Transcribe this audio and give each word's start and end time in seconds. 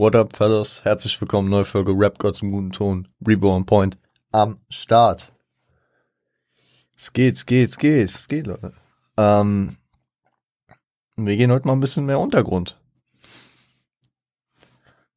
What 0.00 0.16
up, 0.16 0.34
fellas? 0.34 0.82
Herzlich 0.82 1.20
willkommen, 1.20 1.50
neue 1.50 1.66
Folge 1.66 1.92
Rap 1.92 2.18
Gott 2.18 2.34
zum 2.34 2.52
guten 2.52 2.72
Ton. 2.72 3.06
Reborn 3.20 3.66
Point 3.66 3.98
am 4.32 4.58
Start. 4.70 5.30
Es 6.96 7.12
geht, 7.12 7.34
es 7.34 7.44
geht, 7.44 7.68
es 7.68 7.76
geht, 7.76 8.08
es 8.08 8.26
geht, 8.26 8.46
Leute. 8.46 8.72
Ähm, 9.18 9.76
wir 11.16 11.36
gehen 11.36 11.52
heute 11.52 11.66
mal 11.66 11.74
ein 11.74 11.80
bisschen 11.80 12.06
mehr 12.06 12.18
Untergrund. 12.18 12.80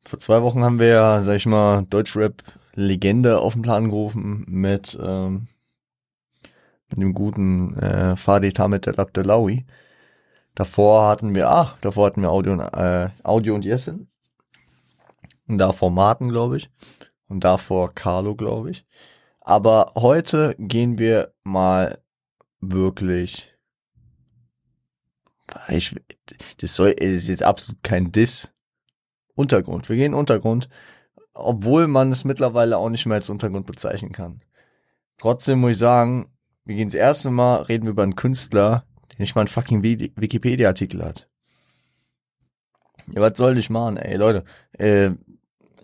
Vor 0.02 0.20
zwei 0.20 0.42
Wochen 0.42 0.66
haben 0.66 0.80
wir 0.80 0.88
ja, 0.88 1.22
sag 1.22 1.38
ich 1.38 1.46
mal, 1.46 1.84
Deutschrap-Legende 1.84 3.40
auf 3.40 3.54
den 3.54 3.62
Plan 3.62 3.86
gerufen 3.86 4.44
mit, 4.50 5.00
ähm, 5.02 5.48
mit 6.90 7.00
dem 7.00 7.14
guten 7.14 7.78
äh, 7.78 8.18
Fadi 8.18 8.52
Tamet 8.52 8.86
El 8.88 9.00
Abdelawi. 9.00 9.66
Davor 10.56 11.08
hatten 11.08 11.36
wir, 11.36 11.50
ach, 11.50 11.78
davor 11.80 12.08
hatten 12.08 12.22
wir 12.22 12.32
Audio 12.32 12.52
und, 12.52 12.60
äh, 12.60 13.12
Audio 13.24 13.56
und 13.56 13.64
Yesin. 13.64 14.10
Und 15.54 15.60
davor 15.60 15.92
Martin, 15.92 16.30
glaube 16.30 16.58
ich. 16.58 16.72
Und 17.28 17.44
davor 17.44 17.94
Carlo, 17.94 18.36
glaube 18.36 18.72
ich. 18.72 18.88
Aber 19.40 19.92
heute 19.96 20.56
gehen 20.58 20.98
wir 20.98 21.32
mal 21.44 22.02
wirklich. 22.60 23.56
Ich, 25.68 25.96
das 26.58 26.74
soll, 26.74 26.90
ist 26.90 27.28
jetzt 27.28 27.44
absolut 27.44 27.84
kein 27.84 28.12
Diss. 28.12 28.52
Untergrund. 29.36 29.90
Wir 29.90 29.96
gehen 29.96 30.16
Untergrund. 30.16 30.70
Obwohl 31.36 31.88
man 31.88 32.12
es 32.12 32.24
mittlerweile 32.24 32.80
auch 32.80 32.90
nicht 32.90 33.06
mehr 33.06 33.18
als 33.18 33.30
Untergrund 33.30 33.68
bezeichnen 33.68 34.12
kann. 34.12 34.42
Trotzdem 35.20 35.60
muss 35.60 35.74
ich 35.74 35.78
sagen, 35.78 36.34
wir 36.66 36.78
gehen 36.78 36.88
das 36.88 36.96
erste 36.96 37.30
Mal, 37.30 37.62
reden 37.62 37.84
wir 37.84 37.92
über 37.92 38.02
einen 38.02 38.16
Künstler, 38.16 38.88
der 39.12 39.20
nicht 39.20 39.36
mal 39.36 39.42
einen 39.42 39.50
fucking 39.50 39.84
Wikipedia-Artikel 39.84 41.06
hat. 41.06 41.30
Ja, 43.06 43.22
was 43.22 43.38
soll 43.38 43.60
ich 43.60 43.70
machen, 43.70 43.98
ey, 43.98 44.18
Leute? 44.18 44.46
Äh, 44.72 45.12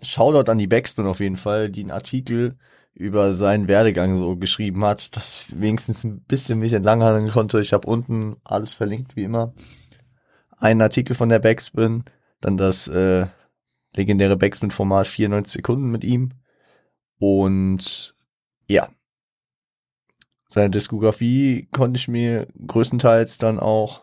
Shoutout 0.02 0.50
an 0.50 0.58
die 0.58 0.66
Backspin 0.66 1.06
auf 1.06 1.20
jeden 1.20 1.36
Fall, 1.36 1.70
die 1.70 1.80
einen 1.80 1.90
Artikel 1.90 2.56
über 2.94 3.32
seinen 3.32 3.68
Werdegang 3.68 4.14
so 4.14 4.36
geschrieben 4.36 4.84
hat, 4.84 5.16
dass 5.16 5.50
ich 5.50 5.60
wenigstens 5.60 6.04
ein 6.04 6.20
bisschen 6.22 6.58
mich 6.58 6.72
entlanghangeln 6.72 7.30
konnte. 7.30 7.60
Ich 7.60 7.72
habe 7.72 7.88
unten 7.88 8.36
alles 8.44 8.74
verlinkt, 8.74 9.16
wie 9.16 9.24
immer. 9.24 9.54
Einen 10.58 10.82
Artikel 10.82 11.14
von 11.14 11.28
der 11.28 11.38
Backspin, 11.38 12.04
dann 12.40 12.56
das 12.56 12.88
äh, 12.88 13.26
legendäre 13.94 14.36
Backspin-Format 14.36 15.06
94 15.06 15.52
Sekunden 15.52 15.90
mit 15.90 16.04
ihm. 16.04 16.30
Und 17.18 18.14
ja, 18.66 18.90
seine 20.48 20.70
Diskografie 20.70 21.68
konnte 21.70 21.98
ich 21.98 22.08
mir 22.08 22.48
größtenteils 22.66 23.38
dann 23.38 23.60
auch 23.60 24.02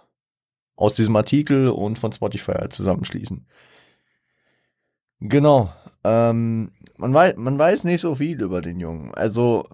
aus 0.75 0.93
diesem 0.93 1.15
Artikel 1.15 1.69
und 1.69 1.99
von 1.99 2.11
Spotify 2.11 2.53
halt 2.53 2.73
zusammenschließen. 2.73 3.45
Genau. 5.19 5.73
Ähm, 6.07 6.71
man, 6.95 7.13
weiß, 7.13 7.35
man 7.35 7.59
weiß 7.59 7.83
nicht 7.83 7.99
so 7.99 8.15
viel 8.15 8.41
über 8.41 8.61
den 8.61 8.79
Jungen. 8.79 9.13
Also, 9.13 9.67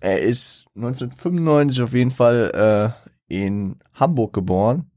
er 0.00 0.20
ist 0.20 0.66
1995 0.74 1.82
auf 1.82 1.94
jeden 1.94 2.10
Fall 2.10 2.96
äh, 3.30 3.34
in 3.34 3.76
Hamburg 3.92 4.32
geboren. 4.32 4.90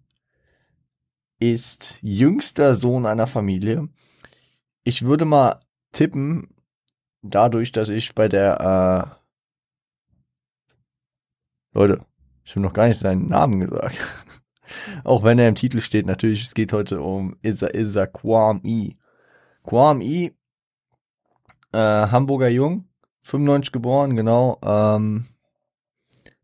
Ist 1.40 2.00
jüngster 2.02 2.74
Sohn 2.74 3.06
einer 3.06 3.28
Familie. 3.28 3.90
Ich 4.84 5.04
würde 5.04 5.26
mal 5.26 5.60
tippen, 5.92 6.48
dadurch, 7.22 7.72
dass 7.72 7.90
ich 7.90 8.16
bei 8.16 8.28
der 8.28 9.20
äh, 11.74 11.78
Leute, 11.78 12.04
ich 12.44 12.54
habe 12.54 12.62
noch 12.62 12.74
gar 12.74 12.88
nicht 12.88 12.98
seinen 12.98 13.28
Namen 13.28 13.60
gesagt. 13.60 14.00
Auch 15.04 15.24
wenn 15.24 15.38
er 15.38 15.48
im 15.48 15.56
Titel 15.56 15.80
steht, 15.80 16.08
natürlich, 16.08 16.44
es 16.44 16.56
geht 16.56 16.74
heute 16.74 17.02
um 17.02 17.38
Isa 17.44 17.70
Isa 17.70 18.08
Kwame. 19.68 20.04
Kwame, 20.04 20.38
äh, 21.74 22.12
Hamburger 22.12 22.50
Jung, 22.50 22.88
95 23.24 23.72
geboren, 23.72 24.16
genau. 24.16 24.60
Ähm, 24.64 25.26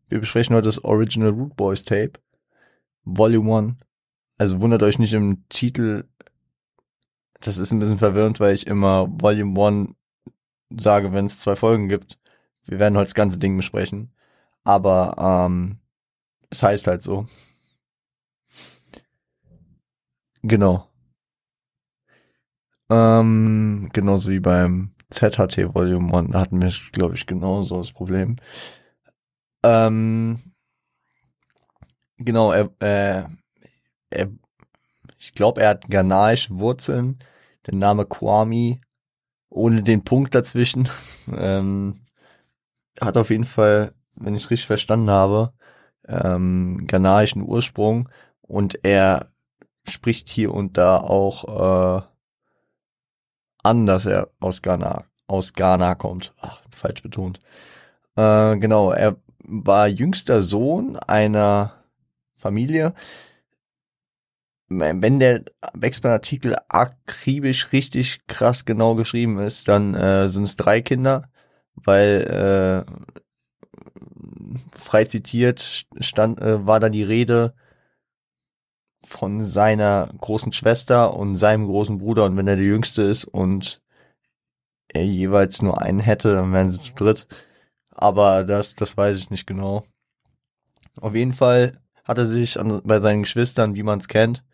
wir 0.08 0.20
besprechen 0.20 0.54
heute 0.54 0.66
das 0.66 0.84
Original 0.84 1.30
Root 1.30 1.56
Boys 1.56 1.84
Tape, 1.84 2.12
Volume 3.04 3.56
1. 3.56 3.74
Also 4.38 4.60
wundert 4.60 4.82
euch 4.82 4.98
nicht 4.98 5.14
im 5.14 5.48
Titel, 5.48 6.04
das 7.40 7.58
ist 7.58 7.72
ein 7.72 7.78
bisschen 7.78 7.98
verwirrend, 7.98 8.40
weil 8.40 8.54
ich 8.54 8.66
immer 8.66 9.08
Volume 9.20 9.94
1 10.70 10.82
sage, 10.82 11.12
wenn 11.12 11.26
es 11.26 11.40
zwei 11.40 11.56
Folgen 11.56 11.88
gibt. 11.88 12.18
Wir 12.66 12.78
werden 12.78 12.96
heute 12.96 13.06
das 13.06 13.14
ganze 13.14 13.38
Ding 13.38 13.56
besprechen. 13.56 14.12
Aber 14.64 15.16
ähm, 15.18 15.78
es 16.50 16.62
heißt 16.62 16.86
halt 16.86 17.02
so. 17.02 17.26
Genau. 20.42 20.93
Ähm, 22.90 23.88
genauso 23.92 24.30
wie 24.30 24.40
beim 24.40 24.94
ZHT 25.10 25.74
Volume 25.74 26.16
1, 26.16 26.30
da 26.32 26.40
hatten 26.40 26.60
wir 26.60 26.68
es, 26.68 26.90
glaube 26.92 27.14
ich, 27.14 27.26
genauso 27.26 27.78
das 27.78 27.92
Problem. 27.92 28.36
Ähm, 29.62 30.38
genau, 32.18 32.52
er, 32.52 32.70
äh, 32.80 33.24
er 34.10 34.30
ich 35.18 35.32
glaube, 35.32 35.62
er 35.62 35.70
hat 35.70 35.88
ghanaische 35.88 36.58
Wurzeln. 36.58 37.18
Der 37.66 37.74
Name 37.74 38.04
Kwame, 38.04 38.80
ohne 39.48 39.82
den 39.82 40.04
Punkt 40.04 40.34
dazwischen, 40.34 40.88
ähm, 41.34 41.94
hat 43.00 43.16
auf 43.16 43.30
jeden 43.30 43.44
Fall 43.44 43.94
wenn 44.16 44.34
ich 44.34 44.44
es 44.44 44.50
richtig 44.50 44.66
verstanden 44.66 45.10
habe, 45.10 45.52
ähm, 46.06 46.78
ghanaischen 46.86 47.42
Ursprung 47.42 48.08
und 48.42 48.84
er 48.84 49.30
spricht 49.88 50.28
hier 50.28 50.52
und 50.52 50.76
da 50.76 50.98
auch 50.98 52.00
äh, 52.00 52.02
an, 53.64 53.86
dass 53.86 54.06
er 54.06 54.30
aus 54.40 54.62
Ghana, 54.62 55.04
aus 55.26 55.52
Ghana 55.52 55.94
kommt. 55.94 56.32
Ach, 56.40 56.60
falsch 56.70 57.02
betont. 57.02 57.40
Äh, 58.16 58.56
genau, 58.58 58.92
er 58.92 59.16
war 59.46 59.88
jüngster 59.88 60.42
Sohn 60.42 60.96
einer 60.96 61.74
Familie. 62.36 62.94
Wenn 64.68 65.20
der 65.20 65.44
Wexman-Artikel 65.74 66.56
akribisch 66.68 67.72
richtig 67.72 68.26
krass 68.26 68.64
genau 68.64 68.94
geschrieben 68.94 69.38
ist, 69.38 69.68
dann 69.68 69.94
äh, 69.94 70.26
sind 70.28 70.44
es 70.44 70.56
drei 70.56 70.80
Kinder, 70.80 71.28
weil 71.74 72.84
äh, 72.86 72.92
frei 74.74 75.04
zitiert 75.04 75.86
stand, 76.00 76.40
äh, 76.40 76.66
war 76.66 76.80
dann 76.80 76.92
die 76.92 77.02
Rede 77.02 77.54
von 79.04 79.44
seiner 79.44 80.10
großen 80.20 80.52
Schwester 80.52 81.14
und 81.14 81.36
seinem 81.36 81.66
großen 81.66 81.98
Bruder 81.98 82.24
und 82.24 82.36
wenn 82.36 82.48
er 82.48 82.56
der 82.56 82.64
Jüngste 82.64 83.02
ist 83.02 83.24
und 83.24 83.82
er 84.88 85.04
jeweils 85.04 85.62
nur 85.62 85.80
einen 85.80 86.00
hätte, 86.00 86.34
dann 86.34 86.52
wären 86.52 86.70
sie 86.70 86.80
zu 86.80 86.94
dritt. 86.94 87.26
Aber 87.90 88.44
das, 88.44 88.74
das 88.74 88.96
weiß 88.96 89.18
ich 89.18 89.30
nicht 89.30 89.46
genau. 89.46 89.84
Auf 91.00 91.14
jeden 91.14 91.32
Fall 91.32 91.80
hat 92.04 92.18
er 92.18 92.26
sich 92.26 92.58
an, 92.58 92.80
bei 92.84 92.98
seinen 92.98 93.22
Geschwistern, 93.22 93.74
wie 93.74 93.82
man 93.82 93.98
es 93.98 94.08
kennt, 94.08 94.44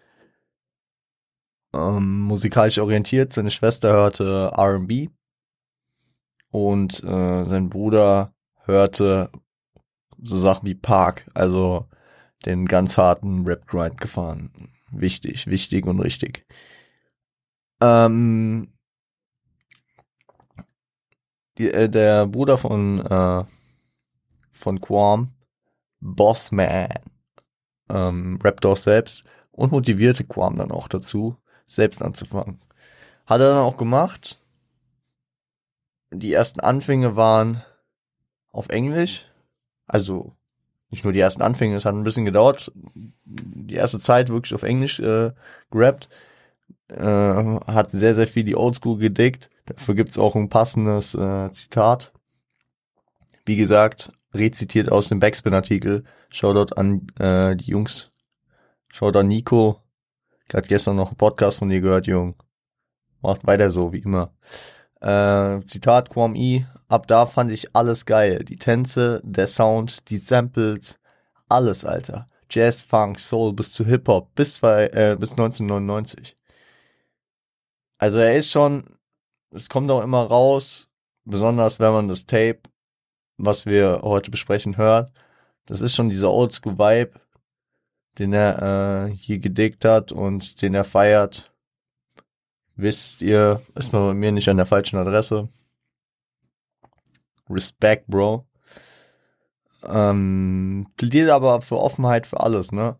ähm, 1.75 2.21
musikalisch 2.21 2.78
orientiert. 2.78 3.32
Seine 3.32 3.50
Schwester 3.50 3.93
hörte 3.93 4.53
R&B 4.56 5.09
und 6.50 7.03
äh, 7.05 7.44
sein 7.44 7.69
Bruder 7.69 8.34
hörte 8.65 9.31
so 10.22 10.38
Sachen 10.38 10.67
wie 10.67 10.75
Park, 10.75 11.31
also 11.34 11.88
den 12.47 12.67
ganz 12.67 12.97
harten 12.99 13.47
Rap-Grind 13.47 14.01
gefahren. 14.01 14.71
Wichtig, 14.91 15.47
wichtig 15.47 15.87
und 15.87 16.01
richtig. 16.01 16.47
Ähm, 17.81 18.73
die, 21.59 21.71
äh, 21.71 21.89
der 21.89 22.27
Bruder 22.27 22.59
von, 22.59 23.05
äh, 23.05 23.45
von 24.53 24.81
Quam, 24.81 25.33
Bossman, 26.00 26.89
ähm, 27.89 28.39
auch 28.43 28.77
selbst 28.77 29.25
und 29.53 29.73
motivierte 29.73 30.25
Quam 30.25 30.56
dann 30.56 30.71
auch 30.71 30.89
dazu, 30.89 31.37
selbst 31.67 32.03
anzufangen. 32.03 32.61
Hat 33.27 33.41
er 33.41 33.50
dann 33.50 33.65
auch 33.65 33.77
gemacht. 33.77 34.41
Die 36.12 36.32
ersten 36.32 36.61
Anfänge 36.61 37.14
waren 37.17 37.62
auf 38.50 38.69
Englisch, 38.69 39.31
also 39.87 40.35
nicht 40.90 41.04
nur 41.04 41.12
die 41.12 41.20
ersten 41.20 41.42
Anfänge, 41.42 41.76
es 41.76 41.84
hat 41.84 41.94
ein 41.94 42.02
bisschen 42.02 42.25
gedauert. 42.25 42.72
Die 43.25 43.75
erste 43.75 43.98
Zeit 43.98 44.28
wirklich 44.28 44.54
auf 44.54 44.62
Englisch 44.62 44.98
äh, 45.00 45.32
gerappt. 45.70 46.08
Äh, 46.88 47.04
hat 47.04 47.90
sehr, 47.92 48.14
sehr 48.14 48.26
viel 48.26 48.44
die 48.44 48.56
Oldschool 48.56 48.98
gedickt. 48.98 49.50
Dafür 49.66 49.94
gibt's 49.94 50.19
auch 50.19 50.34
ein 50.34 50.48
passendes 50.48 51.14
äh, 51.14 51.50
Zitat. 51.52 52.12
Wie 53.44 53.56
gesagt, 53.56 54.12
rezitiert 54.34 54.90
aus 54.90 55.08
dem 55.08 55.20
Backspin-Artikel. 55.20 56.04
Shoutout 56.31 56.75
an 56.75 57.06
äh, 57.19 57.56
die 57.56 57.70
Jungs. 57.70 58.10
Shoutout 58.88 59.20
an 59.20 59.28
Nico. 59.28 59.81
Gerade 60.48 60.66
gestern 60.66 60.96
noch 60.96 61.08
einen 61.08 61.16
Podcast 61.16 61.60
von 61.60 61.69
dir 61.69 61.81
gehört, 61.81 62.08
Jung. 62.08 62.34
Macht 63.22 63.46
weiter 63.46 63.70
so, 63.70 63.92
wie 63.92 64.00
immer. 64.00 64.32
Äh, 65.00 65.60
Zitat 65.66 66.10
Quam 66.10 66.34
E. 66.34 66.66
Ab 66.90 67.06
da 67.06 67.25
fand 67.25 67.52
ich 67.52 67.76
alles 67.76 68.04
geil. 68.04 68.44
Die 68.44 68.56
Tänze, 68.56 69.20
der 69.22 69.46
Sound, 69.46 70.10
die 70.10 70.19
Samples, 70.19 70.98
alles, 71.48 71.84
Alter. 71.84 72.28
Jazz, 72.50 72.82
Funk, 72.82 73.20
Soul 73.20 73.52
bis 73.52 73.72
zu 73.72 73.84
Hip-Hop 73.87 74.34
bis, 74.34 74.56
zwei, 74.56 74.87
äh, 74.87 75.16
bis 75.16 75.31
1999. 75.31 76.37
Also 77.98 78.19
er 78.19 78.37
ist 78.37 78.50
schon, 78.50 78.96
es 79.52 79.69
kommt 79.69 79.88
auch 79.92 80.02
immer 80.02 80.25
raus, 80.25 80.88
besonders 81.25 81.78
wenn 81.78 81.92
man 81.92 82.08
das 82.08 82.26
Tape, 82.26 82.58
was 83.37 83.66
wir 83.66 84.00
heute 84.02 84.32
besprechen, 84.32 84.76
hört. 84.76 85.12
Das 85.66 85.81
ist 85.81 85.94
schon 85.94 86.10
dieser 86.10 86.32
Oldschool-Vibe, 86.32 87.20
den 88.19 88.32
er 88.32 89.06
äh, 89.06 89.12
hier 89.12 89.38
gedickt 89.38 89.84
hat 89.84 90.10
und 90.10 90.60
den 90.60 90.75
er 90.75 90.82
feiert. 90.84 91.52
Wisst 92.75 93.22
ihr, 93.22 93.60
ist 93.76 93.92
man 93.92 94.08
bei 94.08 94.14
mir 94.14 94.32
nicht 94.32 94.48
an 94.48 94.56
der 94.56 94.66
falschen 94.66 94.96
Adresse. 94.96 95.48
Respect, 97.50 98.06
Bro. 98.06 98.47
Ähm, 99.85 100.87
plädiert 100.97 101.31
aber 101.31 101.61
für 101.62 101.79
Offenheit 101.79 102.26
für 102.26 102.41
alles, 102.41 102.73
ne? 102.73 102.97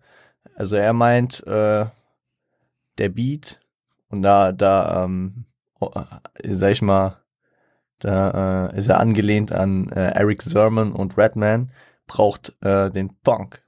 Also 0.55 0.77
er 0.77 0.93
meint, 0.93 1.47
äh, 1.47 1.87
der 2.99 3.09
Beat 3.09 3.61
und 4.09 4.23
da, 4.23 4.53
da, 4.53 5.05
ähm, 5.05 5.45
oh, 5.81 5.91
äh, 5.95 6.55
sag 6.55 6.73
ich 6.73 6.83
mal, 6.83 7.17
da 7.99 8.69
äh, 8.69 8.79
ist 8.79 8.89
er 8.89 9.01
angelehnt 9.01 9.53
an 9.53 9.91
äh, 9.91 10.11
Eric 10.13 10.43
Sermon 10.43 10.93
und 10.93 11.17
Redman, 11.19 11.71
braucht 12.07 12.55
äh, 12.63 12.91
den 12.91 13.15
Punk. 13.23 13.63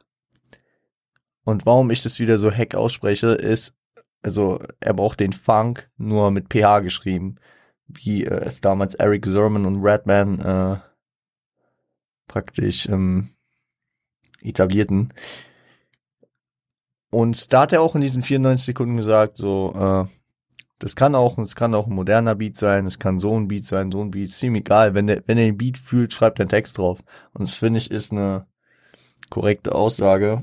Und 1.45 1.67
warum 1.67 1.91
ich 1.91 2.03
das 2.03 2.19
wieder 2.19 2.39
so 2.39 2.51
heck 2.51 2.75
ausspreche, 2.75 3.29
ist, 3.29 3.75
also 4.23 4.61
er 4.81 4.95
braucht 4.95 5.21
den 5.21 5.33
Funk 5.33 5.91
nur 5.97 6.31
mit 6.31 6.49
PH 6.53 6.81
geschrieben, 6.81 7.37
wie 7.95 8.25
äh, 8.25 8.45
es 8.45 8.61
damals 8.61 8.95
Eric 8.95 9.27
Sermon 9.27 9.67
und 9.67 9.83
Redman 9.83 10.41
äh, 10.41 10.81
praktisch 12.27 12.89
ähm, 12.89 13.29
etablierten. 14.41 15.13
Und 17.11 17.53
da 17.53 17.63
hat 17.63 17.73
er 17.73 17.83
auch 17.83 17.95
in 17.95 18.01
diesen 18.01 18.23
94 18.23 18.67
Sekunden 18.67 18.97
gesagt, 18.97 19.37
so, 19.37 19.75
äh, 19.77 20.11
das 20.79 20.97
kann 20.97 21.15
auch, 21.15 21.39
es 21.39 21.55
kann 21.55 21.75
auch 21.75 21.87
ein 21.87 21.95
moderner 21.95 22.35
Beat 22.35 22.59
sein, 22.59 22.87
es 22.87 22.99
kann 22.99 23.21
so 23.21 23.39
ein 23.39 23.49
Beat 23.49 23.67
sein, 23.67 23.93
so 23.93 24.01
ein 24.01 24.11
Beat, 24.11 24.33
ziemlich 24.33 24.63
egal. 24.63 24.95
Wenn 24.95 25.07
der, 25.07 25.23
wenn 25.27 25.39
er 25.39 25.45
den 25.45 25.59
Beat 25.59 25.79
fühlt, 25.79 26.13
schreibt 26.13 26.41
er 26.41 26.45
einen 26.45 26.51
Text 26.51 26.79
drauf. 26.79 26.99
Und 27.35 27.43
das 27.43 27.55
finde 27.55 27.79
ich 27.79 27.91
ist 27.91 28.13
eine 28.13 28.47
korrekte 29.31 29.75
Aussage. 29.75 30.43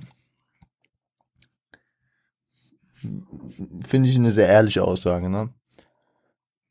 Finde 3.82 4.10
ich 4.10 4.16
eine 4.16 4.32
sehr 4.32 4.48
ehrliche 4.48 4.84
Aussage, 4.84 5.30
ne? 5.30 5.50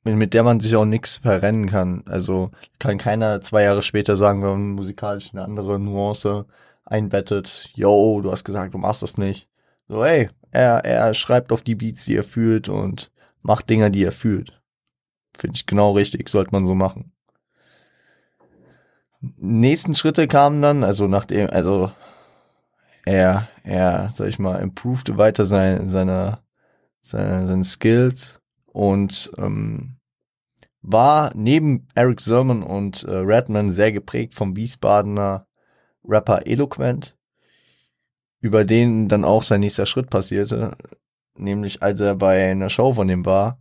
Mit 0.05 0.33
der 0.33 0.43
man 0.43 0.61
sich 0.61 0.75
auch 0.77 0.85
nichts 0.85 1.17
verrennen 1.17 1.69
kann. 1.69 2.03
Also 2.06 2.50
kann 2.79 2.99
keiner 2.99 3.41
zwei 3.41 3.65
Jahre 3.65 3.83
später 3.83 4.17
sagen, 4.17 4.43
wenn 4.43 4.50
man 4.50 4.71
musikalisch 4.71 5.31
eine 5.33 5.45
andere 5.45 5.79
Nuance 5.79 6.47
einbettet. 6.85 7.71
Yo, 7.75 8.21
du 8.23 8.31
hast 8.31 8.45
gesagt, 8.45 8.75
du 8.75 8.79
machst 8.79 9.03
das 9.03 9.19
nicht. 9.19 9.49
So, 9.89 10.05
ey, 10.05 10.29
er, 10.50 10.85
er 10.85 11.15
schreibt 11.15 11.53
auf 11.53 11.62
die 11.62 11.75
Beats, 11.75 12.05
die 12.05 12.17
er 12.17 12.25
fühlt 12.25 12.69
und 12.69 13.11
macht 13.43 13.69
Dinge, 13.71 13.91
die 13.91 14.05
er 14.05 14.12
fühlt. 14.12 14.61
Finde 15.37 15.56
ich 15.56 15.67
genau 15.67 15.93
richtig, 15.93 16.29
sollte 16.29 16.53
man 16.53 16.67
so 16.67 16.75
machen. 16.75 17.12
Nächsten 19.37 19.94
Schritte 19.94 20.29
kamen 20.29 20.62
dann, 20.62 20.85
also 20.85 21.09
nachdem, 21.09 21.51
also 21.51 21.91
er, 23.05 23.49
er, 23.65 24.11
sag 24.12 24.29
ich 24.29 24.39
mal, 24.39 24.56
improved 24.56 25.17
weiter 25.17 25.44
sein, 25.44 25.89
seine, 25.89 26.39
seine, 27.03 27.47
seine 27.47 27.65
Skills 27.65 28.41
und 28.73 29.32
ähm, 29.38 29.97
war 30.81 31.32
neben 31.35 31.88
Eric 31.94 32.20
Sermon 32.20 32.62
und 32.62 33.05
äh, 33.05 33.11
Redman 33.11 33.70
sehr 33.70 33.93
geprägt 33.93 34.35
vom 34.35 34.56
Wiesbadener 34.56 35.47
Rapper 36.05 36.47
Eloquent 36.47 37.19
über 38.41 38.65
den 38.65 39.09
dann 39.09 39.25
auch 39.25 39.43
sein 39.43 39.61
nächster 39.61 39.87
Schritt 39.87 40.11
passierte, 40.11 40.76
nämlich 41.37 41.82
als 41.82 42.00
er 42.00 42.15
bei 42.15 42.50
einer 42.50 42.69
Show 42.69 42.93
von 42.94 43.09
ihm 43.09 43.26
war, 43.26 43.61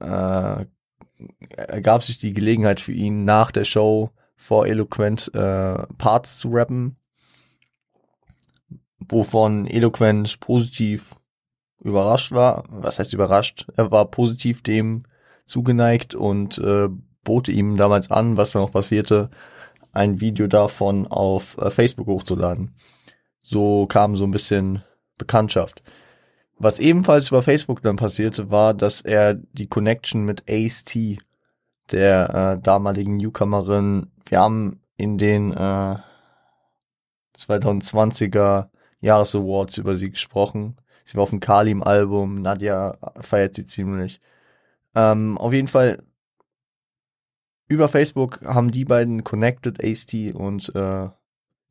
äh, 0.00 0.66
ergab 1.56 2.02
sich 2.02 2.18
die 2.18 2.32
Gelegenheit 2.32 2.80
für 2.80 2.92
ihn 2.92 3.24
nach 3.24 3.52
der 3.52 3.64
Show 3.64 4.10
vor 4.36 4.66
Eloquent 4.66 5.32
äh, 5.34 5.86
Parts 5.98 6.38
zu 6.38 6.50
rappen, 6.50 6.96
wovon 8.98 9.66
Eloquent 9.66 10.40
positiv 10.40 11.19
überrascht 11.80 12.32
war. 12.32 12.64
Was 12.68 12.98
heißt 12.98 13.12
überrascht? 13.12 13.66
Er 13.76 13.90
war 13.90 14.06
positiv 14.06 14.62
dem 14.62 15.04
zugeneigt 15.46 16.14
und 16.14 16.58
äh, 16.58 16.88
bote 17.24 17.52
ihm 17.52 17.76
damals 17.76 18.10
an, 18.10 18.36
was 18.36 18.52
dann 18.52 18.62
auch 18.62 18.72
passierte, 18.72 19.30
ein 19.92 20.20
Video 20.20 20.46
davon 20.46 21.06
auf 21.06 21.58
äh, 21.58 21.70
Facebook 21.70 22.06
hochzuladen. 22.06 22.74
So 23.42 23.86
kam 23.86 24.16
so 24.16 24.24
ein 24.24 24.30
bisschen 24.30 24.82
Bekanntschaft. 25.18 25.82
Was 26.58 26.78
ebenfalls 26.78 27.28
über 27.28 27.42
Facebook 27.42 27.82
dann 27.82 27.96
passierte, 27.96 28.50
war, 28.50 28.74
dass 28.74 29.00
er 29.00 29.34
die 29.34 29.66
Connection 29.66 30.24
mit 30.24 30.44
Ace 30.48 30.84
T, 30.84 31.18
der 31.90 32.58
äh, 32.58 32.62
damaligen 32.62 33.16
Newcomerin, 33.16 34.10
wir 34.26 34.38
haben 34.38 34.80
in 34.96 35.16
den 35.16 35.52
äh, 35.52 35.96
2020er 37.36 38.68
Jahresawards 39.00 39.78
über 39.78 39.94
sie 39.94 40.10
gesprochen. 40.10 40.76
Sie 41.10 41.16
war 41.16 41.24
auf 41.24 41.30
dem 41.30 41.40
Kalim-Album, 41.40 42.40
Nadja 42.40 42.96
feiert 43.20 43.56
sie 43.56 43.64
ziemlich. 43.64 44.20
Ähm, 44.94 45.38
auf 45.38 45.52
jeden 45.52 45.66
Fall 45.66 46.04
über 47.66 47.88
Facebook 47.88 48.40
haben 48.42 48.70
die 48.70 48.84
beiden 48.84 49.24
connected, 49.24 49.82
Ace 49.82 50.06
T 50.06 50.32
und 50.32 50.72
äh, 50.76 51.08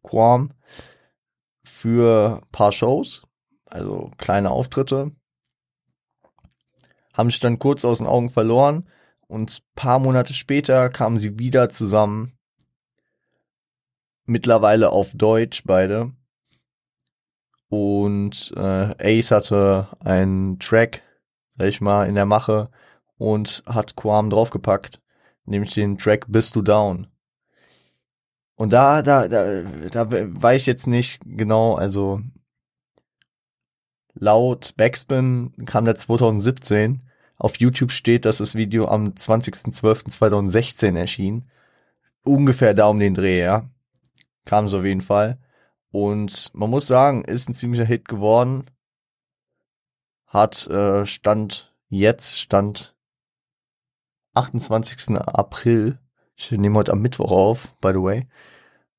Quam 0.03 0.51
für 1.63 2.41
paar 2.51 2.73
Shows, 2.73 3.23
also 3.65 4.11
kleine 4.17 4.51
Auftritte, 4.51 5.11
haben 7.13 7.29
sich 7.29 7.39
dann 7.39 7.59
kurz 7.59 7.85
aus 7.85 7.99
den 7.99 8.07
Augen 8.07 8.29
verloren 8.29 8.89
und 9.27 9.63
paar 9.75 9.99
Monate 9.99 10.33
später 10.33 10.89
kamen 10.89 11.17
sie 11.17 11.39
wieder 11.39 11.69
zusammen. 11.69 12.33
Mittlerweile 14.25 14.89
auf 14.89 15.13
Deutsch 15.13 15.63
beide. 15.63 16.11
Und 17.69 18.51
äh, 18.57 19.19
Ace 19.19 19.31
hatte 19.31 19.87
einen 19.99 20.59
Track, 20.59 21.03
sag 21.57 21.67
ich 21.67 21.81
mal, 21.81 22.07
in 22.07 22.15
der 22.15 22.25
Mache 22.25 22.69
und 23.17 23.63
hat 23.67 23.95
Quam 23.95 24.29
draufgepackt, 24.29 24.99
nämlich 25.45 25.75
den 25.75 25.97
Track 25.97 26.25
Bist 26.27 26.55
du 26.55 26.61
Down. 26.63 27.07
Und 28.55 28.73
da, 28.73 29.01
da, 29.01 29.27
da, 29.27 29.63
da 29.63 30.11
weiß 30.11 30.61
ich 30.61 30.67
jetzt 30.67 30.87
nicht 30.87 31.21
genau, 31.23 31.75
also 31.75 32.21
laut 34.15 34.73
Backspin 34.75 35.53
kam 35.65 35.85
der 35.85 35.95
2017. 35.95 37.03
Auf 37.37 37.57
YouTube 37.57 37.91
steht, 37.91 38.25
dass 38.25 38.39
das 38.39 38.55
Video 38.55 38.87
am 38.87 39.09
20.12.2016 39.11 40.97
erschien. 40.97 41.49
Ungefähr 42.23 42.73
da 42.73 42.87
um 42.87 42.99
den 42.99 43.13
Dreh, 43.13 43.39
ja. 43.39 43.69
Kam 44.43 44.67
so 44.67 44.79
auf 44.79 44.85
jeden 44.85 45.01
Fall. 45.01 45.37
Und 45.91 46.51
man 46.53 46.69
muss 46.69 46.87
sagen, 46.87 47.23
ist 47.23 47.49
ein 47.49 47.55
ziemlicher 47.55 47.85
Hit 47.85 48.07
geworden. 48.07 48.65
Hat 50.27 50.67
äh, 50.67 51.05
Stand 51.05 51.75
jetzt, 51.89 52.39
Stand 52.39 52.95
28. 54.35 55.17
April 55.17 55.99
ich 56.39 56.51
nehme 56.51 56.77
heute 56.77 56.93
am 56.93 57.01
Mittwoch 57.01 57.31
auf, 57.31 57.75
by 57.81 57.89
the 57.89 58.01
way, 58.01 58.27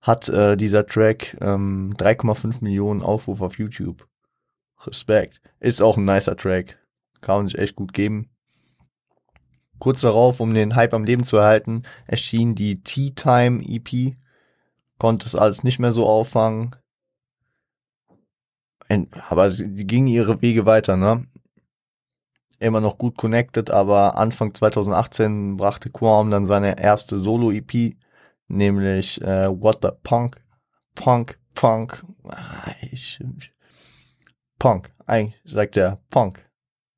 hat 0.03 0.29
äh, 0.29 0.57
dieser 0.57 0.87
Track 0.87 1.37
ähm, 1.41 1.95
3,5 1.97 2.63
Millionen 2.63 3.03
Aufrufe 3.03 3.45
auf 3.45 3.59
YouTube. 3.59 4.07
Respekt. 4.87 5.41
Ist 5.59 5.83
auch 5.83 5.97
ein 5.97 6.05
nicer 6.05 6.37
Track. 6.37 6.79
Kann 7.21 7.39
man 7.39 7.49
sich 7.49 7.59
echt 7.59 7.77
gut 7.77 7.93
geben. 7.93 8.31
Kurz 9.79 10.03
darauf, 10.03 10.41
um 10.41 10.53
den 10.53 10.75
Hype 10.75 10.95
am 10.95 11.05
Leben 11.05 11.25
zu 11.25 11.39
erhalten, 11.39 11.83
erschien 12.07 12.55
die 12.55 12.83
Tea 12.83 13.13
Time 13.13 13.63
EP. 13.67 14.17
Konnte 14.99 15.27
es 15.27 15.35
alles 15.35 15.65
nicht 15.65 15.79
mehr 15.79 15.93
so 15.93 16.07
auffangen. 16.07 16.77
Aber 19.29 19.49
die 19.49 19.87
gingen 19.87 20.09
ihre 20.09 20.43
Wege 20.43 20.67
weiter, 20.67 20.97
ne? 20.97 21.27
immer 22.61 22.81
noch 22.81 22.99
gut 22.99 23.17
connected, 23.17 23.71
aber 23.71 24.17
Anfang 24.17 24.55
2018 24.55 25.57
brachte 25.57 25.91
Quam 25.91 26.31
dann 26.31 26.47
seine 26.47 26.79
erste 26.79 27.19
Solo-EP, 27.19 27.97
nämlich 28.49 29.21
äh, 29.23 29.49
What 29.49 29.79
the 29.83 29.89
Punk, 30.03 30.41
Punk, 30.95 31.39
Punk, 31.55 32.05
ah, 32.29 32.73
Punk, 34.59 34.93
eigentlich 35.07 35.41
sagt 35.45 35.77
er 35.77 36.01
Punk, 36.11 36.49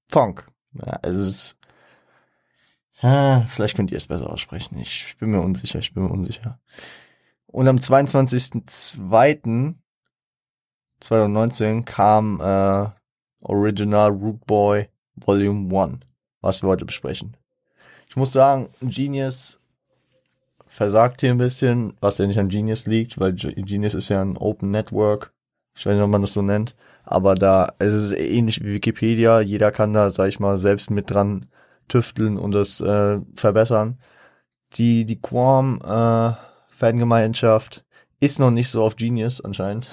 Punk. 0.09 0.47
Ja, 0.75 0.99
es 1.03 1.17
ist, 1.17 1.59
ja, 3.01 3.45
vielleicht 3.47 3.77
könnt 3.77 3.93
ihr 3.93 3.99
es 3.99 4.09
besser 4.09 4.31
aussprechen. 4.33 4.79
Ich 4.79 5.17
bin 5.19 5.31
mir 5.31 5.41
unsicher, 5.41 5.79
ich 5.79 5.95
bin 5.95 6.05
mir 6.05 6.11
unsicher. 6.11 6.59
Und 7.47 7.69
am 7.69 7.81
22.02.2019 11.03 11.85
kam 11.85 12.41
äh, 12.41 12.89
Original 13.43 14.11
Root 14.11 14.47
Boy 14.47 14.89
Volume 15.17 15.77
1, 15.77 15.99
was 16.41 16.63
wir 16.63 16.69
heute 16.69 16.85
besprechen. 16.85 17.37
Ich 18.09 18.15
muss 18.17 18.33
sagen, 18.33 18.69
Genius 18.81 19.61
versagt 20.67 21.21
hier 21.21 21.31
ein 21.31 21.39
bisschen, 21.39 21.95
was 22.01 22.19
ja 22.19 22.27
nicht 22.27 22.39
an 22.39 22.49
Genius 22.49 22.87
liegt, 22.87 23.19
weil 23.21 23.35
Genius 23.35 23.95
ist 23.95 24.09
ja 24.09 24.23
ein 24.23 24.37
Open 24.37 24.71
Network. 24.71 25.33
Ich 25.75 25.85
weiß 25.85 25.95
nicht, 25.95 26.03
ob 26.03 26.11
man 26.11 26.23
das 26.23 26.35
so 26.35 26.43
nennt. 26.43 26.77
Aber 27.05 27.35
da, 27.35 27.75
es 27.79 27.93
ist 27.93 28.13
ähnlich 28.13 28.63
wie 28.63 28.75
Wikipedia. 28.75 29.41
Jeder 29.41 29.73
kann 29.73 29.93
da, 29.93 30.11
sag 30.11 30.29
ich 30.29 30.41
mal, 30.41 30.59
selbst 30.59 30.91
mit 30.91 31.11
dran 31.11 31.47
tüfteln 31.89 32.39
und 32.39 32.53
das 32.53 32.81
äh, 32.81 33.19
verbessern. 33.35 33.99
Die, 34.75 35.05
die 35.05 35.21
Quam-Fangemeinschaft 35.21 37.79
äh, 37.79 37.83
ist 38.25 38.39
noch 38.39 38.51
nicht 38.51 38.71
so 38.71 38.85
auf 38.85 38.97
Genius 38.97 39.41
anscheinend. 39.41 39.89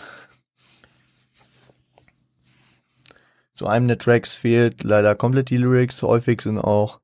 Zu 3.60 3.68
einem 3.68 3.90
der 3.90 3.98
Tracks 3.98 4.36
fehlt 4.36 4.86
leider 4.86 5.16
komplett 5.16 5.50
die 5.50 5.58
Lyrics. 5.58 6.02
Häufig 6.02 6.40
sind 6.40 6.60
auch 6.60 7.02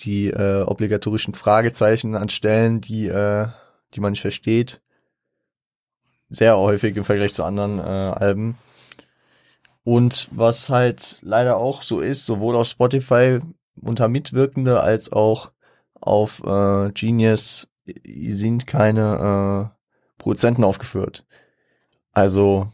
die 0.00 0.26
äh, 0.28 0.60
obligatorischen 0.60 1.32
Fragezeichen 1.32 2.14
an 2.14 2.28
Stellen, 2.28 2.82
die, 2.82 3.06
äh, 3.06 3.46
die 3.94 4.00
man 4.00 4.12
nicht 4.12 4.20
versteht. 4.20 4.82
Sehr 6.28 6.58
häufig 6.58 6.94
im 6.94 7.04
Vergleich 7.04 7.32
zu 7.32 7.42
anderen 7.42 7.78
äh, 7.78 7.82
Alben. 7.82 8.58
Und 9.82 10.28
was 10.30 10.68
halt 10.68 11.20
leider 11.22 11.56
auch 11.56 11.80
so 11.80 12.00
ist, 12.00 12.26
sowohl 12.26 12.54
auf 12.56 12.66
Spotify 12.66 13.40
unter 13.80 14.08
Mitwirkende 14.08 14.82
als 14.82 15.10
auch 15.10 15.52
auf 15.94 16.42
äh, 16.44 16.92
Genius 16.92 17.66
sind 18.04 18.66
keine 18.66 19.72
äh, 19.72 20.20
Produzenten 20.22 20.64
aufgeführt. 20.64 21.24
Also 22.12 22.68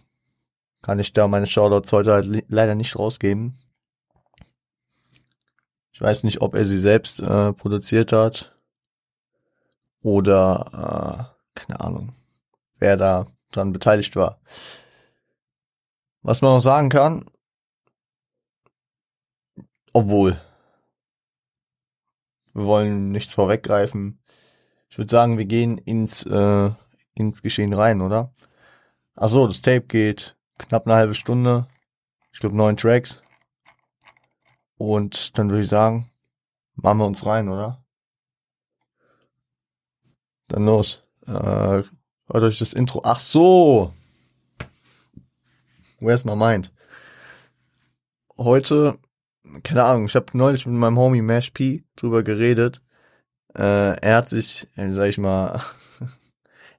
kann 0.85 0.99
ich 0.99 1.15
da 1.15 1.27
meine 1.29 1.47
Shoutouts 1.47 1.91
heute 1.95 2.13
halt 2.13 2.45
leider 2.51 2.75
nicht 2.75 2.95
rausgeben. 2.99 3.57
Ich 5.93 6.01
weiß 6.01 6.25
nicht, 6.25 6.43
ob 6.43 6.55
er 6.55 6.67
sie 6.67 6.79
selbst 6.79 7.21
äh, 7.21 7.55
produziert 7.55 8.13
hat 8.13 8.55
oder 10.03 11.31
äh, 11.33 11.59
keine 11.59 11.81
Ahnung, 11.81 12.13
wer 12.77 12.99
da 12.99 13.27
dran 13.51 13.73
beteiligt 13.73 14.15
war. 14.15 14.43
Was 16.21 16.43
man 16.43 16.51
auch 16.51 16.61
sagen 16.61 16.91
kann, 16.91 17.25
obwohl, 19.95 20.39
wir 22.53 22.67
wollen 22.67 23.11
nichts 23.11 23.33
vorweggreifen. 23.33 24.23
Ich 24.91 24.99
würde 24.99 25.11
sagen, 25.11 25.39
wir 25.39 25.47
gehen 25.47 25.79
ins, 25.79 26.27
äh, 26.27 26.71
ins 27.15 27.41
Geschehen 27.41 27.73
rein, 27.73 28.03
oder? 28.03 28.35
Ach 29.15 29.31
so, 29.31 29.47
das 29.47 29.63
Tape 29.63 29.87
geht 29.87 30.37
knapp 30.59 30.87
eine 30.87 30.97
halbe 30.97 31.15
Stunde. 31.15 31.67
Ich 32.33 32.41
glaube 32.41 32.57
neun 32.57 32.77
Tracks. 32.77 33.23
Und 34.77 35.39
dann 35.39 35.51
würde 35.51 35.63
ich 35.63 35.69
sagen, 35.69 36.11
machen 36.75 36.99
wir 36.99 37.07
uns 37.07 37.25
rein, 37.27 37.49
oder? 37.49 37.85
Dann 40.49 40.67
los. 40.67 41.03
Äh, 41.27 41.31
hört 41.31 41.89
euch 42.29 42.59
das 42.59 42.73
Intro. 42.73 43.01
Ach 43.05 43.21
so! 43.21 43.93
Where's 46.01 46.25
my 46.25 46.37
mind? 46.37 46.73
Heute, 48.37 48.99
keine 49.63 49.85
Ahnung, 49.85 50.07
ich 50.07 50.17
habe 50.17 50.27
neulich 50.37 50.67
mit 50.67 50.75
meinem 50.75 50.99
Homie 50.99 51.23
Mash 51.23 51.51
P 51.51 51.85
drüber 51.97 52.23
geredet. 52.23 52.83
Äh, 53.55 53.97
er 54.01 54.17
hat 54.17 54.29
sich, 54.29 54.69
äh, 54.77 54.91
sag 54.91 55.09
ich 55.09 55.19
mal, 55.19 55.61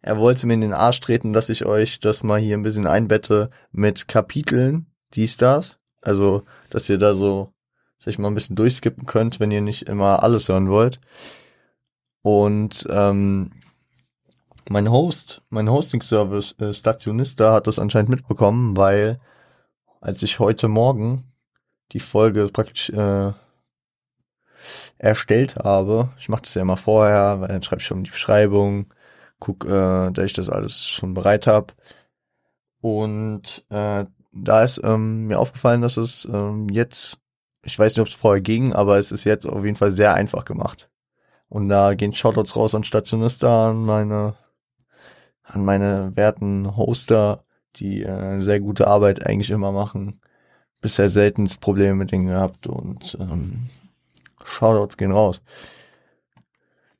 er 0.05 0.19
wollte 0.19 0.45
mir 0.45 0.53
in 0.53 0.61
den 0.61 0.73
Arsch 0.73 0.99
treten, 0.99 1.33
dass 1.33 1.49
ich 1.49 1.65
euch 1.65 1.99
das 1.99 2.21
mal 2.21 2.39
hier 2.39 2.55
ein 2.55 2.61
bisschen 2.61 2.85
einbette 2.85 3.49
mit 3.71 4.07
Kapiteln, 4.07 4.85
dies, 5.15 5.35
das. 5.37 5.79
Also, 6.03 6.43
dass 6.69 6.87
ihr 6.89 6.99
da 6.99 7.15
so 7.15 7.55
sich 7.97 8.19
mal 8.19 8.27
ein 8.27 8.35
bisschen 8.35 8.55
durchskippen 8.55 9.07
könnt, 9.07 9.39
wenn 9.39 9.49
ihr 9.49 9.61
nicht 9.61 9.87
immer 9.87 10.21
alles 10.21 10.47
hören 10.47 10.69
wollt. 10.69 11.01
Und 12.21 12.85
ähm, 12.91 13.49
mein 14.69 14.91
Host, 14.91 15.41
mein 15.49 15.71
Hosting-Service 15.71 16.59
äh, 16.59 16.71
Stationista 16.71 17.51
hat 17.53 17.65
das 17.65 17.79
anscheinend 17.79 18.11
mitbekommen, 18.11 18.77
weil 18.77 19.19
als 20.01 20.21
ich 20.21 20.37
heute 20.37 20.67
Morgen 20.67 21.23
die 21.93 21.99
Folge 21.99 22.49
praktisch 22.53 22.91
äh, 22.91 23.33
erstellt 24.99 25.55
habe, 25.55 26.09
ich 26.19 26.29
mache 26.29 26.43
das 26.43 26.53
ja 26.53 26.61
immer 26.61 26.77
vorher, 26.77 27.41
weil 27.41 27.47
dann 27.47 27.63
schreibe 27.63 27.81
ich 27.81 27.87
schon 27.87 28.03
die 28.03 28.11
Beschreibung, 28.11 28.93
guck, 29.39 29.65
äh, 29.65 30.11
dass 30.11 30.25
ich 30.25 30.33
das 30.33 30.49
alles 30.49 30.85
schon 30.85 31.13
bereit 31.13 31.47
habe. 31.47 31.73
Und 32.81 33.65
äh, 33.69 34.05
da 34.31 34.63
ist 34.63 34.81
ähm, 34.83 35.27
mir 35.27 35.39
aufgefallen, 35.39 35.81
dass 35.81 35.97
es 35.97 36.25
ähm, 36.25 36.67
jetzt 36.69 37.19
ich 37.65 37.77
weiß 37.77 37.93
nicht, 37.93 38.01
ob 38.01 38.07
es 38.07 38.13
vorher 38.13 38.41
ging, 38.41 38.73
aber 38.73 38.99
es 38.99 39.11
ist 39.11 39.23
jetzt 39.23 39.45
auf 39.47 39.65
jeden 39.65 39.75
Fall 39.75 39.91
sehr 39.91 40.13
einfach 40.13 40.45
gemacht. 40.45 40.89
Und 41.49 41.67
da 41.69 41.95
gehen 41.95 42.13
Shoutouts 42.13 42.55
raus 42.55 42.75
an 42.75 42.83
Stationista, 42.83 43.69
an 43.69 43.85
meine, 43.85 44.35
an 45.43 45.65
meine 45.65 46.15
werten 46.15 46.77
Hoster, 46.77 47.43
die 47.75 48.03
äh, 48.03 48.39
sehr 48.39 48.59
gute 48.59 48.87
Arbeit 48.87 49.25
eigentlich 49.25 49.51
immer 49.51 49.71
machen. 49.71 50.21
Bisher 50.79 51.09
seltenst 51.09 51.59
Probleme 51.59 51.95
mit 51.95 52.11
denen 52.11 52.27
gehabt 52.27 52.67
und 52.67 53.17
ähm, 53.19 53.67
Shoutouts 54.43 54.97
gehen 54.97 55.11
raus. 55.11 55.41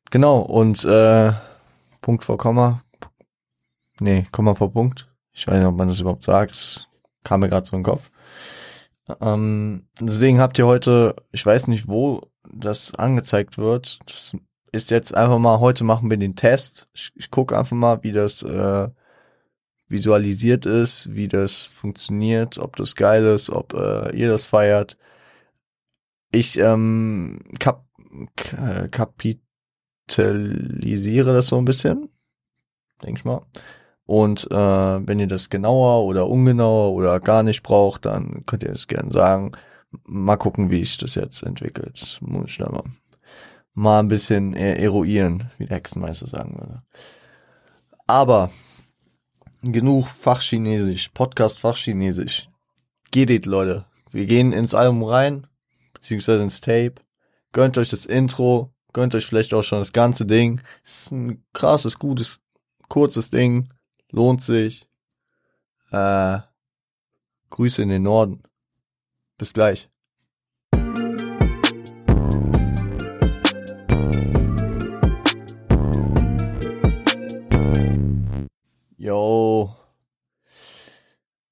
Genau, 0.10 0.39
und 0.39 0.84
äh, 0.86 1.34
Punkt 2.05 2.24
vor 2.24 2.38
Komma. 2.38 2.83
Nee, 4.00 4.27
Komma 4.31 4.53
vor 4.53 4.71
Punkt. 4.71 5.12
Ich 5.31 5.47
weiß 5.47 5.57
nicht, 5.57 5.65
ob 5.65 5.75
man 5.75 5.88
das 5.88 6.00
überhaupt 6.00 6.21
sagt. 6.21 6.51
Das 6.51 6.88
kam 7.24 7.39
mir 7.39 7.50
gerade 7.50 7.65
so 7.65 7.75
in 7.75 7.81
den 7.81 7.91
Kopf. 7.91 8.12
Ähm, 9.21 9.88
deswegen 10.00 10.39
habt 10.39 10.59
ihr 10.59 10.67
heute, 10.67 11.15
ich 11.31 11.43
weiß 11.43 11.67
nicht, 11.67 11.88
wo 11.88 12.21
das 12.53 12.93
angezeigt 12.93 13.57
wird. 13.57 13.97
Das 14.05 14.38
ist 14.71 14.91
jetzt 14.91 15.15
einfach 15.15 15.39
mal, 15.39 15.59
heute 15.59 15.83
machen 15.83 16.12
wir 16.12 16.17
den 16.17 16.35
Test. 16.35 16.88
Ich, 16.93 17.12
ich 17.15 17.31
gucke 17.31 17.57
einfach 17.57 17.75
mal, 17.75 18.03
wie 18.03 18.12
das 18.12 18.43
äh, 18.43 18.88
visualisiert 19.88 20.67
ist, 20.67 21.12
wie 21.12 21.27
das 21.27 21.63
funktioniert, 21.63 22.59
ob 22.59 22.75
das 22.75 22.95
geil 22.95 23.25
ist, 23.25 23.50
ob 23.50 23.74
äh, 23.74 24.15
ihr 24.15 24.29
das 24.29 24.45
feiert. 24.45 24.95
Ich 26.29 26.59
ähm, 26.59 27.39
kap 27.57 27.88
äh, 28.51 28.89
kapitalisiere 30.07 31.33
das 31.33 31.47
so 31.47 31.57
ein 31.57 31.65
bisschen, 31.65 32.09
denke 33.01 33.19
ich 33.19 33.25
mal. 33.25 33.45
Und 34.05 34.50
äh, 34.51 35.07
wenn 35.07 35.19
ihr 35.19 35.27
das 35.27 35.50
genauer 35.50 36.05
oder 36.05 36.27
ungenauer 36.27 36.93
oder 36.93 37.19
gar 37.19 37.43
nicht 37.43 37.63
braucht, 37.63 38.05
dann 38.05 38.45
könnt 38.45 38.63
ihr 38.63 38.71
das 38.71 38.88
gerne 38.88 39.12
sagen. 39.12 39.53
Mal 40.03 40.38
gucken, 40.38 40.69
wie 40.69 40.83
sich 40.83 40.97
das 40.97 41.15
jetzt 41.15 41.41
entwickelt. 41.41 42.19
Muss 42.21 42.51
ich 42.51 42.57
dann 42.57 42.71
mal, 42.71 42.83
mal 43.74 44.00
ein 44.00 44.07
bisschen 44.07 44.53
eruieren, 44.53 45.50
wie 45.57 45.65
der 45.65 45.77
Hexenmeister 45.77 46.27
sagen 46.27 46.57
würde. 46.59 46.83
Aber 48.05 48.51
genug 49.63 50.07
Fachchinesisch, 50.07 51.09
Podcast 51.09 51.59
Fachchinesisch. 51.59 52.50
Geht 53.12 53.45
Leute. 53.45 53.85
Wir 54.12 54.27
gehen 54.27 54.51
ins 54.53 54.75
Album 54.75 55.03
rein, 55.03 55.47
beziehungsweise 55.93 56.43
ins 56.43 56.62
Tape. 56.62 56.95
Gönnt 57.53 57.77
euch 57.77 57.89
das 57.89 58.05
Intro, 58.05 58.75
gönnt 58.95 59.13
euch 59.13 59.25
vielleicht 59.25 59.53
auch 59.53 59.61
schon 59.61 59.79
das 59.79 59.91
ganze 59.91 60.25
Ding. 60.25 60.61
ist 60.85 61.11
ein 61.11 61.43
krasses, 61.51 61.99
gutes, 61.99 62.39
kurzes 62.87 63.29
Ding 63.29 63.67
Lohnt 64.09 64.41
sich. 64.41 64.87
Äh, 65.91 66.39
Grüße 67.49 67.83
in 67.83 67.89
den 67.89 68.03
Norden. 68.03 68.41
Bis 69.37 69.53
gleich. 69.53 69.89
Yo. 78.95 79.75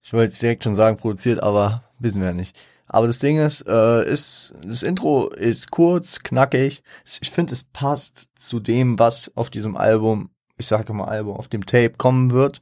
Ich 0.02 0.14
wollte 0.14 0.32
jetzt 0.32 0.42
direkt 0.42 0.64
schon 0.64 0.76
sagen, 0.76 0.96
produziert, 0.96 1.44
aber 1.44 1.84
wissen 2.00 2.22
wir 2.22 2.30
ja 2.30 2.34
nicht. 2.34 2.56
Aber 2.88 3.08
das 3.08 3.20
Ding 3.20 3.40
ist, 3.40 3.66
äh, 3.68 4.10
ist, 4.10 4.54
das 4.62 4.84
Intro 4.84 5.30
ist 5.30 5.72
kurz, 5.72 6.20
knackig. 6.20 6.84
Ich 7.22 7.32
finde, 7.32 7.54
es 7.54 7.64
passt 7.64 8.30
zu 8.38 8.60
dem, 8.60 9.00
was 9.00 9.32
auf 9.36 9.50
diesem 9.50 9.78
Album 9.78 10.30
ich 10.58 10.68
sage 10.68 10.94
mal 10.94 11.06
Album, 11.06 11.36
auf 11.36 11.48
dem 11.48 11.66
Tape 11.66 11.94
kommen 11.98 12.32
wird. 12.32 12.62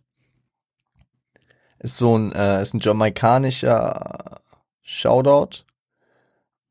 Ist 1.80 1.98
so 1.98 2.18
ein, 2.18 2.32
äh, 2.32 2.62
ist 2.62 2.74
ein 2.74 2.80
jamaikanischer 2.80 4.42
Shoutout 4.82 5.66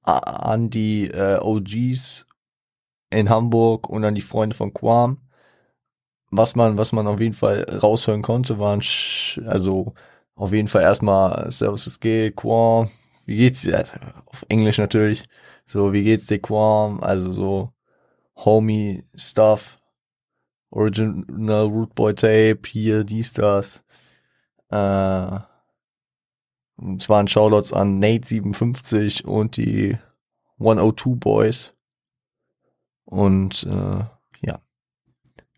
an 0.03 0.71
die 0.71 1.09
äh, 1.09 1.39
OGs 1.41 2.27
in 3.11 3.29
Hamburg 3.29 3.89
und 3.89 4.05
an 4.05 4.15
die 4.15 4.21
Freunde 4.21 4.57
von 4.57 4.73
Quam. 4.73 5.19
Was 6.31 6.55
man, 6.55 6.79
was 6.79 6.93
man 6.93 7.07
auf 7.07 7.21
jeden 7.21 7.35
Fall 7.35 7.65
raushören 7.65 8.23
konnte, 8.23 8.59
waren, 8.59 8.83
also 9.47 9.95
auf 10.37 10.53
jeden 10.53 10.69
Fall 10.69 10.83
erstmal 10.83 11.51
Servus 11.51 11.87
es 11.87 12.01
geht, 12.01 12.37
Quam, 12.37 12.89
wie 13.31 13.37
geht's 13.37 13.63
dir? 13.63 13.79
Also, 13.79 13.95
auf 14.27 14.45
Englisch 14.49 14.79
natürlich. 14.79 15.25
So, 15.65 15.93
wie 15.93 16.03
geht's 16.03 16.27
dir, 16.27 16.41
Quam? 16.41 17.01
Also 17.01 17.33
so 17.33 17.73
Homie 18.35 19.05
Stuff. 19.15 19.81
Original 20.71 21.67
Root 21.67 21.95
Boy 21.95 22.13
Tape, 22.15 22.61
hier, 22.67 23.05
dies, 23.05 23.33
das. 23.33 23.85
Äh, 24.71 25.39
es 26.97 27.09
waren 27.09 27.29
Shoutouts 27.29 27.73
an 27.73 28.03
Nate57 28.03 29.25
und 29.25 29.57
die 29.57 29.97
102 30.59 31.15
Boys. 31.15 31.77
Und 33.05 33.63
äh, 33.63 34.05
ja, 34.41 34.61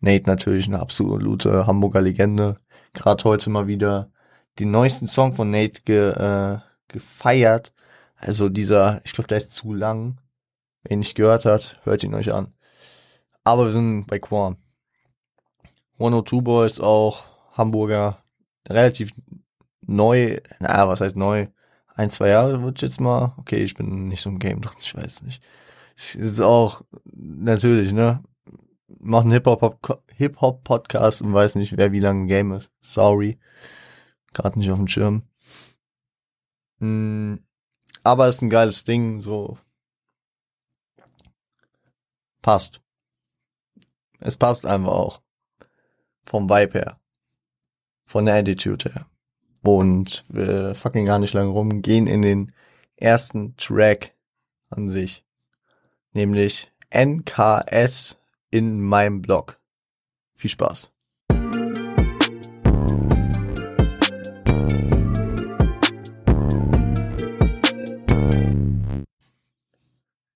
Nate 0.01 0.27
natürlich 0.27 0.67
eine 0.67 0.81
absolute 0.81 1.67
Hamburger 1.67 2.03
Legende. 2.03 2.59
Gerade 2.93 3.25
heute 3.25 3.49
mal 3.49 3.67
wieder 3.67 4.11
den 4.59 4.71
neuesten 4.71 5.07
Song 5.07 5.33
von 5.33 5.51
Nate 5.51 5.81
ge, 5.83 6.11
äh, 6.11 6.59
gefeiert. 6.89 7.73
Also 8.17 8.49
dieser, 8.49 9.01
ich 9.05 9.13
glaube, 9.13 9.29
der 9.29 9.39
ist 9.39 9.53
zu 9.53 9.73
lang. 9.73 10.21
Wer 10.83 10.93
ihn 10.93 11.01
nicht 11.01 11.15
gehört 11.17 11.45
hat, 11.45 11.81
hört 11.85 12.03
ihn 12.05 12.15
euch 12.15 12.33
an. 12.33 12.55
Aber 13.45 13.67
wir 13.67 13.73
sind 13.73 14.07
bei 14.07 14.19
Quam. 14.19 14.57
102 15.95 16.41
Boys 16.41 16.81
auch 16.81 17.25
Hamburger, 17.53 18.23
relativ 18.69 19.13
neu, 19.83 20.39
na, 20.59 20.89
was 20.89 21.01
heißt 21.01 21.17
neu? 21.17 21.49
Ein, 21.95 22.11
zwei 22.11 22.29
Jahre 22.29 22.63
wird 22.63 22.83
jetzt 22.83 23.01
mal, 23.01 23.35
okay, 23.37 23.63
ich 23.63 23.75
bin 23.75 24.09
nicht 24.09 24.23
so 24.23 24.31
im 24.31 24.39
Game 24.39 24.61
drin, 24.61 24.75
ich 24.81 24.95
weiß 24.95 25.23
nicht. 25.23 25.45
Es 25.97 26.15
ist 26.15 26.41
auch, 26.41 26.83
natürlich, 27.05 27.93
ne, 27.93 28.23
macht 28.99 29.25
einen 29.25 29.33
Hip-Hop, 29.33 30.03
Hip-Hop-Podcast 30.17 31.23
und 31.23 31.35
weiß 31.35 31.57
nicht, 31.57 31.77
wer 31.77 31.93
wie 31.93 32.01
lange 32.01 32.23
im 32.23 32.29
Game 32.29 32.53
ist. 32.53 32.71
Sorry. 32.81 33.39
Gerade 34.33 34.59
nicht 34.59 34.71
auf 34.71 34.79
dem 34.79 34.89
Schirm. 34.89 35.23
Mm, 36.83 37.37
aber 38.03 38.27
ist 38.27 38.43
ein 38.43 38.51
geiles 38.51 38.83
Ding, 38.83 39.21
so. 39.21 39.57
Passt. 42.43 42.81
Es 44.19 44.37
passt 44.37 44.67
einfach 44.67 44.91
auch. 44.91 45.23
Vom 46.25 46.51
Vibe 46.51 46.79
her. 46.81 47.01
Von 48.05 48.27
der 48.27 48.35
Attitude 48.35 48.93
her. 48.93 49.07
Und 49.63 50.25
wir 50.29 50.75
fucking 50.75 51.07
gar 51.07 51.21
nicht 51.21 51.35
lange 51.35 51.51
rum, 51.51 51.83
gehen 51.83 52.09
in 52.09 52.23
den 52.23 52.53
ersten 52.97 53.57
Track 53.57 54.17
an 54.69 54.91
sich. 54.91 55.25
Nämlich 56.13 56.73
NKS 56.91 58.19
in 58.51 58.81
meinem 58.81 59.23
Blog. 59.23 59.61
Viel 60.35 60.51
Spaß. 60.51 60.92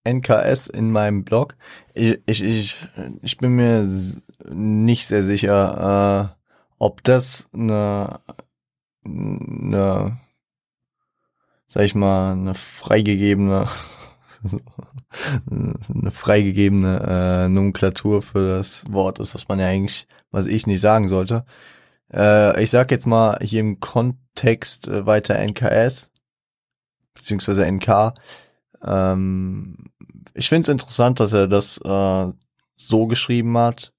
NKS 0.06 0.68
in 0.68 0.92
meinem 0.92 1.24
Blog. 1.24 1.56
Ich, 1.94 2.20
ich, 2.26 2.42
ich, 2.42 2.88
ich 3.22 3.36
bin 3.38 3.52
mir 3.52 3.86
nicht 4.48 5.06
sehr 5.06 5.22
sicher, 5.22 6.32
äh, 6.32 6.42
ob 6.78 7.02
das 7.04 7.48
eine, 7.52 8.20
eine, 9.04 10.18
sag 11.68 11.82
ich 11.84 11.94
mal, 11.94 12.32
eine 12.32 12.54
freigegebene, 12.54 13.66
eine 15.50 16.10
freigegebene 16.10 17.46
äh, 17.46 17.48
Nomenklatur 17.48 18.22
für 18.22 18.56
das 18.56 18.84
Wort 18.92 19.18
ist, 19.18 19.34
was 19.34 19.48
man 19.48 19.58
ja 19.58 19.66
eigentlich, 19.66 20.06
was 20.30 20.46
ich 20.46 20.66
nicht 20.66 20.80
sagen 20.80 21.08
sollte. 21.08 21.44
Äh, 22.12 22.62
ich 22.62 22.70
sag 22.70 22.90
jetzt 22.90 23.06
mal 23.06 23.38
hier 23.42 23.60
im 23.60 23.80
Kontext 23.80 24.88
äh, 24.88 25.06
weiter 25.06 25.36
NKS, 25.36 26.10
beziehungsweise 27.14 27.66
NK. 27.66 28.14
Ähm, 28.82 29.76
ich 30.34 30.48
finde 30.48 30.62
es 30.62 30.68
interessant, 30.68 31.20
dass 31.20 31.32
er 31.32 31.48
das 31.48 31.78
äh, 31.78 32.32
so 32.76 33.06
geschrieben 33.06 33.56
hat 33.56 33.92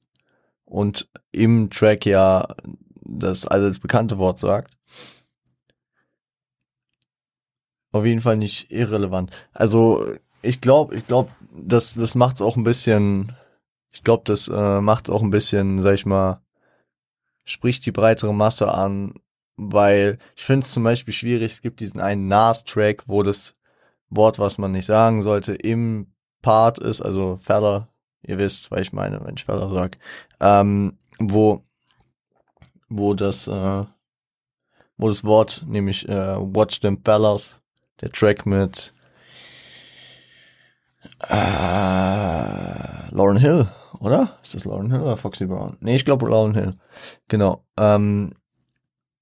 und 0.65 1.09
im 1.31 1.69
Track 1.69 2.05
ja 2.05 2.47
das 3.03 3.41
das 3.41 3.79
bekannte 3.79 4.17
Wort 4.17 4.39
sagt. 4.39 4.77
Auf 7.91 8.05
jeden 8.05 8.21
Fall 8.21 8.37
nicht 8.37 8.71
irrelevant. 8.71 9.31
Also 9.53 10.15
ich 10.41 10.61
glaube, 10.61 10.95
ich 10.95 11.07
glaube, 11.07 11.31
das 11.51 11.95
das 11.95 12.15
macht's 12.15 12.41
auch 12.41 12.57
ein 12.57 12.63
bisschen. 12.63 13.35
Ich 13.91 14.03
glaube, 14.03 14.23
das 14.25 14.47
äh, 14.47 14.81
macht 14.81 15.09
auch 15.09 15.23
ein 15.23 15.31
bisschen, 15.31 15.81
sag 15.81 15.95
ich 15.95 16.05
mal, 16.05 16.41
spricht 17.45 17.85
die 17.85 17.91
breitere 17.91 18.33
Masse 18.33 18.71
an, 18.71 19.15
weil 19.55 20.19
ich 20.35 20.43
finde 20.43 20.65
es 20.65 20.73
zum 20.73 20.83
Beispiel 20.83 21.13
schwierig. 21.13 21.53
Es 21.53 21.61
gibt 21.61 21.79
diesen 21.79 21.99
einen 21.99 22.27
Nas-Track, 22.27 23.03
wo 23.07 23.23
das 23.23 23.56
Wort, 24.09 24.39
was 24.39 24.57
man 24.57 24.71
nicht 24.71 24.85
sagen 24.85 25.21
sollte, 25.21 25.53
im 25.53 26.13
Part 26.41 26.79
ist, 26.79 27.01
also 27.01 27.37
Feller, 27.41 27.89
ihr 28.21 28.37
wisst, 28.37 28.71
was 28.71 28.81
ich 28.81 28.93
meine, 28.93 29.23
wenn 29.23 29.35
ich 29.35 29.45
Feller 29.45 29.69
sag, 29.69 29.97
ähm, 30.39 30.97
wo, 31.19 31.63
wo 32.89 33.13
das, 33.13 33.47
äh, 33.47 33.85
wo 34.97 35.07
das 35.07 35.23
Wort, 35.23 35.65
nämlich 35.67 36.07
äh, 36.07 36.37
Watch 36.37 36.79
Them 36.79 37.01
Fellas, 37.03 37.61
der 38.01 38.11
Track 38.11 38.45
mit 38.45 38.93
äh, 41.29 43.09
Lauren 43.11 43.37
Hill, 43.37 43.67
oder? 43.99 44.37
Ist 44.43 44.55
das 44.55 44.65
Lauren 44.65 44.91
Hill 44.91 45.01
oder 45.01 45.17
Foxy 45.17 45.45
Brown? 45.45 45.77
Nee, 45.79 45.95
ich 45.95 46.05
glaube 46.05 46.29
Lauren 46.29 46.53
Hill. 46.53 46.75
Genau. 47.27 47.65
Ähm, 47.77 48.33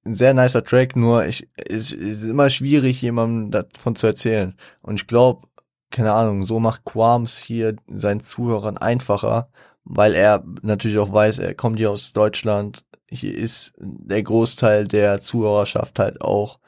ein 0.06 0.14
sehr 0.14 0.34
nicer 0.34 0.64
Track, 0.64 0.96
nur 0.96 1.26
ich, 1.26 1.48
es 1.56 1.92
ist 1.92 2.24
immer 2.24 2.50
schwierig, 2.50 3.02
jemandem 3.02 3.52
davon 3.52 3.96
zu 3.96 4.08
erzählen. 4.08 4.56
Und 4.82 5.02
ich 5.02 5.08
glaube, 5.08 5.48
keine 5.90 6.14
Ahnung, 6.14 6.44
so 6.44 6.60
macht 6.60 6.86
Quams 6.86 7.38
hier 7.38 7.76
seinen 7.88 8.22
Zuhörern 8.22 8.78
einfacher, 8.78 9.50
weil 9.84 10.14
er 10.14 10.44
natürlich 10.62 10.98
auch 10.98 11.12
weiß, 11.12 11.40
er 11.40 11.56
kommt 11.56 11.80
hier 11.80 11.92
aus 11.92 12.14
Deutschland. 12.14 12.86
Hier 13.08 13.36
ist 13.36 13.74
der 13.80 14.22
Großteil 14.24 14.88
der 14.88 15.22
Zuhörerschaft 15.22 16.00
halt 16.00 16.22
auch, 16.22 16.60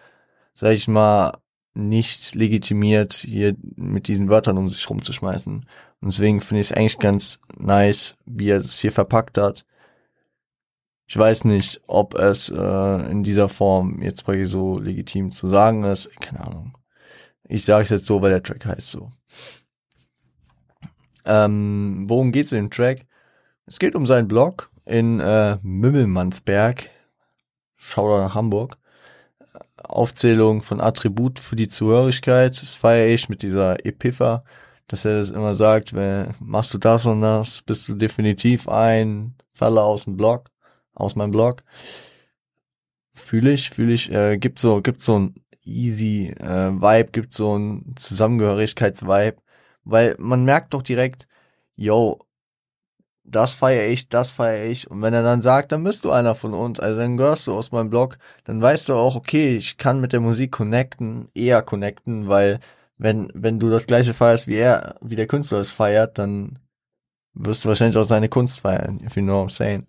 sag 0.53 0.73
ich 0.73 0.87
mal, 0.87 1.37
nicht 1.73 2.33
legitimiert, 2.33 3.13
hier 3.13 3.55
mit 3.75 4.07
diesen 4.07 4.29
Wörtern 4.29 4.57
um 4.57 4.67
sich 4.67 4.89
rumzuschmeißen. 4.89 5.65
Und 6.01 6.11
deswegen 6.11 6.41
finde 6.41 6.61
ich 6.61 6.71
es 6.71 6.77
eigentlich 6.77 6.99
ganz 6.99 7.39
nice, 7.55 8.17
wie 8.25 8.49
er 8.49 8.59
es 8.59 8.79
hier 8.79 8.91
verpackt 8.91 9.37
hat. 9.37 9.65
Ich 11.09 11.15
weiß 11.15 11.45
nicht, 11.45 11.81
ob 11.87 12.15
es 12.15 12.49
äh, 12.49 13.11
in 13.11 13.23
dieser 13.23 13.47
Form 13.47 14.01
jetzt 14.01 14.25
so 14.43 14.77
legitim 14.77 15.31
zu 15.31 15.47
sagen 15.47 15.85
ist. 15.85 16.09
Keine 16.19 16.45
Ahnung. 16.45 16.77
Ich 17.47 17.63
sage 17.63 17.83
es 17.83 17.89
jetzt 17.89 18.05
so, 18.05 18.21
weil 18.21 18.31
der 18.31 18.43
Track 18.43 18.65
heißt 18.65 18.91
so. 18.91 19.09
Ähm, 21.23 22.05
worum 22.07 22.33
geht's 22.33 22.51
in 22.51 22.57
dem 22.57 22.69
Track? 22.69 23.05
Es 23.65 23.79
geht 23.79 23.95
um 23.95 24.05
seinen 24.05 24.27
Blog 24.27 24.69
in 24.85 25.21
äh, 25.21 25.57
Mümmelmannsberg. 25.61 26.89
Schau 27.77 28.09
da 28.09 28.23
nach 28.23 28.35
Hamburg. 28.35 28.77
Aufzählung 29.77 30.61
von 30.61 30.81
Attribut 30.81 31.39
für 31.39 31.55
die 31.55 31.69
Zuhörigkeit. 31.69 32.61
Das 32.61 32.75
feiere 32.75 33.07
ich 33.07 33.29
mit 33.29 33.43
dieser 33.43 33.85
Epipha, 33.85 34.43
dass 34.87 35.05
er 35.05 35.19
das 35.19 35.29
immer 35.29 35.55
sagt, 35.55 35.93
wenn, 35.93 36.33
machst 36.41 36.73
du 36.73 36.77
das 36.77 37.05
und 37.05 37.21
das, 37.21 37.61
bist 37.61 37.87
du 37.87 37.95
definitiv 37.95 38.67
ein 38.67 39.35
Faller 39.53 39.83
aus 39.83 40.03
dem 40.03 40.17
Blog 40.17 40.49
aus 40.97 41.15
meinem 41.15 41.31
Blog. 41.31 41.63
Fühle 43.13 43.51
ich, 43.51 43.69
fühle 43.71 43.93
ich, 43.93 44.11
äh, 44.11 44.37
gibt 44.37 44.59
so, 44.59 44.81
gibt 44.81 45.01
so 45.01 45.19
ein 45.19 45.35
easy 45.63 46.29
äh, 46.39 46.71
Vibe, 46.71 47.11
gibt 47.11 47.33
so 47.33 47.57
ein 47.57 47.95
Zusammengehörigkeitsvibe, 47.97 49.37
weil 49.83 50.15
man 50.19 50.45
merkt 50.45 50.73
doch 50.73 50.81
direkt, 50.83 51.27
yo, 51.75 52.19
das 53.23 53.53
feiere 53.53 53.87
ich, 53.87 54.09
das 54.09 54.31
feiere 54.31 54.65
ich. 54.67 54.89
Und 54.89 55.01
wenn 55.01 55.13
er 55.13 55.23
dann 55.23 55.41
sagt, 55.41 55.71
dann 55.71 55.83
bist 55.83 56.05
du 56.05 56.11
einer 56.11 56.35
von 56.35 56.53
uns, 56.53 56.79
also 56.79 56.97
dann 56.97 57.17
gehörst 57.17 57.47
du 57.47 57.53
aus 57.53 57.71
meinem 57.71 57.89
Blog, 57.89 58.17
dann 58.45 58.61
weißt 58.61 58.89
du 58.89 58.93
auch, 58.93 59.15
okay, 59.15 59.57
ich 59.57 59.77
kann 59.77 59.99
mit 60.01 60.13
der 60.13 60.21
Musik 60.21 60.51
connecten, 60.51 61.29
eher 61.33 61.61
connecten, 61.61 62.27
weil 62.29 62.59
wenn, 62.97 63.29
wenn 63.33 63.59
du 63.59 63.69
das 63.69 63.85
gleiche 63.85 64.13
feierst 64.13 64.47
wie 64.47 64.55
er, 64.55 64.95
wie 65.01 65.15
der 65.15 65.27
Künstler 65.27 65.59
es 65.59 65.71
feiert, 65.71 66.17
dann 66.17 66.59
wirst 67.33 67.65
du 67.65 67.69
wahrscheinlich 67.69 67.97
auch 67.97 68.05
seine 68.05 68.29
Kunst 68.29 68.61
feiern, 68.61 69.01
if 69.05 69.15
you 69.15 69.23
know 69.23 69.43
what 69.43 69.51
I'm 69.51 69.53
saying. 69.53 69.87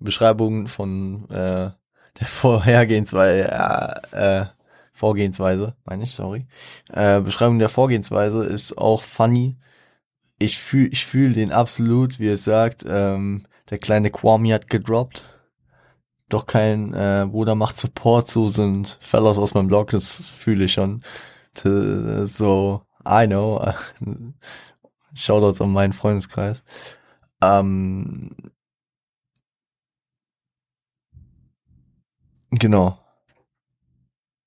Beschreibung 0.00 0.66
von 0.66 1.28
äh, 1.30 1.70
der 2.18 2.26
Vorhergehensweise, 2.26 3.50
äh, 4.12 4.40
äh, 4.40 4.46
Vorgehensweise, 4.92 5.76
meine 5.84 6.04
ich, 6.04 6.12
sorry. 6.12 6.46
Äh, 6.92 7.20
Beschreibung 7.20 7.58
der 7.58 7.68
Vorgehensweise 7.68 8.44
ist 8.44 8.76
auch 8.76 9.02
funny. 9.02 9.56
Ich 10.38 10.58
fühle 10.58 10.88
ich 10.88 11.06
fühl 11.06 11.32
den 11.32 11.52
absolut, 11.52 12.18
wie 12.18 12.28
es 12.28 12.44
sagt. 12.44 12.84
Ähm, 12.86 13.46
der 13.70 13.78
kleine 13.78 14.10
Kwame 14.10 14.52
hat 14.54 14.68
gedroppt. 14.68 15.22
Doch 16.28 16.46
kein 16.46 16.94
äh, 16.94 17.26
Bruder 17.28 17.54
macht 17.54 17.78
Support, 17.78 18.28
so 18.28 18.48
sind 18.48 18.98
Fellows 19.00 19.38
aus 19.38 19.54
meinem 19.54 19.68
Blog, 19.68 19.90
das 19.90 20.16
fühle 20.16 20.64
ich 20.64 20.72
schon. 20.74 21.02
So, 21.54 22.82
I 23.06 23.26
know. 23.26 23.72
Shoutouts 25.14 25.60
an 25.60 25.72
meinen 25.72 25.92
Freundeskreis. 25.92 26.64
Ähm, 27.42 28.30
Genau. 32.50 32.98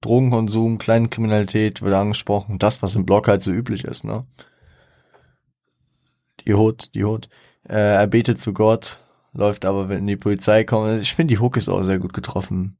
Drogenkonsum, 0.01 0.77
Kleinkriminalität 0.79 1.81
wird 1.81 1.93
angesprochen, 1.93 2.59
das, 2.59 2.81
was 2.81 2.95
im 2.95 3.05
Blog 3.05 3.27
halt 3.27 3.41
so 3.41 3.51
üblich 3.51 3.85
ist, 3.85 4.03
ne? 4.03 4.25
Die 6.41 6.53
Hut, 6.53 6.93
die 6.93 7.05
Hut. 7.05 7.29
Äh, 7.63 7.95
er 7.95 8.07
betet 8.07 8.41
zu 8.41 8.51
Gott, 8.51 8.99
läuft 9.31 9.63
aber, 9.63 9.87
wenn 9.87 10.05
die 10.05 10.17
Polizei 10.17 10.65
kommt. 10.65 11.01
Ich 11.01 11.13
finde, 11.13 11.33
die 11.33 11.39
Hook 11.39 11.55
ist 11.55 11.69
auch 11.69 11.83
sehr 11.83 11.99
gut 11.99 12.11
getroffen. 12.11 12.77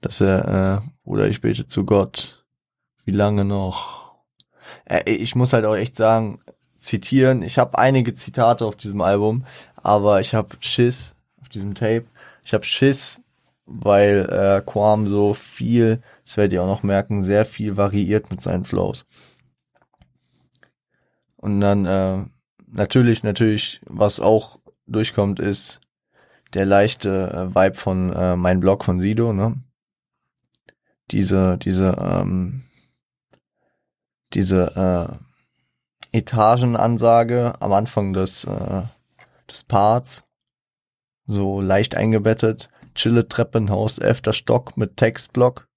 Dass 0.00 0.20
er, 0.20 0.82
äh, 0.82 0.88
oder 1.04 1.28
ich 1.28 1.40
bete 1.40 1.68
zu 1.68 1.84
Gott. 1.84 2.44
Wie 3.04 3.12
lange 3.12 3.44
noch? 3.44 4.16
Äh, 4.84 5.10
ich 5.10 5.36
muss 5.36 5.52
halt 5.52 5.64
auch 5.64 5.76
echt 5.76 5.94
sagen, 5.94 6.40
zitieren. 6.76 7.42
Ich 7.42 7.58
habe 7.58 7.78
einige 7.78 8.14
Zitate 8.14 8.64
auf 8.66 8.76
diesem 8.76 9.00
Album, 9.00 9.44
aber 9.76 10.20
ich 10.20 10.34
habe 10.34 10.56
Schiss 10.60 11.14
auf 11.40 11.48
diesem 11.48 11.74
Tape. 11.74 12.06
Ich 12.44 12.54
habe 12.54 12.64
Schiss, 12.64 13.20
weil 13.68 14.26
äh, 14.30 14.62
Quam 14.64 15.06
so 15.06 15.34
viel, 15.34 16.00
das 16.24 16.38
werdet 16.38 16.54
ihr 16.54 16.62
auch 16.62 16.66
noch 16.66 16.82
merken, 16.82 17.22
sehr 17.22 17.44
viel 17.44 17.76
variiert 17.76 18.30
mit 18.30 18.40
seinen 18.40 18.64
Flows. 18.64 19.04
Und 21.36 21.60
dann 21.60 21.84
äh, 21.84 22.24
natürlich, 22.66 23.22
natürlich, 23.22 23.80
was 23.84 24.20
auch 24.20 24.58
durchkommt, 24.86 25.38
ist 25.38 25.82
der 26.54 26.64
leichte 26.64 27.30
äh, 27.30 27.54
Vibe 27.54 27.74
von 27.74 28.12
äh, 28.12 28.36
mein 28.36 28.60
Blog 28.60 28.84
von 28.84 29.00
Sido, 29.00 29.34
ne? 29.34 29.56
Diese, 31.10 31.58
diese, 31.58 31.96
ähm, 32.00 32.64
diese 34.32 35.20
äh, 36.12 36.16
Etagenansage 36.18 37.54
am 37.60 37.72
Anfang 37.72 38.12
des, 38.14 38.44
äh, 38.44 38.82
des 39.48 39.64
Parts, 39.64 40.24
so 41.26 41.60
leicht 41.60 41.94
eingebettet, 41.94 42.70
chille 42.98 43.28
Treppenhaus, 43.28 43.98
elfter 43.98 44.32
Stock 44.32 44.76
mit 44.76 44.96
Textblock 44.96 45.68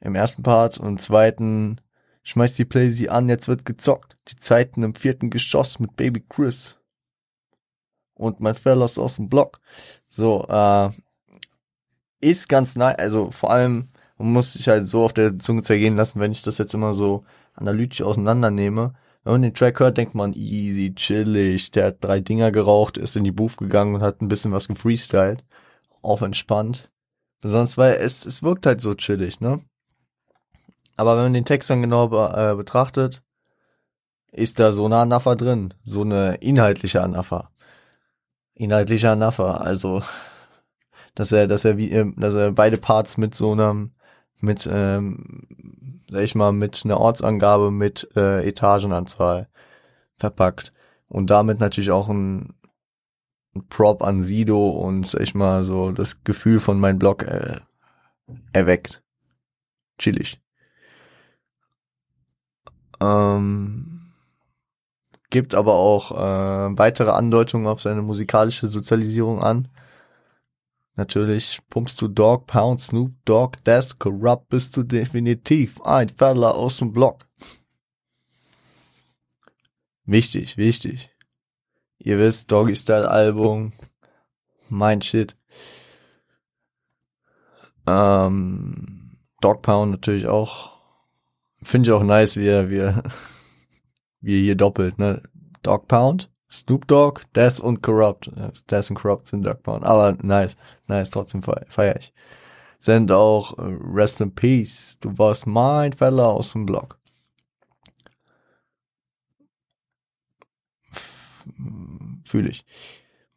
im 0.00 0.14
ersten 0.14 0.42
Part 0.42 0.78
und 0.78 0.88
im 0.88 0.98
zweiten 0.98 1.80
schmeiß 2.22 2.54
die 2.54 2.64
Playsee 2.64 3.08
an, 3.08 3.28
jetzt 3.28 3.48
wird 3.48 3.64
gezockt. 3.64 4.16
Die 4.28 4.36
Zeiten 4.36 4.82
im 4.82 4.94
vierten 4.94 5.30
Geschoss 5.30 5.78
mit 5.78 5.94
Baby 5.96 6.24
Chris 6.28 6.78
und 8.14 8.40
mein 8.40 8.54
Fellas 8.54 8.98
aus 8.98 9.16
dem 9.16 9.28
Block. 9.28 9.60
So, 10.08 10.46
äh, 10.48 10.90
ist 12.20 12.48
ganz 12.48 12.76
nice, 12.76 12.98
also 12.98 13.30
vor 13.30 13.50
allem, 13.50 13.88
man 14.16 14.32
muss 14.32 14.54
sich 14.54 14.68
halt 14.68 14.86
so 14.86 15.04
auf 15.04 15.12
der 15.12 15.38
Zunge 15.38 15.62
zergehen 15.62 15.96
lassen, 15.96 16.18
wenn 16.18 16.32
ich 16.32 16.42
das 16.42 16.58
jetzt 16.58 16.74
immer 16.74 16.94
so 16.94 17.24
analytisch 17.54 18.02
auseinandernehme. 18.02 18.94
Wenn 19.22 19.32
man 19.32 19.42
den 19.42 19.54
Track 19.54 19.80
hört, 19.80 19.98
denkt 19.98 20.14
man 20.14 20.32
easy, 20.32 20.94
chillig, 20.94 21.72
der 21.72 21.86
hat 21.86 22.02
drei 22.02 22.20
Dinger 22.20 22.50
geraucht, 22.52 22.96
ist 22.96 23.16
in 23.16 23.24
die 23.24 23.32
Booth 23.32 23.58
gegangen 23.58 23.96
und 23.96 24.02
hat 24.02 24.22
ein 24.22 24.28
bisschen 24.28 24.52
was 24.52 24.68
gefreestylt. 24.68 25.44
Auf 26.06 26.22
entspannt. 26.22 26.90
Besonders 27.40 27.76
weil 27.76 27.94
es, 27.94 28.24
es 28.24 28.42
wirkt 28.42 28.66
halt 28.66 28.80
so 28.80 28.94
chillig, 28.94 29.40
ne? 29.40 29.60
Aber 30.96 31.16
wenn 31.16 31.24
man 31.24 31.34
den 31.34 31.44
Text 31.44 31.68
dann 31.68 31.82
genau 31.82 32.08
be 32.08 32.32
äh, 32.34 32.56
betrachtet, 32.56 33.22
ist 34.32 34.58
da 34.58 34.72
so 34.72 34.86
eine 34.86 34.96
Anapher 34.96 35.36
drin. 35.36 35.74
So 35.84 36.02
eine 36.02 36.36
inhaltliche 36.36 37.02
Anapher 37.02 37.50
inhaltlicher 38.56 39.14
Naffer. 39.14 39.60
Also, 39.60 40.02
dass 41.14 41.30
er, 41.30 41.46
dass 41.46 41.64
er 41.64 41.76
wie, 41.76 41.92
äh, 41.92 42.12
dass 42.16 42.34
er 42.34 42.52
beide 42.52 42.78
Parts 42.78 43.16
mit 43.18 43.34
so 43.34 43.52
einem, 43.52 43.92
mit, 44.40 44.68
ähm, 44.70 45.46
sag 46.10 46.22
ich 46.22 46.34
mal, 46.34 46.52
mit 46.52 46.82
einer 46.84 46.98
Ortsangabe 46.98 47.70
mit 47.70 48.08
äh, 48.16 48.46
Etagenanzahl 48.46 49.48
verpackt 50.18 50.72
und 51.08 51.30
damit 51.30 51.60
natürlich 51.60 51.90
auch 51.90 52.08
ein 52.08 52.54
Prop 53.68 54.02
an 54.02 54.22
Sido 54.22 54.68
und 54.68 55.14
ich 55.20 55.34
mal 55.34 55.64
so 55.64 55.92
das 55.92 56.22
Gefühl 56.24 56.60
von 56.60 56.78
meinem 56.78 56.98
Blog 56.98 57.22
äh, 57.22 57.60
erweckt. 58.52 59.02
Chillig. 59.98 60.40
Ähm, 63.00 64.12
gibt 65.30 65.54
aber 65.54 65.74
auch 65.74 66.12
äh, 66.12 66.78
weitere 66.78 67.10
Andeutungen 67.10 67.66
auf 67.66 67.82
seine 67.82 68.02
musikalische 68.02 68.68
Sozialisierung 68.68 69.42
an. 69.42 69.68
Natürlich 70.94 71.60
pumpst 71.68 72.00
du 72.00 72.08
Dog, 72.08 72.46
Pound, 72.46 72.80
Snoop 72.80 73.12
Dogg, 73.26 73.58
Death, 73.66 73.98
Corrupt 73.98 74.48
bist 74.48 74.76
du 74.76 74.82
definitiv 74.82 75.80
ein 75.82 76.08
Fella 76.08 76.52
aus 76.52 76.78
dem 76.78 76.92
Block. 76.92 77.26
Wichtig, 80.06 80.56
wichtig. 80.56 81.15
Ihr 82.06 82.20
wisst, 82.20 82.52
Doggy 82.52 82.76
Style 82.76 83.10
Album, 83.10 83.72
mein 84.68 85.02
Shit. 85.02 85.36
Ähm, 87.84 89.18
Dog 89.40 89.62
Pound 89.62 89.90
natürlich 89.90 90.28
auch. 90.28 90.78
Finde 91.64 91.88
ich 91.88 91.92
auch 91.92 92.04
nice, 92.04 92.36
wie 92.36 92.46
er, 92.46 92.70
wie 94.20 94.38
er 94.38 94.42
hier 94.44 94.54
doppelt, 94.54 95.00
ne? 95.00 95.20
Dog 95.64 95.88
Pound, 95.88 96.30
Snoop 96.48 96.86
Dogg, 96.86 97.22
Death 97.34 97.58
und 97.58 97.82
Corrupt. 97.82 98.30
Death 98.70 98.90
und 98.90 98.98
Corrupt 98.98 99.26
sind 99.26 99.44
Dog 99.44 99.64
Pound. 99.64 99.84
Aber 99.84 100.16
nice, 100.22 100.56
nice, 100.86 101.10
trotzdem 101.10 101.42
feier 101.42 101.96
ich. 101.96 102.14
Sind 102.78 103.10
auch 103.10 103.58
äh, 103.58 103.62
Rest 103.62 104.20
in 104.20 104.32
Peace. 104.32 104.96
Du 105.00 105.18
warst 105.18 105.48
mein 105.48 105.92
Fella 105.92 106.26
aus 106.26 106.52
dem 106.52 106.66
Blog. 106.66 107.00
Fühle 112.26 112.50
ich. 112.50 112.64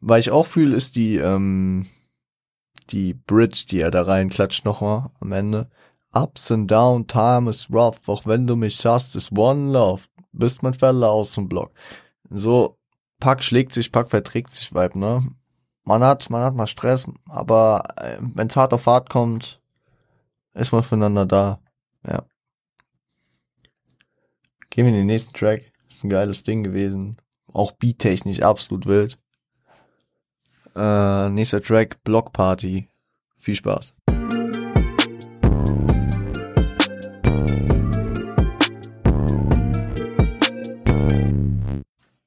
Weil 0.00 0.20
ich 0.20 0.30
auch 0.30 0.46
fühle, 0.46 0.76
ist 0.76 0.96
die, 0.96 1.16
ähm, 1.16 1.86
die 2.90 3.14
Bridge, 3.14 3.64
die 3.70 3.80
er 3.80 3.90
da 3.90 4.02
reinklatscht 4.02 4.64
nochmal 4.64 5.10
am 5.20 5.32
Ende. 5.32 5.70
Ups 6.12 6.50
and 6.50 6.70
down, 6.70 7.06
time 7.06 7.48
is 7.48 7.68
rough, 7.72 8.08
auch 8.08 8.26
wenn 8.26 8.46
du 8.46 8.56
mich 8.56 8.84
hast, 8.84 9.14
ist 9.14 9.36
one 9.36 9.70
love 9.72 10.02
bist 10.32 10.62
mein 10.62 10.74
Fella 10.74 11.08
aus 11.08 11.34
dem 11.34 11.48
Block. 11.48 11.72
So, 12.30 12.78
Pack 13.18 13.42
schlägt 13.42 13.72
sich, 13.72 13.92
Pack 13.92 14.08
verträgt 14.08 14.50
sich, 14.50 14.74
Vibe, 14.74 14.98
ne? 14.98 15.26
Man 15.84 16.02
hat, 16.02 16.30
man 16.30 16.42
hat 16.42 16.54
mal 16.54 16.66
Stress, 16.66 17.06
aber 17.28 17.84
äh, 17.96 18.18
wenn's 18.20 18.56
hart 18.56 18.72
auf 18.72 18.86
hart 18.86 19.10
kommt, 19.10 19.60
ist 20.54 20.72
man 20.72 20.82
füreinander 20.82 21.26
da. 21.26 21.60
Ja. 22.06 22.24
Gehen 24.68 24.84
wir 24.84 24.92
in 24.92 24.98
den 24.98 25.06
nächsten 25.06 25.32
Track. 25.32 25.72
Ist 25.88 26.04
ein 26.04 26.10
geiles 26.10 26.44
Ding 26.44 26.62
gewesen. 26.62 27.16
Auch 27.52 27.72
beattechnisch 27.72 28.42
absolut 28.42 28.86
wild. 28.86 29.18
Äh, 30.76 31.28
nächster 31.30 31.60
Track, 31.60 32.02
Block 32.04 32.32
Party. 32.32 32.88
Viel 33.36 33.54
Spaß. 33.54 33.94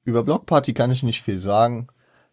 Über 0.04 0.22
Block 0.22 0.46
Party 0.46 0.74
kann 0.74 0.90
ich 0.90 1.02
nicht 1.02 1.22
viel 1.22 1.38
sagen. 1.38 1.88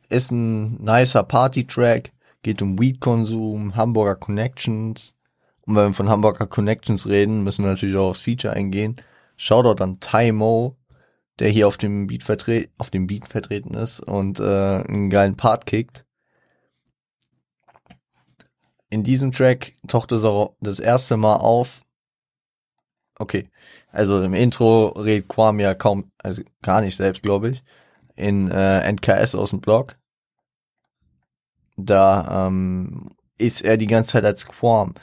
Ist 0.10 0.32
ein 0.32 0.76
nicer 0.84 1.24
Party-Track, 1.24 2.12
geht 2.44 2.62
um 2.62 2.78
Weed-Konsum, 2.78 3.76
Hamburger 3.76 4.16
Connections. 4.16 5.16
Und 5.62 5.76
wenn 5.76 5.88
wir 5.88 5.94
von 5.94 6.10
Hamburger 6.10 6.48
Connections 6.48 7.08
reden, 7.08 7.44
müssen 7.44 7.64
wir 7.64 7.72
natürlich 7.72 7.96
auch 7.96 8.10
aufs 8.10 8.22
Feature 8.22 8.54
eingehen. 8.54 8.98
Shoutout 9.38 9.82
an 9.82 10.02
Tymo, 10.02 10.76
der 11.42 11.50
hier 11.50 11.68
auf 11.68 11.78
dem 11.78 12.08
Beat, 12.08 12.24
vertre 12.24 12.70
auf 12.78 12.90
dem 12.90 13.08
Beat 13.08 13.28
vertreten 13.28 13.74
ist 13.74 14.00
und 14.00 14.40
äh, 14.40 14.44
einen 14.44 15.10
geilen 15.10 15.36
Part 15.36 15.66
kickt. 15.66 16.06
In 18.90 19.04
diesem 19.04 19.32
Track 19.32 19.74
taucht 19.88 20.12
es 20.12 20.24
auch 20.24 20.56
das 20.62 20.80
erste 20.80 21.18
Mal 21.18 21.36
auf, 21.36 21.82
Okay. 23.22 23.48
Also 23.92 24.24
im 24.24 24.34
Intro 24.34 24.88
redet 24.88 25.28
Quam 25.28 25.60
ja 25.60 25.76
kaum, 25.76 26.12
also 26.18 26.42
gar 26.64 26.82
nicht 26.82 26.96
selbst, 26.96 27.22
glaube 27.22 27.50
ich. 27.50 27.64
In 28.16 28.50
äh, 28.50 28.92
NKS 28.92 29.36
aus 29.36 29.52
dem 29.52 29.62
Blog. 29.62 29.96
Da 31.78 32.48
ähm, 32.48 33.12
ist 33.38 33.62
er 33.62 33.78
die 33.78 33.88
ganze 33.88 34.14
Zeit 34.14 34.26
als 34.26 34.48
Quam. 34.48 34.96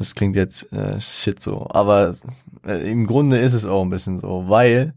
Das 0.00 0.14
klingt 0.14 0.34
jetzt 0.34 0.72
äh, 0.72 0.98
shit 0.98 1.42
so, 1.42 1.66
aber 1.68 2.16
äh, 2.64 2.90
im 2.90 3.06
Grunde 3.06 3.38
ist 3.38 3.52
es 3.52 3.66
auch 3.66 3.82
ein 3.82 3.90
bisschen 3.90 4.18
so, 4.18 4.48
weil 4.48 4.94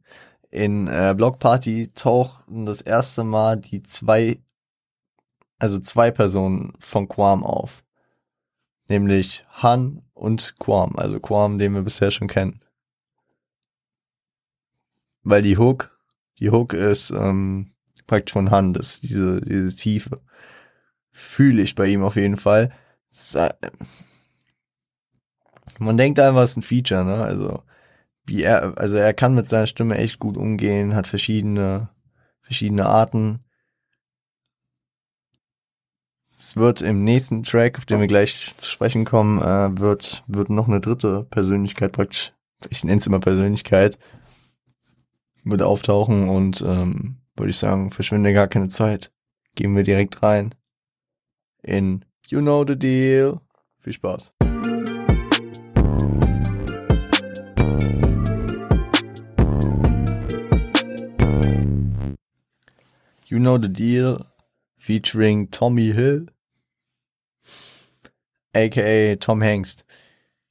in 0.50 0.88
äh, 0.88 1.14
Block 1.14 1.40
Party 1.40 1.92
tauchten 1.94 2.66
das 2.66 2.80
erste 2.80 3.26
Mal 3.26 3.58
die 3.58 3.84
zwei, 3.84 4.42
also 5.60 5.78
zwei 5.80 6.10
Personen 6.10 6.72
von 6.80 7.10
Quam 7.10 7.44
auf. 7.44 7.84
Nämlich 8.88 9.46
Han 9.50 10.04
und 10.14 10.58
Quam, 10.58 10.96
also 10.96 11.20
Quam, 11.20 11.60
den 11.60 11.74
wir 11.74 11.82
bisher 11.82 12.10
schon 12.10 12.30
kennen. 12.30 12.62
Weil 15.24 15.42
die 15.42 15.58
Hook, 15.58 16.00
die 16.40 16.50
Hook 16.50 16.72
ist 16.72 17.10
ähm, 17.10 17.74
praktisch 18.08 18.32
von 18.32 18.52
Hand, 18.52 18.78
das 18.78 19.02
diese, 19.02 19.42
diese 19.42 19.76
Tiefe. 19.76 20.22
Fühle 21.12 21.62
ich 21.62 21.76
bei 21.76 21.88
ihm 21.88 22.04
auf 22.04 22.16
jeden 22.16 22.38
Fall. 22.38 22.72
Man 25.80 25.98
denkt 25.98 26.20
einfach, 26.20 26.44
es 26.44 26.52
ist 26.52 26.58
ein 26.58 26.62
Feature, 26.62 27.04
ne? 27.04 27.24
Also, 27.24 27.64
wie 28.26 28.44
er, 28.44 28.78
also 28.78 28.96
er 28.96 29.14
kann 29.14 29.36
mit 29.36 29.50
seiner 29.50 29.68
Stimme 29.68 29.98
echt 29.98 30.20
gut 30.20 30.38
umgehen, 30.38 30.96
hat 30.96 31.08
verschiedene, 31.08 31.90
verschiedene 32.42 32.86
Arten. 32.86 33.40
Es 36.38 36.56
wird 36.58 36.82
im 36.82 37.04
nächsten 37.04 37.44
Track, 37.44 37.78
auf 37.78 37.86
den 37.86 38.00
wir 38.00 38.08
gleich 38.08 38.54
zu 38.58 38.70
sprechen 38.70 39.06
kommen, 39.06 39.42
äh, 39.42 39.80
wird, 39.80 40.24
wird 40.28 40.50
noch 40.50 40.68
eine 40.68 40.82
dritte 40.82 41.26
Persönlichkeit 41.30 41.92
praktisch, 41.94 42.34
ich 42.70 42.84
nenne 42.84 43.00
es 43.00 43.08
immer 43.08 43.20
Persönlichkeit, 43.20 43.98
würde 45.44 45.68
auftauchen 45.68 46.30
und 46.30 46.62
ähm, 46.62 47.18
würde 47.36 47.50
ich 47.50 47.58
sagen, 47.58 47.92
verschwinde 47.92 48.34
gar 48.34 48.48
keine 48.48 48.70
Zeit. 48.70 49.12
Gehen 49.56 49.76
wir 49.76 49.84
direkt 49.84 50.24
rein 50.24 50.56
in 51.64 52.06
You 52.28 52.42
Know 52.42 52.66
the 52.66 52.78
Deal. 52.78 53.40
Viel 53.80 53.94
Spaß. 53.94 54.34
You 63.28 63.40
Know 63.40 63.58
the 63.58 63.70
Deal 63.70 64.26
featuring 64.78 65.50
Tommy 65.50 65.92
Hill, 65.92 66.28
aka 68.54 69.16
Tom 69.16 69.42
Hengst. 69.42 69.86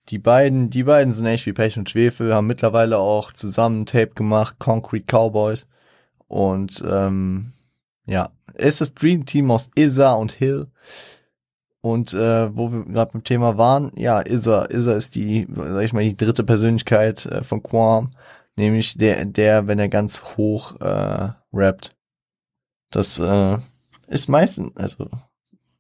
die 0.08 0.18
beiden, 0.18 0.68
die 0.68 0.84
beiden 0.84 1.12
sind 1.12 1.26
echt 1.26 1.46
wie 1.46 1.52
Pech 1.52 1.78
und 1.78 1.88
Schwefel, 1.88 2.34
haben 2.34 2.46
mittlerweile 2.46 2.98
auch 2.98 3.32
zusammen 3.32 3.86
Tape 3.86 4.10
gemacht, 4.14 4.56
Concrete 4.58 5.06
Cowboys. 5.06 5.66
Und 6.28 6.82
ähm, 6.86 7.52
ja, 8.06 8.30
ist 8.54 8.80
das 8.80 8.94
Dream 8.94 9.26
Team 9.26 9.50
aus 9.50 9.70
Isa 9.74 10.12
und 10.12 10.32
Hill. 10.32 10.66
Und 11.82 12.14
äh, 12.14 12.56
wo 12.56 12.70
wir 12.72 12.84
gerade 12.84 13.12
beim 13.12 13.24
Thema 13.24 13.58
waren, 13.58 13.90
ja, 13.96 14.24
Isa, 14.24 14.66
Isa 14.70 14.92
ist 14.92 15.16
die, 15.16 15.48
sag 15.52 15.82
ich 15.82 15.92
mal, 15.92 16.04
die 16.04 16.16
dritte 16.16 16.44
Persönlichkeit 16.44 17.26
äh, 17.26 17.42
von 17.42 17.62
Quam, 17.62 18.10
nämlich 18.56 18.96
der, 18.96 19.24
der, 19.24 19.66
wenn 19.66 19.80
er 19.80 19.88
ganz 19.88 20.22
hoch 20.36 20.80
äh, 20.80 21.30
rappt. 21.52 21.96
Das 22.90 23.18
äh, 23.18 23.58
ist 24.06 24.28
meistens, 24.28 24.76
also 24.76 25.08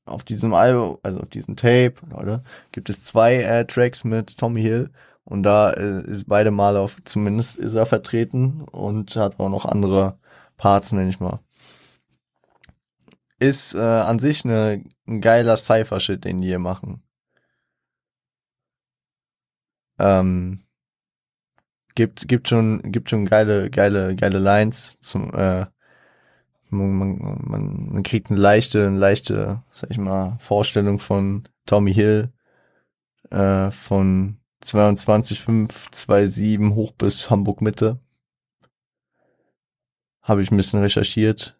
auf 0.04 0.24
diesem 0.24 0.54
Album, 0.54 0.98
also 1.04 1.20
auf 1.20 1.28
diesem 1.28 1.54
Tape, 1.54 1.94
Leute, 2.10 2.42
gibt 2.72 2.90
es 2.90 3.04
zwei 3.04 3.36
äh, 3.36 3.64
Tracks 3.64 4.02
mit 4.02 4.36
Tommy 4.36 4.62
Hill 4.62 4.90
und 5.24 5.44
da 5.44 5.70
äh, 5.70 6.02
ist 6.02 6.26
beide 6.26 6.50
Mal 6.50 6.76
auf, 6.76 6.96
zumindest 7.04 7.58
ist 7.58 7.74
er 7.74 7.86
vertreten 7.86 8.62
und 8.62 9.14
hat 9.14 9.38
auch 9.38 9.48
noch 9.48 9.66
andere 9.66 10.18
Parts, 10.56 10.90
nenne 10.90 11.10
ich 11.10 11.20
mal. 11.20 11.38
Ist 13.42 13.74
äh, 13.74 13.80
an 13.80 14.20
sich 14.20 14.44
eine, 14.44 14.84
ein 15.04 15.20
geiler 15.20 15.56
Cypher-Shit, 15.56 16.24
den 16.24 16.40
die 16.40 16.46
hier 16.46 16.60
machen. 16.60 17.02
Ähm, 19.98 20.62
gibt, 21.96 22.28
gibt 22.28 22.48
schon, 22.48 22.92
gibt 22.92 23.10
schon 23.10 23.24
geile, 23.24 23.68
geile, 23.68 24.14
geile 24.14 24.38
Lines 24.38 24.96
zum, 25.00 25.34
äh, 25.34 25.66
man, 26.70 27.18
man, 27.18 27.88
man 27.92 28.02
kriegt 28.04 28.30
eine 28.30 28.38
leichte, 28.38 28.86
eine 28.86 28.98
leichte, 28.98 29.64
sag 29.72 29.90
ich 29.90 29.98
mal, 29.98 30.36
Vorstellung 30.38 31.00
von 31.00 31.48
Tommy 31.66 31.92
Hill 31.92 32.32
äh, 33.30 33.72
von 33.72 34.38
22,527 34.60 36.76
hoch 36.76 36.92
bis 36.92 37.28
Hamburg 37.28 37.60
Mitte. 37.60 37.98
Habe 40.22 40.42
ich 40.42 40.52
ein 40.52 40.56
bisschen 40.56 40.78
recherchiert. 40.78 41.58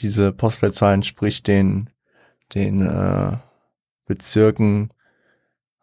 Diese 0.00 0.32
Postleitzahl 0.32 0.94
entspricht 0.94 1.46
den, 1.46 1.90
den 2.54 2.80
äh, 2.82 3.36
Bezirken 4.06 4.90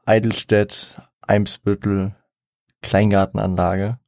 Eidelstedt, 0.06 1.01
Eimsbüttel, 1.21 2.15
Kleingartenanlage. 2.82 3.99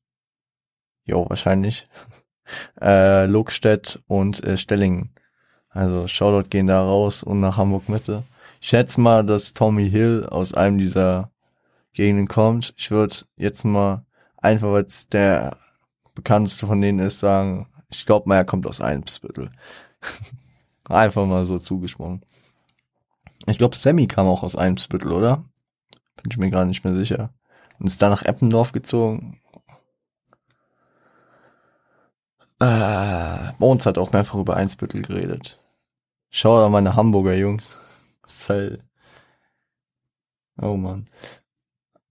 Jo, 1.04 1.30
wahrscheinlich 1.30 1.88
äh, 2.82 3.26
Lokstedt 3.26 4.02
und 4.08 4.44
äh, 4.44 4.58
Stellingen. 4.58 5.14
Also 5.70 6.08
Shoutout 6.08 6.50
gehen 6.50 6.68
da 6.68 6.82
raus 6.82 7.22
und 7.22 7.40
nach 7.40 7.58
Hamburg 7.58 7.90
Mitte. 7.90 8.24
Ich 8.62 8.70
schätze 8.70 9.00
mal, 9.00 9.26
dass 9.26 9.54
Tommy 9.54 9.90
Hill 9.90 10.26
aus 10.30 10.54
einem 10.54 10.78
dieser 10.78 11.32
Gegenden 11.94 12.28
kommt. 12.28 12.74
Ich 12.78 12.92
würde 12.92 13.16
jetzt 13.36 13.64
mal 13.64 14.06
einfach, 14.38 14.72
weil 14.72 14.86
es 14.86 15.08
der 15.08 15.58
bekannteste 16.16 16.66
von 16.66 16.82
denen 16.82 17.00
ist, 17.00 17.20
sagen, 17.20 17.68
ich 17.92 18.06
glaube 18.06 18.28
mal, 18.28 18.38
er 18.38 18.46
kommt 18.46 18.66
aus 18.66 18.82
Eimsbüttel. 18.82 19.50
einfach 20.86 21.26
mal 21.26 21.46
so 21.46 21.60
zugesprungen. 21.60 22.24
Ich 23.48 23.58
glaube, 23.58 23.76
Sammy 23.76 24.08
kam 24.08 24.28
auch 24.28 24.44
aus 24.44 24.56
Eimsbüttel, 24.56 25.12
oder? 25.12 25.44
Bin 26.18 26.32
ich 26.32 26.38
mir 26.38 26.50
gerade 26.50 26.68
nicht 26.68 26.84
mehr 26.84 26.96
sicher. 26.96 27.34
Und 27.80 27.88
ist 27.88 28.02
da 28.02 28.10
nach 28.10 28.24
Eppendorf 28.24 28.72
gezogen. 28.72 29.42
Äh, 32.60 33.54
Mons 33.58 33.86
hat 33.86 33.98
auch 33.98 34.12
mehrfach 34.12 34.36
über 34.36 34.58
Einsbüttel 34.58 35.02
geredet. 35.02 35.60
Schau 36.30 36.60
da 36.60 36.70
meine 36.70 36.96
Hamburger 36.96 37.36
Jungs. 37.36 37.76
Halt 38.50 38.84
oh 40.62 40.78
man. 40.78 41.10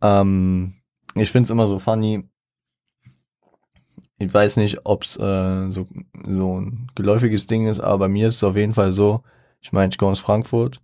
Ähm, 0.03 0.75
ich 1.15 1.31
find's 1.31 1.51
immer 1.51 1.67
so 1.67 1.79
funny. 1.79 2.29
Ich 4.19 4.35
weiß 4.35 4.57
nicht, 4.57 4.85
ob's 4.85 5.17
äh, 5.17 5.71
so, 5.71 5.87
so 6.27 6.61
ein 6.61 6.89
geläufiges 6.95 7.47
Ding 7.47 7.69
ist, 7.69 7.81
aber 7.81 7.99
bei 7.99 8.09
mir 8.09 8.29
ist 8.29 8.37
es 8.37 8.45
auf 8.45 8.57
jeden 8.57 8.75
Fall 8.75 8.93
so. 8.93 9.23
Ich 9.61 9.73
meine, 9.73 9.91
ich 9.91 9.99
komme 9.99 10.13
aus 10.13 10.21
Frankfurt 10.21 10.83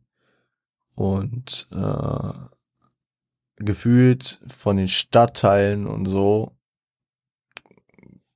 und 0.95 1.69
äh, 1.73 2.33
gefühlt 3.57 4.41
von 4.47 4.77
den 4.77 4.89
Stadtteilen 4.89 5.87
und 5.87 6.07
so 6.07 6.53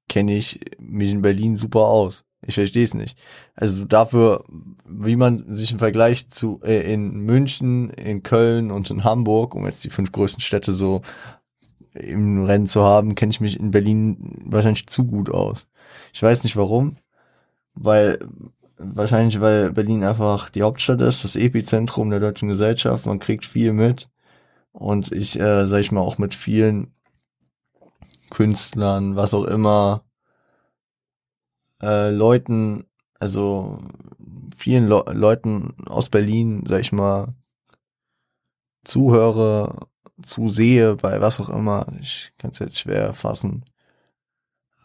kenne 0.08 0.36
ich 0.36 0.60
mich 0.78 1.10
in 1.10 1.22
Berlin 1.22 1.54
super 1.54 1.82
aus. 1.82 2.24
Ich 2.46 2.54
verstehe 2.54 2.84
es 2.84 2.94
nicht. 2.94 3.18
Also 3.54 3.84
dafür, 3.84 4.44
wie 4.86 5.16
man 5.16 5.52
sich 5.52 5.72
im 5.72 5.78
Vergleich 5.78 6.28
zu 6.28 6.60
äh, 6.62 6.92
in 6.92 7.18
München, 7.20 7.90
in 7.90 8.22
Köln 8.22 8.70
und 8.70 8.90
in 8.90 9.04
Hamburg, 9.04 9.54
um 9.54 9.66
jetzt 9.66 9.84
die 9.84 9.90
fünf 9.90 10.12
größten 10.12 10.40
Städte 10.40 10.72
so 10.72 11.02
im 11.98 12.44
Rennen 12.44 12.66
zu 12.66 12.82
haben, 12.82 13.14
kenne 13.14 13.30
ich 13.30 13.40
mich 13.40 13.58
in 13.58 13.70
Berlin 13.70 14.42
wahrscheinlich 14.44 14.86
zu 14.86 15.06
gut 15.06 15.30
aus. 15.30 15.68
Ich 16.12 16.22
weiß 16.22 16.44
nicht 16.44 16.56
warum, 16.56 16.96
weil 17.74 18.18
wahrscheinlich 18.78 19.40
weil 19.40 19.72
Berlin 19.72 20.04
einfach 20.04 20.50
die 20.50 20.62
Hauptstadt 20.62 21.00
ist, 21.00 21.24
das 21.24 21.36
Epizentrum 21.36 22.10
der 22.10 22.20
deutschen 22.20 22.48
Gesellschaft, 22.48 23.06
man 23.06 23.18
kriegt 23.18 23.44
viel 23.44 23.72
mit 23.72 24.08
und 24.72 25.12
ich 25.12 25.38
äh, 25.40 25.66
sag 25.66 25.80
ich 25.80 25.92
mal 25.92 26.00
auch 26.00 26.18
mit 26.18 26.34
vielen 26.34 26.94
Künstlern, 28.30 29.16
was 29.16 29.34
auch 29.34 29.44
immer, 29.44 30.04
äh, 31.82 32.10
Leuten, 32.10 32.84
also 33.18 33.78
vielen 34.56 34.88
Le 34.88 35.04
Leuten 35.12 35.74
aus 35.86 36.08
Berlin, 36.10 36.64
sag 36.66 36.80
ich 36.80 36.92
mal, 36.92 37.34
zuhöre, 38.84 39.88
zusehe, 40.22 40.96
bei 40.96 41.20
was 41.20 41.40
auch 41.40 41.48
immer. 41.48 41.86
Ich 42.00 42.32
kann 42.38 42.50
es 42.50 42.58
jetzt 42.58 42.78
schwer 42.78 43.12
fassen. 43.14 43.64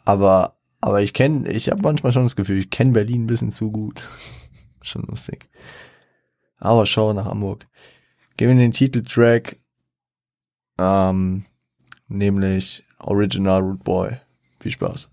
Aber, 0.06 0.58
aber 0.82 1.02
ich 1.02 1.14
kenne, 1.14 1.50
ich 1.52 1.70
habe 1.70 1.82
manchmal 1.82 2.12
schon 2.12 2.24
das 2.24 2.36
Gefühl, 2.36 2.60
ich 2.60 2.70
kenne 2.70 2.92
Berlin 2.92 3.24
ein 3.24 3.28
bisschen 3.28 3.52
zu 3.52 3.72
gut. 3.72 4.08
schon 4.82 5.04
lustig. 5.04 5.50
Aber 6.58 6.86
schau 6.86 7.14
nach 7.14 7.26
Hamburg. 7.26 7.68
Gib 8.38 8.50
mir 8.50 8.56
den 8.56 8.72
Titeltrack, 8.72 9.58
ähm, 10.80 11.46
nämlich 12.08 12.84
Original 13.00 13.62
Root 13.62 13.84
Boy. 13.84 14.18
Viel 14.60 14.72
Spaß. 14.72 15.10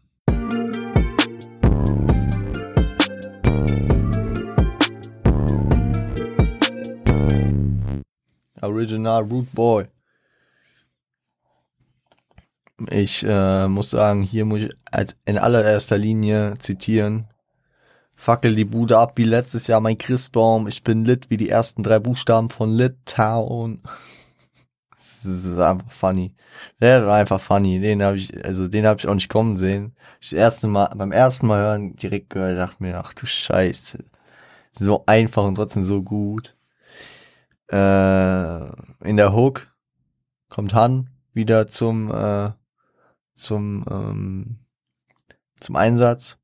Original 8.62 9.22
Root 9.24 9.52
Boy. 9.52 9.86
Ich 12.88 13.24
äh, 13.26 13.68
muss 13.68 13.90
sagen, 13.90 14.22
hier 14.22 14.44
muss 14.44 14.60
ich 14.60 14.70
als 14.90 15.16
in 15.26 15.36
allererster 15.36 15.98
Linie 15.98 16.54
zitieren. 16.58 17.26
Fackel 18.14 18.54
die 18.54 18.64
Bude 18.64 18.98
ab 18.98 19.12
wie 19.16 19.24
letztes 19.24 19.66
Jahr 19.66 19.80
mein 19.80 19.98
Christbaum. 19.98 20.66
Ich 20.66 20.82
bin 20.84 21.04
lit 21.04 21.30
wie 21.30 21.36
die 21.36 21.48
ersten 21.48 21.82
drei 21.82 21.98
Buchstaben 21.98 22.50
von 22.50 22.70
Litauen. 22.70 23.82
das 25.24 25.24
ist 25.24 25.58
einfach 25.58 25.90
funny. 25.90 26.34
Der 26.80 27.06
war 27.06 27.16
einfach 27.16 27.40
funny. 27.40 27.80
Den 27.80 28.02
habe 28.02 28.16
ich, 28.16 28.44
also 28.44 28.68
den 28.68 28.86
habe 28.86 28.98
ich 28.98 29.08
auch 29.08 29.14
nicht 29.14 29.28
kommen 29.28 29.56
sehen. 29.56 29.94
Das 30.20 30.32
erste 30.32 30.66
Mal, 30.66 30.92
beim 30.96 31.12
ersten 31.12 31.46
Mal 31.46 31.60
hören 31.60 31.96
direkt 31.96 32.30
gehört, 32.30 32.58
dachte 32.58 32.82
mir, 32.82 32.98
ach 32.98 33.12
du 33.14 33.26
Scheiße. 33.26 34.04
So 34.72 35.04
einfach 35.06 35.44
und 35.44 35.56
trotzdem 35.56 35.84
so 35.84 36.02
gut. 36.02 36.56
Äh, 37.70 38.64
in 39.04 39.16
der 39.16 39.32
Hook 39.34 39.68
kommt 40.48 40.74
Han 40.74 41.10
wieder 41.32 41.68
zum, 41.68 42.10
äh, 42.12 42.50
zum, 43.40 43.84
ähm, 43.90 44.58
zum 45.60 45.76
Einsatz. 45.76 46.38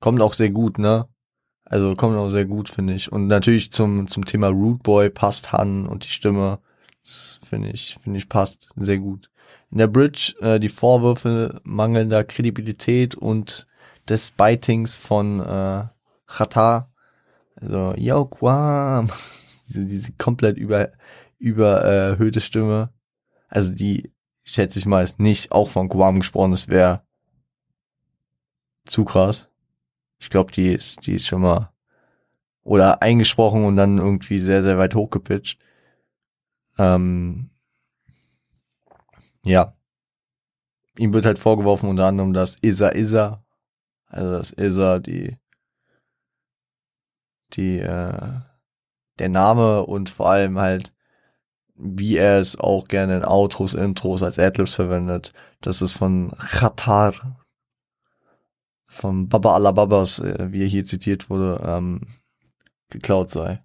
Kommt 0.00 0.20
auch 0.20 0.34
sehr 0.34 0.50
gut, 0.50 0.78
ne? 0.78 1.08
Also 1.64 1.96
kommt 1.96 2.16
auch 2.16 2.30
sehr 2.30 2.44
gut, 2.44 2.68
finde 2.68 2.94
ich. 2.94 3.10
Und 3.10 3.26
natürlich 3.26 3.72
zum, 3.72 4.06
zum 4.06 4.24
Thema 4.24 4.48
Root 4.48 4.82
Boy 4.82 5.10
passt 5.10 5.52
Han 5.52 5.86
und 5.86 6.04
die 6.04 6.10
Stimme. 6.10 6.60
Finde 7.02 7.70
ich, 7.70 7.98
finde 8.02 8.18
ich 8.18 8.28
passt 8.28 8.68
sehr 8.76 8.98
gut. 8.98 9.30
In 9.70 9.78
der 9.78 9.88
Bridge 9.88 10.34
äh, 10.40 10.60
die 10.60 10.68
Vorwürfe 10.68 11.60
mangelnder 11.64 12.24
Kredibilität 12.24 13.14
und 13.14 13.66
des 14.08 14.30
Bitings 14.30 14.94
von 14.94 15.40
äh, 15.40 15.84
Chata. 16.26 16.92
Also, 17.56 17.94
yo, 17.96 18.26
Quam. 18.26 19.10
diese, 19.68 19.86
diese 19.86 20.12
komplett 20.12 20.56
über, 20.56 20.92
übererhöhte 21.38 22.40
Stimme. 22.40 22.90
Also 23.48 23.72
die, 23.72 24.12
schätze 24.44 24.78
ich 24.78 24.86
mal, 24.86 25.02
ist 25.04 25.18
nicht 25.18 25.52
auch 25.52 25.68
von 25.68 25.88
Quam 25.88 26.20
gesprochen, 26.20 26.52
das 26.52 26.68
wäre 26.68 27.02
zu 28.84 29.04
krass. 29.04 29.50
Ich 30.18 30.30
glaube, 30.30 30.52
die 30.52 30.72
ist, 30.72 31.06
die 31.06 31.14
ist 31.14 31.26
schon 31.26 31.42
mal 31.42 31.72
oder 32.62 33.00
eingesprochen 33.02 33.64
und 33.64 33.76
dann 33.76 33.98
irgendwie 33.98 34.40
sehr, 34.40 34.62
sehr 34.62 34.76
weit 34.78 34.94
hochgepitcht. 34.94 35.60
Ähm, 36.78 37.50
ja. 39.44 39.76
Ihm 40.98 41.12
wird 41.12 41.26
halt 41.26 41.38
vorgeworfen 41.38 41.88
unter 41.88 42.06
anderem, 42.06 42.32
dass 42.32 42.56
Isa 42.62 42.92
Isa, 42.92 43.44
also 44.06 44.32
dass 44.32 44.52
Isa 44.52 44.98
die, 44.98 45.36
die, 47.52 47.78
äh, 47.78 48.40
der 49.18 49.28
Name 49.28 49.84
und 49.84 50.10
vor 50.10 50.30
allem 50.30 50.58
halt 50.58 50.95
wie 51.78 52.16
er 52.16 52.40
es 52.40 52.58
auch 52.58 52.88
gerne 52.88 53.18
in 53.18 53.24
Outros, 53.24 53.74
Intros 53.74 54.22
als 54.22 54.38
Adlibs 54.38 54.74
verwendet, 54.74 55.32
dass 55.60 55.80
es 55.80 55.92
von 55.92 56.32
Khatar, 56.38 57.36
von 58.86 59.28
Baba 59.28 59.54
Alababas, 59.54 60.20
äh, 60.20 60.52
wie 60.52 60.62
er 60.62 60.68
hier 60.68 60.84
zitiert 60.84 61.28
wurde, 61.28 61.60
ähm, 61.64 62.00
geklaut 62.88 63.30
sei. 63.30 63.62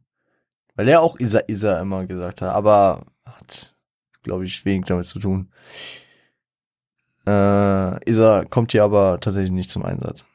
Weil 0.76 0.88
er 0.88 1.02
auch 1.02 1.20
Isa 1.20 1.42
Isa 1.48 1.80
immer 1.80 2.06
gesagt 2.06 2.42
hat, 2.42 2.54
aber 2.54 3.06
hat, 3.26 3.76
glaube 4.24 4.46
ich, 4.46 4.66
wenig 4.66 4.86
damit 4.86 5.06
zu 5.06 5.20
tun. 5.20 5.52
Äh, 7.28 8.10
Isa 8.10 8.46
kommt 8.46 8.72
hier 8.72 8.84
aber 8.84 9.20
tatsächlich 9.20 9.52
nicht 9.52 9.70
zum 9.70 9.84
Einsatz. 9.84 10.26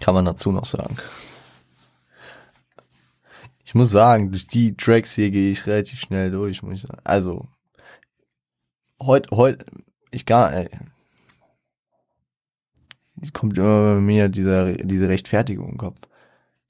Kann 0.00 0.14
man 0.14 0.24
dazu 0.24 0.52
noch 0.52 0.64
sagen. 0.64 0.96
Ich 3.68 3.74
muss 3.74 3.90
sagen, 3.90 4.30
durch 4.30 4.46
die 4.46 4.74
Tracks 4.78 5.14
hier 5.14 5.30
gehe 5.30 5.50
ich 5.50 5.66
relativ 5.66 6.00
schnell 6.00 6.30
durch, 6.30 6.62
muss 6.62 6.76
ich 6.76 6.80
sagen. 6.80 7.02
Also, 7.04 7.48
heute, 8.98 9.36
heute, 9.36 9.66
ich 10.10 10.24
gar, 10.24 10.54
ey, 10.54 10.70
es 13.20 13.34
kommt 13.34 13.58
immer 13.58 13.96
bei 13.96 14.00
mir 14.00 14.30
diese, 14.30 14.72
diese 14.78 15.10
Rechtfertigung 15.10 15.72
im 15.72 15.76
Kopf. 15.76 16.00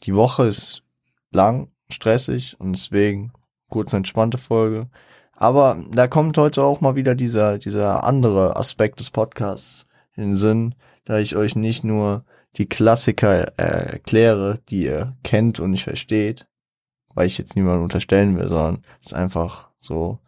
Die 0.02 0.16
Woche 0.16 0.48
ist 0.48 0.82
lang, 1.30 1.70
stressig 1.88 2.58
und 2.58 2.72
deswegen 2.72 3.32
kurz 3.68 3.92
entspannte 3.92 4.36
Folge. 4.36 4.88
Aber 5.34 5.80
da 5.92 6.08
kommt 6.08 6.36
heute 6.36 6.64
auch 6.64 6.80
mal 6.80 6.96
wieder 6.96 7.14
dieser, 7.14 7.58
dieser 7.58 8.02
andere 8.02 8.56
Aspekt 8.56 8.98
des 8.98 9.12
Podcasts 9.12 9.86
in 10.16 10.30
den 10.30 10.36
Sinn, 10.36 10.74
da 11.04 11.20
ich 11.20 11.36
euch 11.36 11.54
nicht 11.54 11.84
nur 11.84 12.24
die 12.56 12.68
Klassiker 12.68 13.56
äh, 13.56 13.92
erkläre, 13.92 14.58
die 14.68 14.86
ihr 14.86 15.16
kennt 15.22 15.60
und 15.60 15.70
nicht 15.70 15.84
versteht, 15.84 16.48
weil 17.18 17.26
ich 17.26 17.36
jetzt 17.36 17.56
niemandem 17.56 17.82
unterstellen 17.82 18.38
will, 18.38 18.46
sondern 18.46 18.84
es 19.00 19.08
ist 19.08 19.12
einfach 19.12 19.70
so 19.80 20.20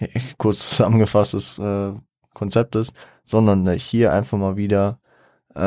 kurz 0.38 0.70
zusammengefasstes 0.70 1.56
äh, 1.60 1.92
Konzept 2.34 2.74
ist, 2.74 2.92
sondern 3.22 3.64
dass 3.64 3.76
ich 3.76 3.84
hier 3.84 4.12
einfach 4.12 4.36
mal 4.36 4.56
wieder 4.56 4.98
äh, 5.54 5.60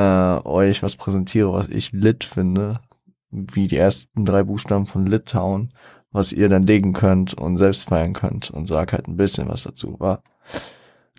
euch 0.43 0.83
was 0.83 0.97
präsentiere, 0.97 1.53
was 1.53 1.69
ich 1.69 1.93
lit 1.93 2.25
finde, 2.25 2.81
wie 3.29 3.67
die 3.67 3.77
ersten 3.77 4.25
drei 4.25 4.43
Buchstaben 4.43 4.85
von 4.85 5.05
Litauen, 5.05 5.69
was 6.11 6.33
ihr 6.33 6.49
dann 6.49 6.63
legen 6.63 6.91
könnt 6.91 7.35
und 7.35 7.57
selbst 7.57 7.87
feiern 7.87 8.11
könnt 8.11 8.51
und 8.51 8.67
sag 8.67 8.91
halt 8.91 9.07
ein 9.07 9.15
bisschen 9.15 9.47
was 9.47 9.63
dazu, 9.63 9.97
war. 9.97 10.23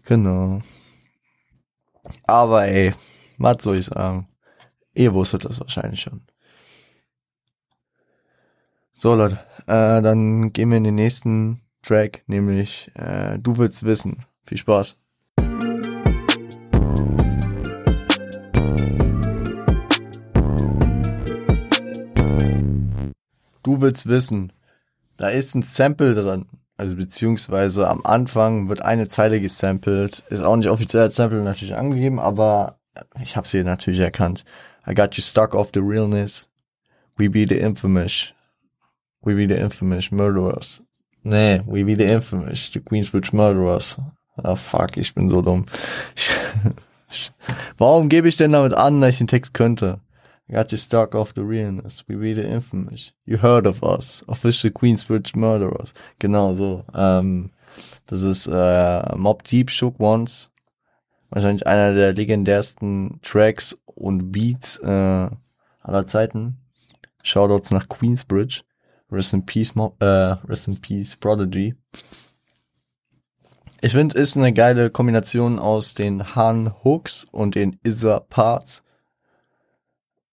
Genau. 0.05 0.61
Aber 2.27 2.67
ey, 2.67 2.93
was 3.39 3.63
soll 3.63 3.79
ich 3.79 3.87
sagen? 3.87 4.29
Ihr 4.93 5.15
wusstet 5.15 5.47
das 5.47 5.61
wahrscheinlich 5.61 6.03
schon. 6.03 6.27
So 9.03 9.15
Leute, 9.15 9.39
äh, 9.67 10.03
dann 10.03 10.53
gehen 10.53 10.69
wir 10.69 10.77
in 10.77 10.85
den 10.85 10.97
nächsten 10.97 11.63
Track, 11.81 12.23
nämlich 12.27 12.91
äh, 12.97 13.39
Du 13.39 13.57
willst 13.57 13.83
wissen. 13.85 14.27
Viel 14.45 14.59
Spaß. 14.59 14.99
Du 23.63 23.81
willst 23.81 24.07
wissen. 24.07 24.53
Da 25.17 25.31
ist 25.31 25.55
ein 25.55 25.63
Sample 25.63 26.15
drin. 26.15 26.45
Also 26.77 26.95
beziehungsweise 26.95 27.89
am 27.89 28.03
Anfang 28.05 28.69
wird 28.69 28.83
eine 28.83 29.09
Zeile 29.09 29.41
gesampelt. 29.41 30.25
Ist 30.29 30.43
auch 30.43 30.57
nicht 30.57 30.69
offiziell 30.69 31.05
als 31.05 31.17
Sample 31.17 31.43
natürlich 31.43 31.75
angegeben, 31.75 32.21
aber 32.21 32.79
ich 33.23 33.35
habe 33.35 33.49
sie 33.49 33.65
natürlich 33.65 34.01
erkannt. 34.01 34.45
I 34.87 34.93
got 34.93 35.15
you 35.15 35.23
stuck 35.23 35.55
off 35.55 35.71
the 35.73 35.81
realness. 35.81 36.51
We 37.17 37.31
be 37.31 37.47
the 37.49 37.61
infamous. 37.61 38.35
We 39.23 39.35
be 39.35 39.47
the 39.47 39.61
infamous 39.61 40.11
murderers. 40.11 40.83
Nee, 41.23 41.61
we 41.67 41.85
be 41.85 41.95
the 41.95 42.11
infamous, 42.11 42.71
the 42.71 42.81
Queensbridge 42.81 43.33
murderers. 43.33 43.99
Ah, 44.43 44.55
fuck, 44.55 44.97
ich 44.97 45.15
bin 45.15 45.29
so 45.29 45.43
dumm. 45.43 45.67
Warum 47.79 48.09
gebe 48.09 48.29
ich 48.29 48.37
denn 48.37 48.53
damit 48.53 48.73
an, 48.73 49.01
dass 49.01 49.11
ich 49.11 49.19
den 49.19 49.27
Text 49.27 49.53
könnte? 49.53 50.01
I 50.49 50.55
got 50.55 50.73
you 50.73 50.79
stuck 50.79 51.15
off 51.15 51.33
the 51.35 51.43
realness. 51.43 52.03
We 52.09 52.17
be 52.17 52.35
the 52.35 52.43
infamous. 52.43 53.13
You 53.25 53.37
heard 53.37 53.67
of 53.67 53.83
us. 53.83 54.25
Official 54.27 54.71
Queensbridge 54.71 55.37
murderers. 55.37 55.93
Genau 56.19 56.55
so. 56.55 56.85
Ähm, 56.95 57.51
das 58.07 58.23
ist 58.23 58.49
äh, 58.49 59.17
Mob 59.17 59.45
Deep 59.45 59.71
Shook 59.71 60.01
Ones. 60.01 60.51
Wahrscheinlich 61.29 61.67
einer 61.67 61.95
der 61.95 62.15
legendärsten 62.15 63.21
Tracks 63.23 63.79
und 63.85 64.33
Beats 64.33 64.79
äh, 64.79 65.29
aller 65.83 66.07
Zeiten. 66.09 66.57
Shoutouts 67.23 67.71
nach 67.71 67.89
Queensbridge. 67.89 68.63
Rest 69.11 69.33
in 69.35 69.45
Peace, 69.45 69.75
Mob, 69.75 70.01
äh, 70.03 70.05
Rest 70.05 70.69
in 70.69 70.81
Peace 70.81 71.17
Prodigy. 71.17 71.75
Ich 73.81 73.93
finde, 73.93 74.19
ist 74.19 74.37
eine 74.37 74.53
geile 74.53 74.91
Kombination 74.91 75.59
aus 75.59 75.95
den 75.95 76.35
Han 76.35 76.75
Hooks 76.85 77.27
und 77.31 77.55
den 77.55 77.79
Isa 77.83 78.21
Parts. 78.21 78.83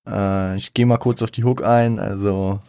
Äh, 0.05 0.57
ich 0.57 0.73
gehe 0.73 0.85
mal 0.85 0.97
kurz 0.97 1.21
auf 1.21 1.31
die 1.31 1.43
Hook 1.43 1.63
ein. 1.63 1.99
Also 1.99 2.59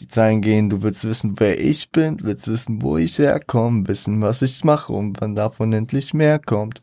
die 0.00 0.08
Zeilen 0.08 0.42
gehen, 0.42 0.68
du 0.70 0.82
willst 0.82 1.04
wissen, 1.04 1.38
wer 1.38 1.58
ich 1.60 1.90
bin, 1.90 2.18
willst 2.22 2.48
wissen, 2.48 2.82
wo 2.82 2.98
ich 2.98 3.18
herkomme, 3.18 3.86
wissen, 3.88 4.20
was 4.20 4.42
ich 4.42 4.64
mache 4.64 4.92
und 4.92 5.20
wann 5.20 5.34
davon 5.34 5.72
endlich 5.72 6.12
mehr 6.12 6.38
kommt. 6.38 6.82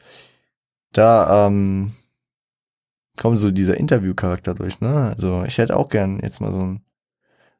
Da 0.93 1.47
ähm, 1.47 1.93
kommt 3.17 3.39
so 3.39 3.51
dieser 3.51 3.77
Interviewcharakter 3.77 4.55
durch, 4.55 4.79
ne? 4.81 5.13
Also 5.15 5.43
ich 5.45 5.57
hätte 5.57 5.77
auch 5.77 5.89
gern 5.89 6.19
jetzt 6.21 6.41
mal 6.41 6.51
so 6.51 6.59
ein 6.59 6.81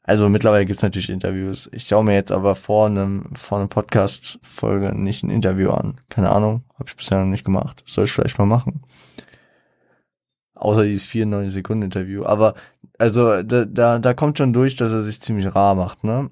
also 0.04 0.28
mittlerweile 0.28 0.66
gibt's 0.66 0.84
natürlich 0.84 1.10
Interviews. 1.10 1.70
Ich 1.72 1.84
schaue 1.84 2.04
mir 2.04 2.14
jetzt 2.14 2.32
aber 2.32 2.56
vor 2.56 2.88
einem, 2.88 3.34
vor 3.36 3.60
einem 3.60 3.70
Podcast-Folge 3.70 4.94
nicht 4.94 5.24
ein 5.24 5.30
Interview 5.30 5.70
an. 5.72 5.96
Keine 6.10 6.30
Ahnung, 6.30 6.66
habe 6.74 6.90
ich 6.90 6.98
bisher 6.98 7.20
noch 7.20 7.26
nicht 7.26 7.46
gemacht. 7.46 7.84
Soll 7.88 8.04
ich 8.04 8.12
vielleicht 8.12 8.38
mal 8.38 8.46
machen. 8.46 8.82
Außer 10.56 10.84
dieses 10.84 11.06
94 11.06 11.54
Sekunden 11.54 11.84
Interview. 11.84 12.26
Aber 12.26 12.54
also 12.98 13.42
da, 13.44 13.64
da, 13.64 14.00
da 14.00 14.14
kommt 14.14 14.38
schon 14.38 14.52
durch, 14.52 14.76
dass 14.76 14.92
er 14.92 15.04
sich 15.04 15.22
ziemlich 15.22 15.56
rar 15.56 15.74
macht, 15.76 16.04
ne? 16.04 16.30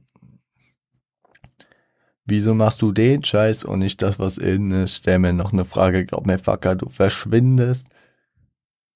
Wieso 2.25 2.53
machst 2.53 2.81
du 2.81 2.91
den 2.91 3.23
Scheiß 3.23 3.65
und 3.65 3.79
nicht 3.79 4.01
das, 4.01 4.19
was 4.19 4.37
innen 4.37 4.83
ist? 4.83 4.97
Stell 4.97 5.19
mir 5.19 5.33
noch 5.33 5.53
eine 5.53 5.65
Frage, 5.65 6.05
glaub 6.05 6.27
mir, 6.27 6.39
Fucker, 6.39 6.75
du 6.75 6.87
verschwindest. 6.87 7.87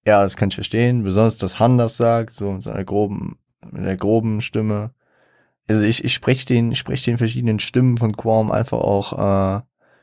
Ja, 0.05 0.21
das 0.23 0.35
kann 0.38 0.49
ich 0.49 0.55
verstehen. 0.55 1.03
Besonders, 1.03 1.38
dass 1.38 1.59
Han 1.59 1.77
das 1.77 1.97
sagt, 1.97 2.31
so 2.31 2.51
mit 2.51 2.61
seiner 2.61 2.83
groben 2.83 3.38
mit 3.71 3.86
der 3.86 3.97
groben 3.97 4.41
Stimme. 4.41 4.91
Also 5.67 5.82
ich, 5.84 6.04
ich 6.04 6.13
spreche 6.13 6.45
den, 6.45 6.71
ich 6.71 6.80
spreche 6.80 7.06
den 7.06 7.17
verschiedenen 7.17 7.60
Stimmen 7.60 7.97
von 7.97 8.15
Quam 8.15 8.51
einfach 8.51 8.80
auch 8.80 9.60
äh, 9.60 9.62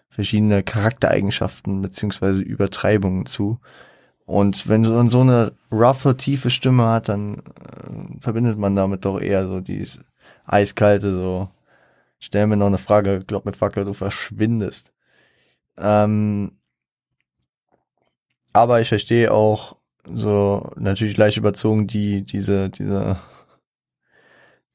verschiedene 0.09 0.63
Charaktereigenschaften 0.63 1.83
beziehungsweise 1.83 2.43
Übertreibungen 2.43 3.27
zu. 3.27 3.61
Und 4.27 4.69
wenn 4.69 4.83
man 4.83 5.09
so 5.09 5.21
eine 5.21 5.53
roughe, 5.71 6.17
tiefe 6.17 6.51
Stimme 6.51 6.87
hat, 6.87 7.09
dann 7.09 7.39
äh, 7.39 8.21
verbindet 8.21 8.59
man 8.59 8.77
damit 8.77 9.05
doch 9.05 9.21
eher 9.21 9.47
so 9.49 9.61
dieses 9.61 10.01
eiskalte, 10.47 11.15
so, 11.15 11.49
stell 12.19 12.47
mir 12.47 12.57
noch 12.57 12.67
eine 12.67 12.79
Frage, 12.79 13.21
glaub 13.27 13.45
mir, 13.45 13.53
Fucker, 13.53 13.85
du 13.85 13.93
verschwindest. 13.93 14.93
Ähm, 15.77 16.53
aber 18.53 18.81
ich 18.81 18.89
verstehe 18.89 19.33
auch 19.33 19.77
so 20.13 20.71
natürlich 20.77 21.17
leicht 21.17 21.37
überzogen 21.37 21.87
die, 21.87 22.23
diese, 22.23 22.71
diese 22.71 23.17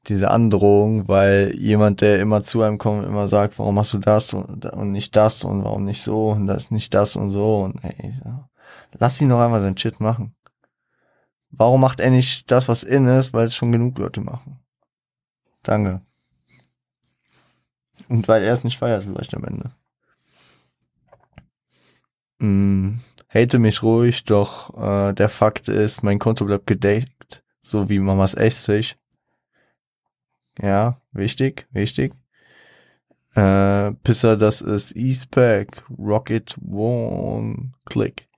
diese 0.08 0.30
Androhung, 0.30 1.08
weil 1.08 1.54
jemand, 1.56 2.00
der 2.00 2.20
immer 2.20 2.42
zu 2.42 2.62
einem 2.62 2.78
kommt, 2.78 3.06
immer 3.06 3.28
sagt, 3.28 3.58
warum 3.58 3.74
machst 3.74 3.92
du 3.92 3.98
das 3.98 4.34
und, 4.34 4.64
und 4.64 4.92
nicht 4.92 5.14
das 5.16 5.44
und 5.44 5.64
warum 5.64 5.84
nicht 5.84 6.02
so 6.02 6.30
und 6.30 6.46
das 6.46 6.70
nicht 6.70 6.94
das 6.94 7.16
und 7.16 7.30
so 7.30 7.60
und 7.60 7.82
hey, 7.82 8.12
so. 8.12 8.44
lass 8.98 9.20
ihn 9.20 9.28
doch 9.28 9.40
einfach 9.40 9.60
seinen 9.60 9.76
Shit 9.76 10.00
machen. 10.00 10.34
Warum 11.50 11.80
macht 11.80 12.00
er 12.00 12.10
nicht 12.10 12.50
das, 12.50 12.68
was 12.68 12.82
in 12.82 13.06
ist, 13.06 13.32
weil 13.32 13.46
es 13.46 13.56
schon 13.56 13.72
genug 13.72 13.98
Leute 13.98 14.20
machen? 14.20 14.58
Danke. 15.62 16.02
Und 18.08 18.26
weil 18.28 18.42
er 18.42 18.52
es 18.52 18.64
nicht 18.64 18.78
feiert, 18.78 19.04
vielleicht 19.04 19.34
am 19.34 19.44
Ende. 19.44 19.70
Hm, 22.40 23.00
hate 23.28 23.58
mich 23.58 23.82
ruhig, 23.82 24.24
doch 24.24 24.76
äh, 24.78 25.12
der 25.12 25.28
Fakt 25.28 25.68
ist, 25.68 26.02
mein 26.02 26.18
Konto 26.18 26.44
bleibt 26.44 26.66
gedeckt, 26.66 27.44
so 27.62 27.88
wie 27.88 27.98
Mamas 27.98 28.34
Essig. 28.34 28.96
Ja, 30.60 31.00
wichtig, 31.12 31.66
wichtig. 31.70 32.14
Äh, 33.34 33.92
Pisser, 34.02 34.36
das 34.36 34.60
ist 34.60 34.96
E-Spec, 34.96 35.82
Rocket 35.96 36.56
One 36.68 37.72
Click. 37.84 38.28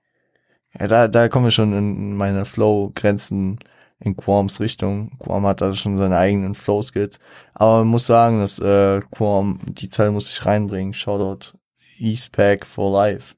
Ja, 0.79 0.87
da, 0.87 1.07
da 1.07 1.29
kommen 1.29 1.45
wir 1.45 1.51
schon 1.51 1.73
in 1.73 2.15
meine 2.15 2.45
Flow-Grenzen 2.45 3.59
in 3.99 4.15
Quams 4.15 4.59
Richtung. 4.59 5.17
Quam 5.19 5.45
hat 5.45 5.61
da 5.61 5.73
schon 5.73 5.97
seine 5.97 6.17
eigenen 6.17 6.55
Flow-Skills. 6.55 7.19
Aber 7.53 7.79
man 7.79 7.87
muss 7.87 8.05
sagen, 8.05 8.39
dass 8.39 8.59
äh, 8.59 9.01
Quam 9.11 9.59
die 9.65 9.89
Zeit 9.89 10.11
muss 10.11 10.29
ich 10.29 10.45
reinbringen. 10.45 10.93
Shoutout 10.93 11.57
E-Spec 11.97 12.65
for 12.65 12.91
Life. 12.91 13.35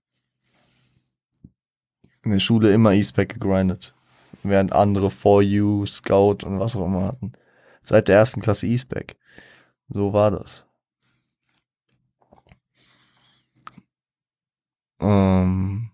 In 2.23 2.31
der 2.31 2.39
Schule 2.39 2.73
immer 2.73 2.93
E-Spec 2.93 3.29
gegrindet. 3.34 3.93
Während 4.43 4.73
andere 4.73 5.09
For 5.09 5.41
You, 5.41 5.86
Scout 5.86 6.45
und 6.45 6.59
was 6.59 6.75
auch 6.75 6.86
immer 6.86 7.03
hatten 7.03 7.34
seit 7.84 8.07
der 8.07 8.17
ersten 8.17 8.41
Klasse 8.41 8.67
E-Spec. 8.67 9.15
So 9.89 10.13
war 10.13 10.31
das. 10.31 10.65
Ähm, 14.99 15.91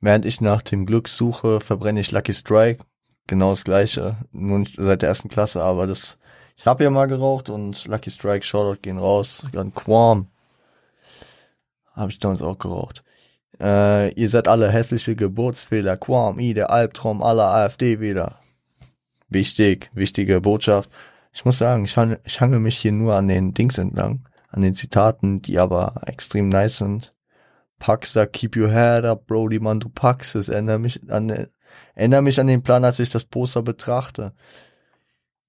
während 0.00 0.24
ich 0.24 0.40
nach 0.40 0.62
dem 0.62 0.86
Glück 0.86 1.08
suche, 1.08 1.60
verbrenne 1.60 2.00
ich 2.00 2.12
Lucky 2.12 2.32
Strike. 2.34 2.84
Genau 3.26 3.50
das 3.50 3.64
gleiche. 3.64 4.18
Nur 4.30 4.60
nicht 4.60 4.76
seit 4.76 5.02
der 5.02 5.08
ersten 5.08 5.28
Klasse, 5.28 5.62
aber 5.62 5.86
das. 5.86 6.18
Ich 6.56 6.66
habe 6.66 6.84
ja 6.84 6.90
mal 6.90 7.06
geraucht 7.06 7.48
und 7.48 7.86
Lucky 7.86 8.10
Strike, 8.10 8.44
Shoutout 8.44 8.82
gehen 8.82 8.98
raus. 8.98 9.46
Dann 9.52 9.72
Quam. 9.74 10.28
Habe 11.94 12.10
ich 12.10 12.18
damals 12.18 12.42
auch 12.42 12.58
geraucht. 12.58 13.02
Äh, 13.58 14.12
ihr 14.14 14.28
seid 14.28 14.48
alle 14.48 14.70
hässliche 14.70 15.16
Geburtsfehler. 15.16 15.96
Quam, 15.96 16.38
I, 16.38 16.52
der 16.54 16.70
Albtraum 16.70 17.22
aller 17.22 17.54
AfD 17.54 18.00
wieder. 18.00 18.41
Wichtig, 19.32 19.90
wichtige 19.94 20.40
Botschaft. 20.40 20.90
Ich 21.32 21.44
muss 21.44 21.58
sagen, 21.58 21.84
ich, 21.84 21.96
hang, 21.96 22.16
ich 22.24 22.40
hange 22.40 22.58
mich 22.58 22.78
hier 22.78 22.92
nur 22.92 23.14
an 23.14 23.28
den 23.28 23.54
Dings 23.54 23.78
entlang, 23.78 24.28
an 24.48 24.62
den 24.62 24.74
Zitaten, 24.74 25.40
die 25.40 25.58
aber 25.58 26.02
extrem 26.06 26.48
nice 26.48 26.78
sind. 26.78 27.14
Pax 27.78 28.12
sagt, 28.12 28.34
keep 28.34 28.56
your 28.56 28.70
head 28.70 29.04
up, 29.04 29.26
Brody, 29.26 29.58
man, 29.58 29.80
du 29.80 29.88
packst 29.88 30.36
es. 30.36 30.48
Erinnere 30.48 30.78
mich 30.78 31.00
an, 31.10 31.48
erinnere 31.94 32.22
mich 32.22 32.38
an 32.38 32.46
den 32.46 32.62
Plan, 32.62 32.84
als 32.84 33.00
ich 33.00 33.10
das 33.10 33.24
Poster 33.24 33.62
betrachte. 33.62 34.34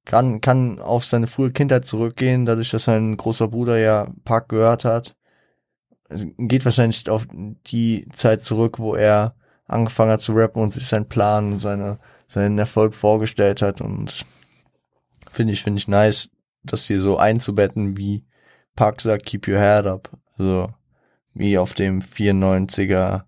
Kann, 0.06 0.42
kann 0.42 0.80
auf 0.80 1.06
seine 1.06 1.28
frühe 1.28 1.52
Kindheit 1.52 1.86
zurückgehen, 1.86 2.46
dadurch, 2.46 2.72
dass 2.72 2.86
sein 2.86 3.16
großer 3.16 3.48
Bruder 3.48 3.78
ja 3.78 4.08
Pack 4.26 4.50
gehört 4.50 4.84
hat. 4.84 5.16
Geht 6.10 6.66
wahrscheinlich 6.66 7.10
auf 7.10 7.28
die 7.68 8.08
Zeit 8.14 8.44
zurück, 8.44 8.80
wo 8.80 8.96
er 8.96 9.36
angefangen 9.68 10.12
hat 10.12 10.22
zu 10.22 10.34
rappen 10.34 10.62
und 10.62 10.72
sich 10.74 10.88
seinen 10.88 11.08
Plan 11.08 11.54
und 11.54 11.60
seine, 11.60 12.00
seinen 12.34 12.58
Erfolg 12.58 12.96
vorgestellt 12.96 13.62
hat 13.62 13.82
und 13.82 14.26
finde 15.30 15.54
ich, 15.54 15.64
finde 15.64 15.80
ich 15.80 15.88
nice, 15.88 16.30
das 16.64 16.86
hier 16.86 17.00
so 17.00 17.18
einzubetten, 17.18 17.98
wie 17.98 18.26
Pack 18.76 19.02
sagt, 19.02 19.26
keep 19.26 19.48
your 19.48 19.60
head 19.60 19.86
up. 19.86 20.10
Also, 20.38 20.74
wie 21.34 21.58
auf 21.58 21.74
dem 21.74 22.02
94er 22.02 23.24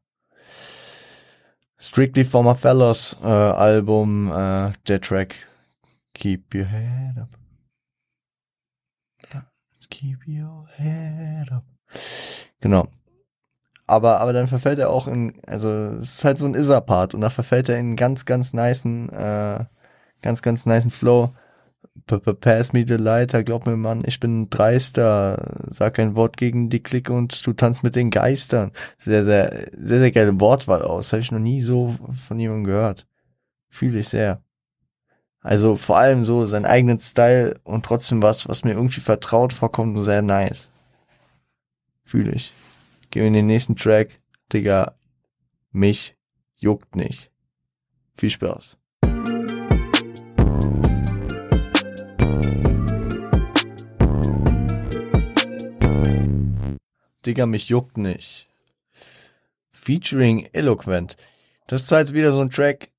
Strictly 1.77 2.23
for 2.23 2.43
My 2.43 2.55
Fellows 2.55 3.17
äh, 3.21 3.27
Album, 3.27 4.31
äh, 4.31 4.71
der 4.87 5.01
Track 5.01 5.47
Keep 6.13 6.55
Your 6.55 6.65
Head 6.65 7.17
Up. 7.17 7.29
Keep 9.89 10.27
Your 10.27 10.67
Head 10.77 11.51
Up. 11.51 11.63
Genau. 12.59 12.87
Aber, 13.87 14.19
aber 14.19 14.33
dann 14.33 14.47
verfällt 14.47 14.79
er 14.79 14.89
auch 14.89 15.07
in, 15.07 15.33
also 15.45 15.69
es 15.69 16.15
ist 16.15 16.25
halt 16.25 16.39
so 16.39 16.45
ein 16.45 16.55
Is-A-Part 16.55 17.13
und 17.13 17.21
da 17.21 17.29
verfällt 17.29 17.69
er 17.69 17.75
in 17.77 17.87
einen 17.87 17.95
ganz, 17.95 18.25
ganz 18.25 18.51
niceen, 18.51 19.09
äh, 19.09 19.65
ganz, 20.21 20.41
ganz 20.41 20.65
niceen 20.65 20.89
Flow. 20.89 21.33
Pass 22.07 22.73
me 22.73 22.83
the 22.87 22.95
lighter, 22.95 23.43
glaub 23.43 23.65
mir, 23.67 23.77
Mann, 23.77 24.03
ich 24.05 24.19
bin 24.19 24.49
dreister. 24.49 25.55
Sag 25.69 25.99
ein 25.99 26.15
Wort 26.15 26.35
gegen 26.35 26.69
die 26.69 26.81
Clique 26.81 27.13
und 27.13 27.45
du 27.45 27.53
tanzt 27.53 27.83
mit 27.83 27.95
den 27.95 28.09
Geistern. 28.09 28.71
Sehr, 28.97 29.23
sehr, 29.23 29.67
sehr, 29.79 29.99
sehr 29.99 30.11
geile 30.11 30.39
Wortwahl 30.39 30.81
aus. 30.81 31.13
Habe 31.13 31.21
ich 31.21 31.31
noch 31.31 31.39
nie 31.39 31.61
so 31.61 31.95
von 32.27 32.39
jemandem 32.39 32.65
gehört. 32.65 33.07
Fühle 33.69 33.99
ich 33.99 34.09
sehr. 34.09 34.41
Also 35.41 35.77
vor 35.77 35.99
allem 35.99 36.25
so 36.25 36.47
seinen 36.47 36.65
eigenen 36.65 36.99
Style 36.99 37.59
und 37.63 37.85
trotzdem 37.85 38.23
was, 38.23 38.49
was 38.49 38.63
mir 38.63 38.71
irgendwie 38.71 38.99
vertraut 38.99 39.53
vorkommt 39.53 39.99
sehr 39.99 40.23
nice. 40.23 40.71
Fühle 42.03 42.31
ich. 42.31 42.51
Gehen 43.15 43.21
wir 43.21 43.27
in 43.27 43.33
den 43.33 43.45
nächsten 43.45 43.77
Track. 43.77 44.19
Digga, 44.51 44.97
mich 45.71 46.17
juckt 46.57 46.97
nicht. 46.97 47.31
Viel 48.17 48.29
Spaß. 48.29 48.77
Digga, 57.25 57.45
mich 57.45 57.69
juckt 57.69 57.97
nicht. 57.97 58.49
Featuring 59.71 60.49
Eloquent. 60.51 61.15
Das 61.67 61.83
ist 61.83 61.93
halt 61.93 62.11
wieder 62.11 62.33
so 62.33 62.41
ein 62.41 62.49
Track. 62.49 62.91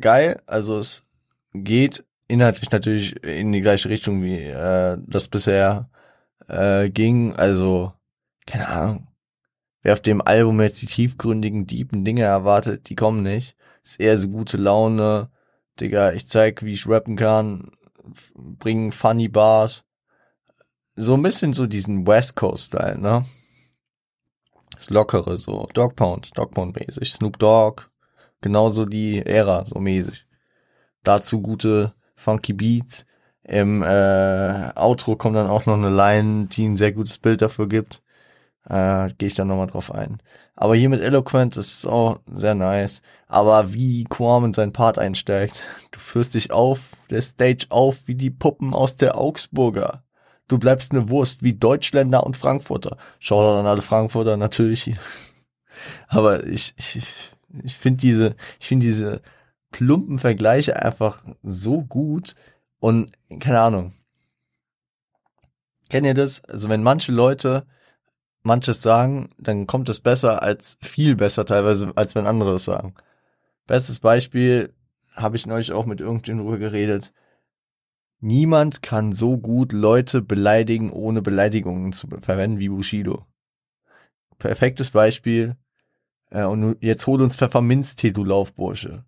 Geil. 0.00 0.42
Also 0.46 0.80
es 0.80 1.06
geht 1.54 2.04
inhaltlich 2.26 2.72
natürlich 2.72 3.22
in 3.22 3.52
die 3.52 3.60
gleiche 3.60 3.90
Richtung 3.90 4.24
wie 4.24 4.40
äh, 4.40 4.98
das 5.06 5.28
bisher 5.28 5.88
äh, 6.48 6.90
ging. 6.90 7.32
Also, 7.32 7.92
keine 8.44 8.66
Ahnung. 8.66 9.06
Wer 9.86 9.92
auf 9.92 10.00
dem 10.00 10.20
Album 10.20 10.60
jetzt 10.60 10.82
die 10.82 10.86
tiefgründigen, 10.86 11.68
tiefen 11.68 12.04
Dinge 12.04 12.22
erwartet, 12.22 12.88
die 12.88 12.96
kommen 12.96 13.22
nicht. 13.22 13.54
Ist 13.84 14.00
eher 14.00 14.18
so 14.18 14.26
gute 14.26 14.56
Laune. 14.56 15.30
Digga, 15.78 16.10
ich 16.10 16.26
zeig, 16.26 16.64
wie 16.64 16.72
ich 16.72 16.88
rappen 16.88 17.14
kann. 17.14 17.70
Bringen 18.34 18.90
funny 18.90 19.28
Bars. 19.28 19.84
So 20.96 21.14
ein 21.14 21.22
bisschen 21.22 21.52
so 21.52 21.68
diesen 21.68 22.04
West 22.04 22.34
Coast 22.34 22.66
Style, 22.66 22.98
ne? 22.98 23.24
Das 24.74 24.90
Lockere, 24.90 25.38
so 25.38 25.68
Dog 25.72 25.94
Pound, 25.94 26.36
Dog 26.36 26.52
Pound 26.52 26.74
mäßig, 26.74 27.12
Snoop 27.12 27.38
Dogg, 27.38 27.84
genauso 28.40 28.86
die 28.86 29.24
Ära, 29.24 29.66
so 29.66 29.78
mäßig. 29.78 30.26
Dazu 31.04 31.40
gute 31.40 31.94
funky 32.16 32.54
Beats. 32.54 33.06
Im 33.44 33.84
äh, 33.84 34.72
Outro 34.74 35.14
kommt 35.14 35.36
dann 35.36 35.46
auch 35.46 35.64
noch 35.66 35.74
eine 35.74 35.90
Line, 35.90 36.46
die 36.46 36.66
ein 36.66 36.76
sehr 36.76 36.90
gutes 36.90 37.18
Bild 37.18 37.40
dafür 37.40 37.68
gibt. 37.68 38.02
Äh, 38.68 39.10
Gehe 39.18 39.28
ich 39.28 39.34
dann 39.34 39.48
nochmal 39.48 39.66
drauf 39.66 39.92
ein. 39.92 40.20
Aber 40.54 40.74
hier 40.74 40.88
mit 40.88 41.02
Eloquent 41.02 41.56
ist 41.56 41.86
auch 41.86 42.20
sehr 42.26 42.54
nice. 42.54 43.02
Aber 43.28 43.72
wie 43.72 44.04
Quam 44.04 44.44
in 44.46 44.52
seinen 44.52 44.72
Part 44.72 44.98
einsteigt, 44.98 45.64
du 45.90 45.98
führst 45.98 46.34
dich 46.34 46.50
auf 46.50 46.92
der 47.10 47.22
Stage 47.22 47.66
auf 47.70 48.06
wie 48.06 48.14
die 48.14 48.30
Puppen 48.30 48.74
aus 48.74 48.96
der 48.96 49.16
Augsburger 49.16 50.02
du 50.48 50.58
bleibst 50.58 50.92
eine 50.92 51.08
Wurst 51.08 51.42
wie 51.42 51.54
Deutschländer 51.54 52.24
und 52.24 52.36
Frankfurter. 52.36 52.96
Schau 53.18 53.58
an 53.58 53.66
alle 53.66 53.82
Frankfurter 53.82 54.36
natürlich 54.36 54.82
hier. 54.82 54.98
Aber 56.08 56.46
ich, 56.46 56.74
ich, 56.76 57.02
ich 57.64 57.76
finde 57.76 58.00
diese, 58.00 58.36
ich 58.60 58.68
finde 58.68 58.86
diese 58.86 59.20
plumpen 59.70 60.18
Vergleiche 60.18 60.80
einfach 60.82 61.22
so 61.42 61.82
gut 61.82 62.34
und 62.78 63.12
keine 63.40 63.60
Ahnung. 63.60 63.92
Kennt 65.88 66.06
ihr 66.06 66.14
das? 66.14 66.44
Also 66.44 66.68
wenn 66.68 66.82
manche 66.82 67.12
Leute 67.12 67.66
manches 68.46 68.80
sagen, 68.80 69.30
dann 69.38 69.66
kommt 69.66 69.88
es 69.88 70.00
besser 70.00 70.42
als 70.42 70.78
viel 70.80 71.16
besser 71.16 71.44
teilweise, 71.44 71.92
als 71.96 72.14
wenn 72.14 72.26
andere 72.26 72.54
es 72.54 72.64
sagen. 72.64 72.94
Bestes 73.66 73.98
Beispiel 73.98 74.72
habe 75.14 75.36
ich 75.36 75.46
neulich 75.46 75.72
auch 75.72 75.84
mit 75.84 76.00
irgendjemandem 76.00 76.46
drüber 76.46 76.58
geredet. 76.58 77.12
Niemand 78.20 78.82
kann 78.82 79.12
so 79.12 79.36
gut 79.36 79.72
Leute 79.72 80.22
beleidigen, 80.22 80.90
ohne 80.90 81.20
Beleidigungen 81.20 81.92
zu 81.92 82.08
verwenden 82.22 82.58
wie 82.58 82.68
Bushido. 82.68 83.26
Perfektes 84.38 84.90
Beispiel. 84.90 85.56
Äh, 86.30 86.44
und 86.44 86.76
jetzt 86.80 87.06
hol 87.06 87.20
uns 87.20 87.36
Pfefferminztee, 87.36 88.12
du 88.12 88.24
Laufbursche. 88.24 89.04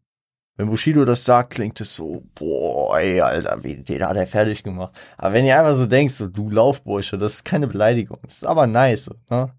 Wenn 0.59 0.69
Bushido 0.69 1.07
das 1.07 1.25
sagt, 1.25 1.55
klingt 1.55 1.81
es 1.81 1.95
so, 1.95 2.23
boah, 2.35 2.99
ey, 2.99 3.21
Alter, 3.23 3.65
wie, 3.65 3.77
den 3.77 4.05
hat 4.05 4.17
er 4.17 4.27
fertig 4.27 4.63
gemacht. 4.63 4.95
Aber 5.17 5.33
wenn 5.33 5.47
ihr 5.47 5.59
einfach 5.59 5.77
so 5.77 5.87
denkst, 5.87 6.15
so, 6.15 6.27
du 6.27 6.51
Laufbursche, 6.51 7.17
das 7.17 7.35
ist 7.35 7.45
keine 7.45 7.69
Beleidigung. 7.69 8.19
Das 8.23 8.39
ist 8.39 8.45
aber 8.45 8.67
nice, 8.67 9.09
ne? 9.31 9.55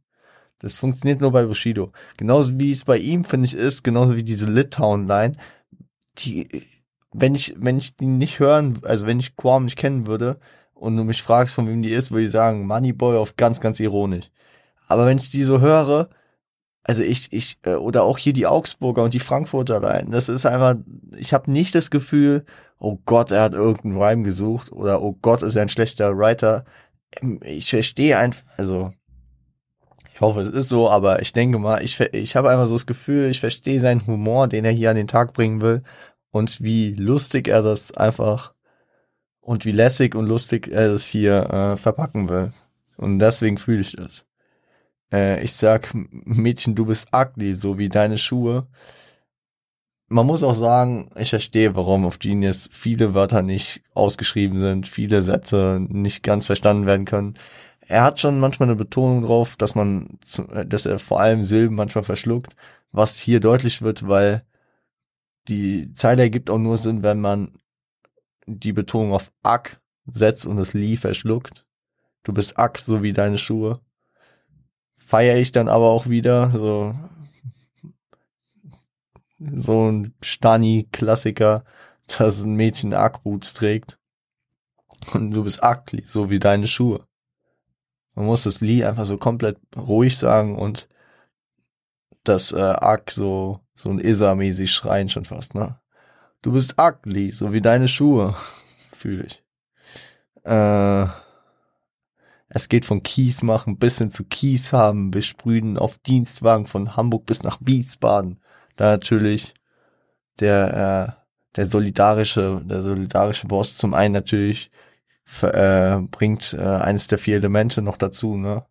Das 0.59 0.77
funktioniert 0.77 1.21
nur 1.21 1.31
bei 1.31 1.45
Bushido. 1.45 1.93
Genauso 2.17 2.59
wie 2.59 2.71
es 2.71 2.83
bei 2.83 2.97
ihm, 2.97 3.23
finde 3.23 3.45
ich, 3.45 3.55
ist, 3.55 3.83
genauso 3.83 4.17
wie 4.17 4.23
diese 4.23 4.45
Litauen-Line, 4.45 5.35
die 6.17 6.49
wenn 7.11 7.35
ich, 7.35 7.55
wenn 7.57 7.77
ich 7.77 7.95
die 7.95 8.05
nicht 8.05 8.39
hören, 8.39 8.79
also 8.83 9.05
wenn 9.05 9.19
ich 9.19 9.35
Quam 9.35 9.65
nicht 9.65 9.77
kennen 9.77 10.07
würde 10.07 10.39
und 10.73 10.95
du 10.95 11.03
mich 11.03 11.23
fragst, 11.23 11.55
von 11.55 11.67
wem 11.67 11.81
die 11.81 11.91
ist, 11.91 12.11
würde 12.11 12.25
ich 12.25 12.31
sagen, 12.31 12.67
Moneyboy 12.67 13.17
auf 13.17 13.35
ganz, 13.35 13.59
ganz 13.59 13.79
ironisch. 13.79 14.29
Aber 14.87 15.05
wenn 15.05 15.17
ich 15.17 15.29
die 15.29 15.43
so 15.43 15.59
höre, 15.59 16.09
also 16.89 17.03
ich, 17.03 17.31
ich, 17.31 17.59
äh, 17.65 17.75
oder 17.75 18.01
auch 18.01 18.17
hier 18.17 18.33
die 18.33 18.47
Augsburger 18.47 19.03
und 19.03 19.13
die 19.13 19.19
Frankfurter 19.19 19.79
Line, 19.79 20.09
das 20.09 20.27
ist 20.27 20.47
einfach, 20.47 20.75
ich 21.15 21.35
habe 21.35 21.51
nicht 21.51 21.75
das 21.75 21.91
Gefühl, 21.91 22.45
oh 22.79 22.97
Gott, 23.05 23.31
er 23.31 23.43
hat 23.43 23.53
irgendeinen 23.53 24.01
Rhyme 24.01 24.23
gesucht 24.23 24.71
oder 24.71 24.99
oh 25.03 25.15
Gott, 25.21 25.43
ist 25.43 25.55
er 25.55 25.61
ein 25.61 25.69
schlechter 25.69 26.17
Writer. 26.17 26.65
Ähm, 27.21 27.41
ich 27.43 27.69
verstehe 27.69 28.17
einfach, 28.17 28.41
also 28.57 28.89
ich 30.15 30.19
hoffe, 30.19 30.41
es 30.41 30.49
ist 30.49 30.69
so, 30.69 30.89
aber 30.89 31.21
ich 31.21 31.31
denke 31.31 31.59
mal, 31.59 31.83
ich, 31.83 31.99
ich 31.99 32.35
habe 32.35 32.49
einfach 32.49 32.65
so 32.65 32.73
das 32.73 32.87
Gefühl, 32.87 33.29
ich 33.29 33.39
verstehe 33.39 33.79
seinen 33.79 34.07
Humor, 34.07 34.47
den 34.47 34.65
er 34.65 34.71
hier 34.71 34.89
an 34.89 34.95
den 34.95 35.07
Tag 35.07 35.33
bringen 35.33 35.61
will 35.61 35.83
und 36.31 36.59
wie 36.63 36.95
lustig 36.95 37.49
er 37.49 37.61
das 37.61 37.95
einfach 37.95 38.55
und 39.41 39.63
wie 39.63 39.73
lässig 39.73 40.15
und 40.15 40.25
lustig 40.25 40.69
er 40.69 40.87
das 40.87 41.05
hier 41.05 41.51
äh, 41.51 41.77
verpacken 41.77 42.29
will. 42.29 42.51
Und 42.97 43.19
deswegen 43.19 43.59
fühle 43.59 43.81
ich 43.81 43.91
das. 43.91 44.25
Äh, 45.11 45.43
ich 45.43 45.53
sag, 45.53 45.91
Mädchen, 45.93 46.75
du 46.75 46.85
bist 46.85 47.07
ugly, 47.13 47.55
so 47.55 47.77
wie 47.77 47.89
deine 47.89 48.17
Schuhe. 48.17 48.67
Man 50.07 50.25
muss 50.25 50.41
auch 50.41 50.55
sagen, 50.55 51.11
ich 51.17 51.29
verstehe, 51.29 51.75
warum 51.75 52.05
auf 52.05 52.17
Genius 52.19 52.67
viele 52.71 53.13
Wörter 53.13 53.43
nicht 53.43 53.83
ausgeschrieben 53.93 54.59
sind, 54.59 54.87
viele 54.87 55.21
Sätze 55.21 55.79
nicht 55.87 56.23
ganz 56.23 56.47
verstanden 56.47 56.87
werden 56.87 57.05
können. 57.05 57.35
Er 57.81 58.03
hat 58.03 58.19
schon 58.19 58.39
manchmal 58.39 58.69
eine 58.69 58.75
Betonung 58.75 59.23
drauf, 59.23 59.55
dass 59.55 59.75
man, 59.75 60.17
dass 60.65 60.85
er 60.85 60.99
vor 60.99 61.19
allem 61.19 61.43
Silben 61.43 61.75
manchmal 61.75 62.03
verschluckt, 62.03 62.55
was 62.91 63.19
hier 63.19 63.39
deutlich 63.39 63.81
wird, 63.81 64.07
weil 64.07 64.43
die 65.47 65.93
Zeile 65.93 66.23
ergibt 66.23 66.49
auch 66.49 66.57
nur 66.57 66.77
Sinn, 66.77 67.03
wenn 67.03 67.21
man 67.21 67.53
die 68.45 68.73
Betonung 68.73 69.13
auf 69.13 69.31
Ack 69.43 69.79
setzt 70.05 70.47
und 70.47 70.57
das 70.57 70.73
Lie 70.73 70.97
verschluckt. 70.97 71.65
Du 72.23 72.33
bist 72.33 72.57
Ack, 72.57 72.79
so 72.79 73.03
wie 73.03 73.13
deine 73.13 73.37
Schuhe. 73.37 73.79
Feier 75.09 75.37
ich 75.37 75.51
dann 75.51 75.69
aber 75.69 75.89
auch 75.89 76.05
wieder, 76.05 76.51
so 76.51 76.93
so 79.39 79.89
ein 79.89 80.13
Stani-Klassiker, 80.21 81.63
dass 82.19 82.43
ein 82.43 82.53
Mädchen 82.53 82.93
Ackboots 82.93 83.55
trägt. 83.55 83.97
Und 85.15 85.31
du 85.31 85.43
bist 85.43 85.63
Ackli, 85.63 86.03
so 86.05 86.29
wie 86.29 86.37
deine 86.37 86.67
Schuhe. 86.67 87.07
Man 88.13 88.27
muss 88.27 88.43
das 88.43 88.61
Lee 88.61 88.83
einfach 88.85 89.05
so 89.05 89.17
komplett 89.17 89.57
ruhig 89.75 90.15
sagen 90.15 90.55
und 90.55 90.87
das 92.23 92.51
äh, 92.51 92.59
Ack 92.61 93.09
so, 93.09 93.61
so 93.73 93.89
ein 93.89 93.97
Isa-mäßig 93.97 94.71
schreien 94.71 95.09
schon 95.09 95.25
fast, 95.25 95.55
ne? 95.55 95.79
Du 96.43 96.51
bist 96.51 96.77
Ackli, 96.77 97.31
so 97.31 97.51
wie 97.51 97.61
deine 97.61 97.87
Schuhe. 97.87 98.35
Fühle 98.93 99.23
ich. 99.23 99.43
Äh, 100.43 101.07
es 102.49 102.67
geht 102.67 102.85
von 102.85 103.03
Kies 103.03 103.43
machen 103.43 103.77
bis 103.77 103.99
hin 103.99 104.09
zu 104.09 104.23
Kies 104.23 104.73
haben. 104.73 105.13
Wir 105.13 105.21
sprühen 105.21 105.77
auf 105.77 105.99
Dienstwagen 105.99 106.65
von 106.65 106.95
Hamburg 106.95 107.25
bis 107.27 107.43
nach 107.43 107.59
Wiesbaden. 107.61 108.41
Da 108.75 108.85
natürlich 108.87 109.53
der, 110.39 111.15
äh, 111.15 111.55
der 111.55 111.65
solidarische, 111.67 112.61
der 112.65 112.81
solidarische 112.81 113.47
Boss 113.47 113.77
zum 113.77 113.93
einen 113.93 114.13
natürlich 114.13 114.71
äh, 115.43 115.99
bringt 115.99 116.53
äh, 116.53 116.61
eines 116.61 117.07
der 117.07 117.19
vier 117.19 117.37
Elemente 117.37 117.83
noch 117.83 117.97
dazu, 117.97 118.35
ne? 118.35 118.65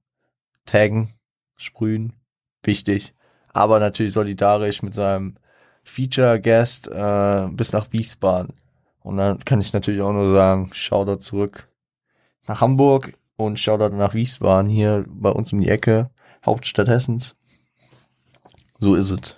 Taggen, 0.66 1.14
sprühen, 1.56 2.14
wichtig. 2.64 3.14
Aber 3.52 3.78
natürlich 3.78 4.12
solidarisch 4.12 4.82
mit 4.82 4.94
seinem 4.94 5.36
Feature-Guest 5.84 6.88
äh, 6.88 7.48
bis 7.52 7.72
nach 7.72 7.92
Wiesbaden. 7.92 8.54
Und 9.00 9.18
dann 9.18 9.38
kann 9.38 9.60
ich 9.60 9.72
natürlich 9.72 10.02
auch 10.02 10.12
nur 10.12 10.32
sagen, 10.32 10.70
Shoutout 10.74 11.22
zurück 11.22 11.68
nach 12.46 12.60
Hamburg 12.60 13.14
und 13.38 13.58
Shoutout 13.58 13.96
nach 13.96 14.14
Wiesbaden, 14.14 14.68
hier 14.68 15.06
bei 15.08 15.30
uns 15.30 15.52
um 15.52 15.60
die 15.60 15.68
Ecke, 15.68 16.10
Hauptstadt 16.44 16.88
Hessens. 16.88 17.36
So 18.80 18.96
ist 18.96 19.10
es. 19.12 19.36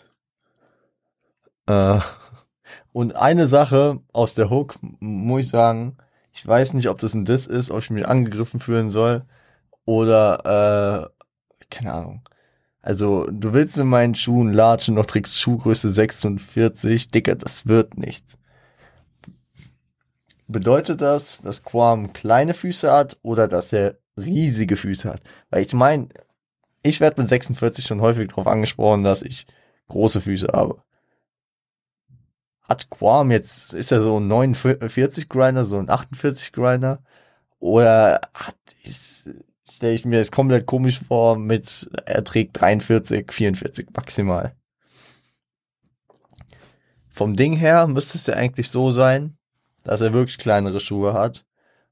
Äh, 1.66 2.00
und 2.92 3.14
eine 3.14 3.46
Sache 3.46 4.00
aus 4.12 4.34
der 4.34 4.50
Hook, 4.50 4.76
muss 5.00 5.42
ich 5.42 5.48
sagen, 5.48 5.98
ich 6.32 6.46
weiß 6.46 6.72
nicht, 6.72 6.88
ob 6.88 6.98
das 6.98 7.14
ein 7.14 7.26
Diss 7.26 7.46
ist, 7.46 7.70
ob 7.70 7.80
ich 7.80 7.90
mich 7.90 8.08
angegriffen 8.08 8.58
fühlen 8.58 8.88
soll 8.88 9.26
oder, 9.84 11.10
äh, 11.60 11.66
keine 11.70 11.92
Ahnung. 11.92 12.22
Also, 12.82 13.26
du 13.30 13.52
willst 13.52 13.76
in 13.76 13.88
meinen 13.88 14.14
Schuhen 14.14 14.52
latschen, 14.54 14.94
noch 14.94 15.04
trägst 15.04 15.38
Schuhgröße 15.38 15.90
46, 15.90 17.08
Dicker, 17.08 17.34
das 17.34 17.66
wird 17.66 17.98
nichts. 17.98 18.38
Bedeutet 20.50 21.00
das, 21.00 21.40
dass 21.42 21.62
Quam 21.62 22.12
kleine 22.12 22.54
Füße 22.54 22.90
hat 22.90 23.18
oder 23.22 23.48
dass 23.48 23.72
er 23.72 23.98
riesige 24.16 24.76
Füße 24.76 25.08
hat? 25.08 25.22
Weil 25.50 25.62
ich 25.62 25.72
meine, 25.72 26.08
ich 26.82 27.00
werde 27.00 27.20
mit 27.20 27.28
46 27.28 27.86
schon 27.86 28.00
häufig 28.00 28.28
darauf 28.28 28.46
angesprochen, 28.46 29.04
dass 29.04 29.22
ich 29.22 29.46
große 29.88 30.20
Füße 30.20 30.48
habe 30.52 30.82
hat 32.70 32.88
Quam 32.88 33.32
jetzt, 33.32 33.74
ist 33.74 33.90
er 33.90 34.00
so 34.00 34.20
ein 34.20 34.28
49 34.28 35.28
Grinder, 35.28 35.64
so 35.64 35.76
ein 35.76 35.90
48 35.90 36.52
Grinder? 36.52 37.02
Oder 37.58 38.20
hat, 38.32 38.56
stelle 39.74 39.92
ich 39.92 40.04
mir 40.04 40.20
das 40.20 40.30
komplett 40.30 40.66
komisch 40.66 41.00
vor 41.00 41.36
mit, 41.36 41.90
er 42.06 42.22
trägt 42.22 42.60
43, 42.60 43.32
44 43.32 43.88
maximal. 43.92 44.54
Vom 47.08 47.34
Ding 47.34 47.56
her 47.56 47.88
müsste 47.88 48.16
es 48.16 48.26
ja 48.28 48.34
eigentlich 48.34 48.70
so 48.70 48.92
sein, 48.92 49.36
dass 49.84 50.00
er 50.00 50.12
wirklich 50.12 50.38
kleinere 50.38 50.80
Schuhe 50.80 51.12
hat, 51.12 51.44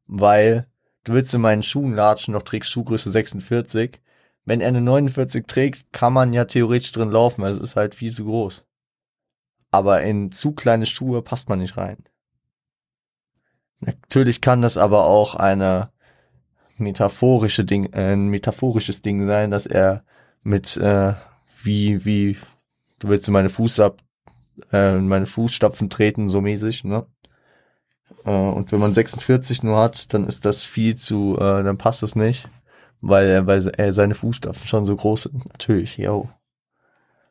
weil 0.06 0.66
du 1.04 1.12
willst 1.14 1.34
in 1.34 1.40
meinen 1.40 1.62
Schuhen 1.62 1.94
latschen, 1.94 2.34
doch 2.34 2.42
trägst 2.42 2.70
Schuhgröße 2.70 3.10
46. 3.10 4.00
Wenn 4.44 4.60
er 4.60 4.68
eine 4.68 4.80
49 4.80 5.46
trägt, 5.46 5.92
kann 5.92 6.12
man 6.12 6.32
ja 6.32 6.44
theoretisch 6.44 6.92
drin 6.92 7.10
laufen, 7.10 7.44
also 7.44 7.60
es 7.60 7.70
ist 7.70 7.76
halt 7.76 7.94
viel 7.94 8.12
zu 8.12 8.24
groß 8.24 8.64
aber 9.70 10.02
in 10.02 10.32
zu 10.32 10.52
kleine 10.52 10.86
Schuhe 10.86 11.22
passt 11.22 11.48
man 11.48 11.58
nicht 11.58 11.76
rein. 11.76 11.98
Natürlich 13.80 14.40
kann 14.40 14.62
das 14.62 14.76
aber 14.76 15.04
auch 15.04 15.34
eine 15.34 15.90
metaphorische 16.78 17.64
Ding, 17.64 17.92
äh, 17.92 18.12
ein 18.12 18.28
metaphorisches 18.28 19.02
Ding 19.02 19.26
sein, 19.26 19.50
dass 19.50 19.66
er 19.66 20.04
mit 20.42 20.76
äh, 20.76 21.14
wie 21.62 22.04
wie 22.04 22.36
du 22.98 23.08
willst 23.08 23.28
in 23.28 23.34
meine 23.34 23.50
Fußab 23.50 24.00
äh, 24.72 24.96
in 24.96 25.08
meine 25.08 25.26
Fußstapfen 25.26 25.90
treten 25.90 26.28
so 26.28 26.40
mäßig, 26.40 26.84
ne? 26.84 27.06
Äh, 28.24 28.30
und 28.30 28.72
wenn 28.72 28.80
man 28.80 28.94
46 28.94 29.62
nur 29.62 29.78
hat, 29.78 30.12
dann 30.14 30.26
ist 30.26 30.44
das 30.44 30.62
viel 30.62 30.96
zu, 30.96 31.36
äh, 31.36 31.62
dann 31.62 31.78
passt 31.78 32.02
es 32.02 32.16
nicht, 32.16 32.48
weil 33.00 33.46
weil 33.46 33.66
er 33.68 33.92
seine 33.92 34.14
Fußstapfen 34.14 34.66
schon 34.66 34.84
so 34.84 34.96
groß 34.96 35.24
sind. 35.24 35.46
Natürlich, 35.46 35.96
yo. 35.98 36.28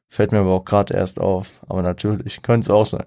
Fällt 0.10 0.32
mir 0.32 0.40
aber 0.40 0.54
auch 0.54 0.66
gerade 0.66 0.94
erst 0.94 1.20
auf. 1.20 1.66
Aber 1.68 1.82
natürlich, 1.82 2.42
könnte 2.42 2.66
es 2.66 2.70
auch 2.70 2.86
sein. 2.86 3.06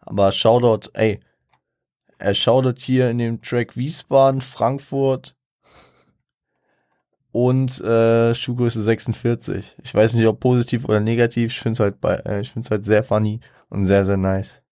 Aber 0.00 0.30
Shoutout, 0.32 0.90
ey, 0.94 1.20
er 2.18 2.34
shoutout 2.34 2.80
hier 2.80 3.10
in 3.10 3.18
dem 3.18 3.42
Track 3.42 3.76
Wiesbaden, 3.76 4.40
Frankfurt 4.40 5.36
und 7.32 7.80
äh, 7.80 8.34
Schuhgröße 8.34 8.82
46. 8.82 9.76
Ich 9.82 9.94
weiß 9.94 10.14
nicht, 10.14 10.26
ob 10.26 10.40
positiv 10.40 10.84
oder 10.84 11.00
negativ. 11.00 11.52
Ich 11.52 11.60
finde 11.60 11.72
es 11.72 11.80
halt 11.80 12.04
äh, 12.04 12.44
halt 12.70 12.84
sehr 12.84 13.02
funny 13.02 13.40
und 13.70 13.86
sehr, 13.86 14.04
sehr 14.04 14.16
nice. 14.16 14.63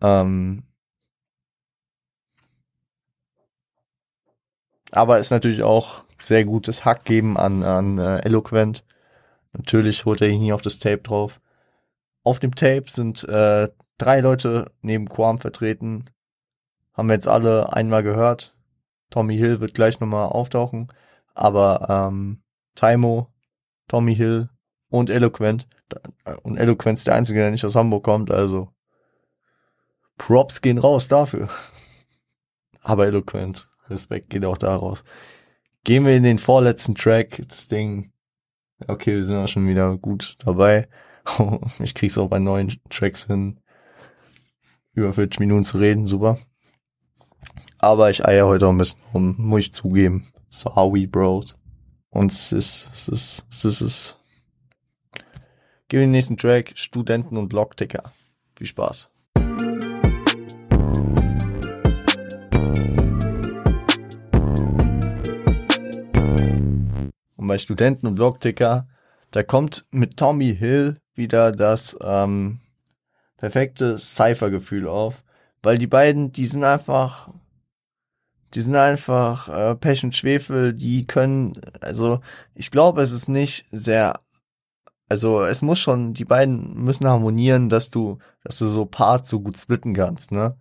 Ähm, 0.00 0.64
aber 4.90 5.18
ist 5.18 5.30
natürlich 5.30 5.62
auch 5.62 6.04
sehr 6.18 6.44
gutes 6.44 6.84
Hack 6.84 7.04
geben 7.04 7.36
an, 7.36 7.62
an 7.62 7.98
äh, 7.98 8.20
Eloquent. 8.20 8.84
Natürlich 9.52 10.04
holt 10.04 10.20
er 10.20 10.28
ihn 10.28 10.42
hier 10.42 10.54
auf 10.54 10.62
das 10.62 10.78
Tape 10.78 10.98
drauf. 10.98 11.40
Auf 12.24 12.38
dem 12.38 12.54
Tape 12.54 12.84
sind 12.88 13.24
äh, 13.24 13.68
drei 13.98 14.20
Leute 14.20 14.70
neben 14.82 15.08
Quam 15.08 15.38
vertreten. 15.38 16.10
Haben 16.94 17.08
wir 17.08 17.14
jetzt 17.14 17.28
alle 17.28 17.72
einmal 17.72 18.02
gehört. 18.02 18.56
Tommy 19.10 19.36
Hill 19.36 19.60
wird 19.60 19.74
gleich 19.74 20.00
nochmal 20.00 20.28
auftauchen. 20.28 20.92
Aber 21.34 21.86
ähm, 21.88 22.42
Taimo, 22.74 23.28
Tommy 23.88 24.14
Hill 24.14 24.50
und 24.90 25.10
Eloquent. 25.10 25.68
Und 26.42 26.58
Eloquent 26.58 26.98
ist 26.98 27.06
der 27.06 27.14
Einzige, 27.14 27.40
der 27.40 27.50
nicht 27.50 27.64
aus 27.64 27.76
Hamburg 27.76 28.04
kommt. 28.04 28.30
Also 28.30 28.72
Props 30.18 30.60
gehen 30.60 30.78
raus 30.78 31.08
dafür. 31.08 31.48
Aber 32.82 33.06
Eloquent, 33.06 33.68
Respekt 33.88 34.30
geht 34.30 34.44
auch 34.44 34.58
daraus. 34.58 35.04
Gehen 35.84 36.04
wir 36.04 36.14
in 36.14 36.22
den 36.22 36.38
vorletzten 36.38 36.94
Track. 36.94 37.42
Das 37.48 37.68
Ding. 37.68 38.12
Okay, 38.86 39.16
wir 39.16 39.24
sind 39.24 39.36
auch 39.36 39.48
schon 39.48 39.66
wieder 39.66 39.96
gut 39.96 40.36
dabei. 40.44 40.88
ich 41.80 41.94
krieg's 41.94 42.18
auch 42.18 42.28
bei 42.28 42.38
neuen 42.38 42.80
Tracks 42.90 43.26
hin, 43.26 43.60
über 44.92 45.12
40 45.12 45.40
Minuten 45.40 45.64
zu 45.64 45.78
reden. 45.78 46.06
Super. 46.06 46.38
Aber 47.78 48.10
ich 48.10 48.24
eier 48.24 48.46
heute 48.46 48.66
auch 48.66 48.72
ein 48.72 48.78
bisschen 48.78 49.00
rum, 49.14 49.34
muss 49.38 49.60
ich 49.60 49.72
zugeben. 49.72 50.26
Sorry, 50.50 51.06
Bros. 51.06 51.56
Und 52.10 52.32
es 52.32 52.52
ist, 52.52 52.90
es 52.92 53.08
ist, 53.08 53.46
es 53.50 53.64
ist, 53.64 53.80
es. 53.80 54.16
Gehen 55.88 56.00
wir 56.00 56.04
in 56.04 56.08
den 56.08 56.12
nächsten 56.12 56.36
Track. 56.36 56.72
Studenten 56.74 57.36
und 57.36 57.48
Blockticker. 57.48 58.12
Viel 58.56 58.66
Spaß. 58.66 59.10
Bei 67.48 67.58
Studenten 67.58 68.06
und 68.06 68.14
Blogticker, 68.14 68.86
da 69.32 69.42
kommt 69.42 69.86
mit 69.90 70.16
Tommy 70.16 70.54
Hill 70.54 71.00
wieder 71.14 71.50
das 71.50 71.98
ähm, 72.00 72.60
perfekte 73.36 73.98
Cypher-Gefühl 73.98 74.86
auf, 74.86 75.24
weil 75.62 75.76
die 75.76 75.88
beiden, 75.88 76.30
die 76.30 76.46
sind 76.46 76.62
einfach, 76.62 77.30
die 78.54 78.60
sind 78.60 78.76
einfach 78.76 79.48
äh, 79.48 79.74
Pech 79.74 80.04
und 80.04 80.14
Schwefel, 80.14 80.72
die 80.72 81.06
können, 81.06 81.54
also 81.80 82.20
ich 82.54 82.70
glaube, 82.70 83.02
es 83.02 83.10
ist 83.10 83.28
nicht 83.28 83.66
sehr, 83.72 84.20
also 85.08 85.42
es 85.42 85.60
muss 85.60 85.80
schon, 85.80 86.14
die 86.14 86.24
beiden 86.24 86.74
müssen 86.74 87.08
harmonieren, 87.08 87.68
dass 87.68 87.90
du, 87.90 88.18
dass 88.44 88.58
du 88.58 88.68
so 88.68 88.84
Parts 88.84 89.30
so 89.30 89.40
gut 89.40 89.58
splitten 89.58 89.94
kannst, 89.94 90.30
ne? 90.30 90.56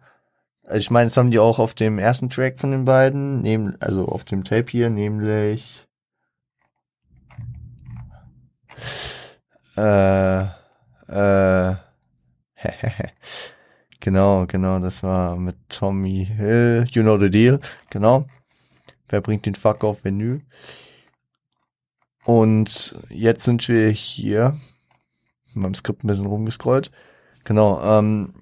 Also 0.68 0.80
ich 0.80 0.92
meine, 0.92 1.06
das 1.06 1.16
haben 1.16 1.32
die 1.32 1.40
auch 1.40 1.60
auf 1.60 1.74
dem 1.74 1.98
ersten 1.98 2.30
Track 2.30 2.60
von 2.60 2.72
den 2.72 2.84
beiden, 2.84 3.42
neben, 3.42 3.82
also 3.82 4.06
auf 4.06 4.26
dem 4.26 4.44
Tape 4.44 4.70
hier, 4.70 4.90
nämlich 4.90 5.88
äh, 9.78 10.42
äh, 11.08 11.76
genau, 14.02 14.46
genau, 14.46 14.80
das 14.80 15.04
war 15.04 15.38
mit 15.38 15.56
Tommy 15.70 16.26
Hill, 16.26 16.86
You 16.92 17.02
Know 17.02 17.18
the 17.18 17.30
Deal, 17.30 17.62
genau. 17.90 18.26
Wer 19.08 19.22
bringt 19.22 19.46
den 19.46 19.56
Fuck 19.56 19.86
auf 19.86 20.04
Menü? 20.04 20.42
Und 22.26 22.98
jetzt 23.08 23.46
sind 23.46 23.66
wir 23.70 23.90
hier, 23.90 24.54
beim 25.56 25.74
Skript 25.74 26.04
ein 26.04 26.08
bisschen 26.08 26.26
rumgescrollt. 26.26 26.92
Genau, 27.46 27.82
ähm, 27.82 28.34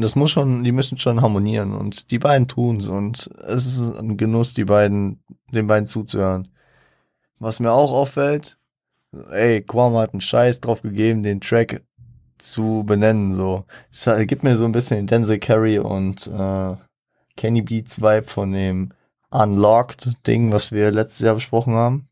das 0.00 0.16
muss 0.16 0.30
schon, 0.30 0.64
die 0.64 0.72
müssen 0.72 0.98
schon 0.98 1.22
harmonieren 1.22 1.74
und 1.74 2.10
die 2.10 2.18
beiden 2.18 2.48
tun's 2.48 2.88
und 2.88 3.30
es 3.46 3.66
ist 3.66 3.94
ein 3.96 4.16
Genuss, 4.16 4.54
die 4.54 4.64
beiden, 4.64 5.22
den 5.52 5.66
beiden 5.66 5.86
zuzuhören. 5.86 6.48
Was 7.38 7.60
mir 7.60 7.72
auch 7.72 7.92
auffällt, 7.92 8.58
ey, 9.30 9.62
Quam 9.62 9.94
hat 9.94 10.12
einen 10.12 10.20
Scheiß 10.20 10.60
drauf 10.60 10.82
gegeben, 10.82 11.22
den 11.22 11.40
Track 11.40 11.82
zu 12.38 12.84
benennen, 12.86 13.34
so. 13.34 13.64
Es 13.90 14.08
gibt 14.26 14.42
mir 14.42 14.56
so 14.56 14.64
ein 14.64 14.72
bisschen 14.72 14.98
den 14.98 15.06
Denzel 15.06 15.38
Carey 15.38 15.78
und 15.78 16.26
äh, 16.26 16.76
Kenny 17.36 17.62
Beats 17.62 18.00
Vibe 18.00 18.28
von 18.28 18.52
dem 18.52 18.92
Unlocked 19.30 20.26
Ding, 20.26 20.52
was 20.52 20.72
wir 20.72 20.90
letztes 20.90 21.20
Jahr 21.20 21.34
besprochen 21.34 21.74
haben. 21.74 22.08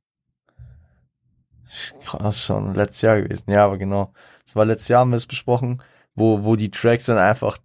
Krass, 2.05 2.45
schon 2.45 2.75
letztes 2.75 3.03
Jahr 3.03 3.21
gewesen. 3.21 3.51
Ja, 3.51 3.65
aber 3.65 3.79
genau. 3.79 4.13
Es 4.47 4.57
war 4.57 4.65
letztes 4.65 4.89
Jahr 4.89 5.01
haben 5.01 5.11
wir 5.11 5.17
es 5.17 5.27
besprochen, 5.27 5.83
wo, 6.15 6.45
wo 6.45 6.57
die 6.57 6.71
Tracks 6.71 7.07
dann 7.07 7.19
einfach 7.19 7.59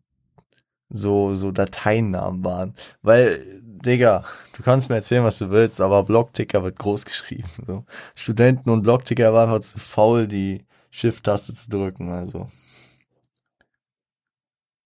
so, 0.93 1.33
so 1.33 1.51
Dateiennamen 1.51 2.45
waren. 2.45 2.75
Weil, 3.01 3.43
Digga, 3.61 4.23
du 4.55 4.63
kannst 4.63 4.89
mir 4.89 4.95
erzählen, 4.95 5.23
was 5.23 5.39
du 5.39 5.49
willst, 5.49 5.81
aber 5.81 6.03
Blockticker 6.03 6.63
wird 6.63 6.79
groß 6.79 7.03
geschrieben. 7.03 7.49
So. 7.67 7.83
Studenten 8.15 8.69
und 8.69 8.83
Blockticker 8.83 9.33
waren 9.33 9.49
einfach 9.49 9.67
zu 9.67 9.79
faul, 9.79 10.27
die 10.27 10.65
Shift-Taste 10.91 11.53
zu 11.53 11.69
drücken, 11.69 12.09
also. 12.09 12.45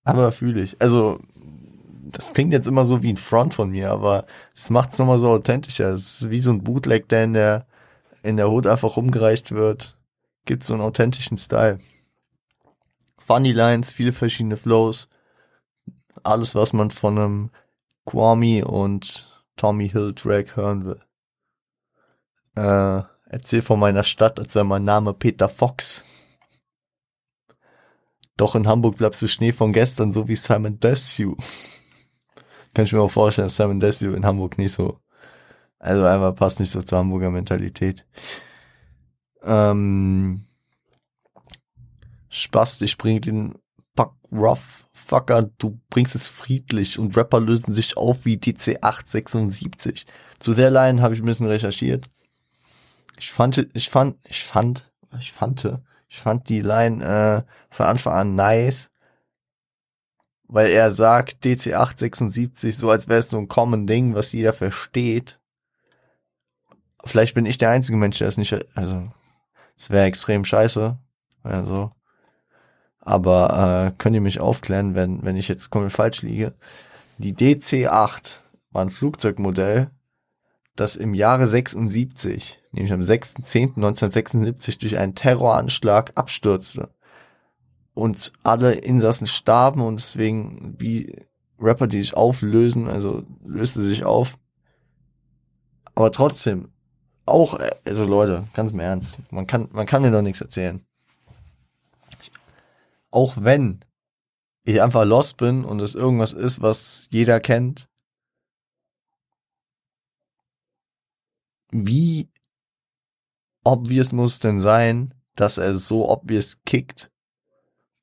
Aber 0.06 0.32
fühle 0.32 0.62
ich. 0.62 0.82
Also, 0.82 1.20
das 2.12 2.32
klingt 2.32 2.54
jetzt 2.54 2.68
immer 2.68 2.86
so 2.86 3.04
wie 3.04 3.12
ein 3.12 3.18
Front 3.18 3.54
von 3.54 3.70
mir, 3.70 3.92
aber 3.92 4.26
es 4.56 4.70
macht 4.70 4.94
es 4.94 5.00
nochmal 5.00 5.20
so 5.20 5.28
authentischer. 5.28 5.90
Es 5.90 6.22
ist 6.22 6.30
wie 6.30 6.40
so 6.40 6.52
ein 6.52 6.64
Bootleg, 6.64 7.10
der 7.10 7.26
in 7.26 7.34
der, 7.34 7.66
in 8.24 8.38
der 8.38 8.50
Hood 8.50 8.68
einfach 8.68 8.96
rumgereicht 8.96 9.52
wird. 9.52 9.98
Gibt 10.46 10.64
so 10.64 10.74
einen 10.74 10.84
authentischen 10.84 11.38
Style. 11.38 11.80
Funny 13.18 13.52
Lines, 13.52 13.92
viele 13.92 14.14
verschiedene 14.14 14.56
Flows. 14.56 15.10
Alles, 16.24 16.56
was 16.56 16.74
man 16.74 16.92
von 16.92 17.18
einem 17.18 17.50
Kwame 18.06 18.66
und 18.66 19.44
Tommy 19.56 19.90
Hill 19.90 20.14
Track 20.14 20.56
hören 20.56 20.86
will. 20.86 21.02
Äh, 22.56 23.04
erzähl 23.26 23.62
von 23.62 23.80
meiner 23.80 24.04
Stadt, 24.04 24.40
als 24.40 24.56
wäre 24.56 24.66
mein 24.66 24.84
Name 24.84 25.14
Peter 25.14 25.50
Fox. 25.50 26.04
Doch 28.38 28.56
in 28.56 28.68
Hamburg 28.68 28.98
bleibst 28.98 29.22
du 29.22 29.28
Schnee 29.28 29.52
von 29.52 29.74
gestern, 29.74 30.12
so 30.12 30.28
wie 30.28 30.36
Simon 30.36 30.80
Desue. 30.80 31.36
Kann 32.74 32.86
ich 32.86 32.94
mir 32.94 33.02
auch 33.02 33.12
vorstellen, 33.12 33.48
dass 33.48 33.58
Simon 33.58 33.80
Desue 33.80 34.16
in 34.16 34.26
Hamburg 34.26 34.58
nicht 34.58 34.74
so, 34.74 35.00
also 35.80 36.06
einfach 36.06 36.36
passt 36.36 36.60
nicht 36.60 36.72
so 36.72 36.82
zur 36.82 37.00
Hamburger 37.00 37.32
Mentalität. 37.32 38.06
Ähm, 39.44 40.46
Spaß, 42.30 42.82
ich 42.82 42.98
bring 42.98 43.22
den 43.22 43.56
Fuck 43.96 44.14
Rough 44.32 44.87
Fucker, 45.08 45.50
du 45.58 45.80
bringst 45.90 46.16
es 46.16 46.28
friedlich 46.28 47.00
und 47.00 47.16
Rapper 47.16 47.40
lösen 47.40 47.74
sich 47.74 47.96
auf 47.96 48.26
wie 48.26 48.36
DC 48.36 48.80
876. 48.82 50.06
Zu 50.38 50.54
der 50.54 50.70
Line 50.70 51.02
habe 51.02 51.14
ich 51.14 51.22
ein 51.22 51.26
bisschen 51.26 51.48
recherchiert. 51.48 52.08
Ich 53.18 53.32
fand, 53.32 53.70
ich 53.74 53.90
fand, 53.90 54.18
ich 54.28 54.44
fand, 54.44 54.92
ich 55.18 55.32
fand, 55.32 55.80
ich 56.10 56.20
fand 56.20 56.50
die 56.50 56.60
Line 56.60 57.04
äh, 57.04 57.42
von 57.70 57.86
Anfang 57.86 58.14
an 58.14 58.36
nice, 58.36 58.92
weil 60.44 60.72
er 60.72 60.92
sagt 60.92 61.46
DC 61.46 61.74
876 61.74 62.78
so, 62.78 62.92
als 62.92 63.08
wäre 63.08 63.20
es 63.20 63.30
so 63.30 63.38
ein 63.38 63.48
common 63.48 63.88
Ding, 63.88 64.14
was 64.14 64.34
jeder 64.34 64.52
versteht. 64.52 65.40
Vielleicht 67.06 67.34
bin 67.34 67.46
ich 67.46 67.58
der 67.58 67.70
einzige 67.70 67.98
Mensch, 67.98 68.18
der 68.18 68.28
es 68.28 68.38
nicht, 68.38 68.54
also 68.76 69.10
es 69.78 69.90
wäre 69.90 70.06
extrem 70.06 70.44
scheiße, 70.44 70.98
also. 71.44 71.97
Aber 73.08 73.88
äh, 73.88 73.92
könnt 73.98 74.16
ihr 74.16 74.22
mich 74.22 74.42
aufklären, 74.42 74.94
wenn 74.94 75.24
wenn 75.24 75.38
ich 75.38 75.48
jetzt 75.48 75.70
komplett 75.70 75.94
falsch 75.94 76.24
liege? 76.24 76.54
Die 77.18 77.34
DC-8 77.34 78.42
war 78.72 78.82
ein 78.82 78.90
Flugzeugmodell, 78.90 79.92
das 80.76 80.98
im 80.98 81.14
Jahre 81.14 81.48
76, 81.48 82.60
nämlich 82.74 82.92
am 82.92 83.00
6.10.1976 83.00 84.82
durch 84.82 84.98
einen 84.98 85.16
Terroranschlag 85.16 86.12
abstürzte. 86.16 86.90
Und 87.94 88.34
alle 88.44 88.74
Insassen 88.74 89.26
starben 89.26 89.80
und 89.80 90.02
deswegen 90.02 90.76
wie 90.78 91.16
Rapper, 91.62 91.88
die 91.88 92.02
sich 92.02 92.14
auflösen, 92.14 92.90
also 92.90 93.24
löste 93.46 93.84
sich 93.84 94.04
auf. 94.04 94.38
Aber 95.96 96.12
trotzdem, 96.12 96.74
auch, 97.26 97.58
also 97.86 98.04
Leute, 98.04 98.44
ganz 98.54 98.74
im 98.74 98.82
Ernst, 98.82 99.18
man 99.32 99.48
kann, 99.48 99.70
man 99.72 99.86
kann 99.86 100.02
mir 100.02 100.12
doch 100.12 100.22
nichts 100.22 100.42
erzählen. 100.42 100.82
Auch 103.12 103.36
wenn 103.40 103.84
ich 104.64 104.82
einfach 104.82 105.06
lost 105.06 105.38
bin 105.38 105.64
und 105.64 105.82
es 105.82 105.96
irgendwas 105.96 106.34
ist, 106.34 106.62
was 106.62 107.08
jeder 107.12 107.40
kennt, 107.40 107.88
wie 111.72 112.30
obvious 113.64 114.12
muss 114.12 114.40
denn 114.40 114.60
sein, 114.60 115.14
dass 115.36 115.58
er 115.58 115.76
so 115.76 116.10
obvious 116.10 116.64
kickt? 116.66 117.12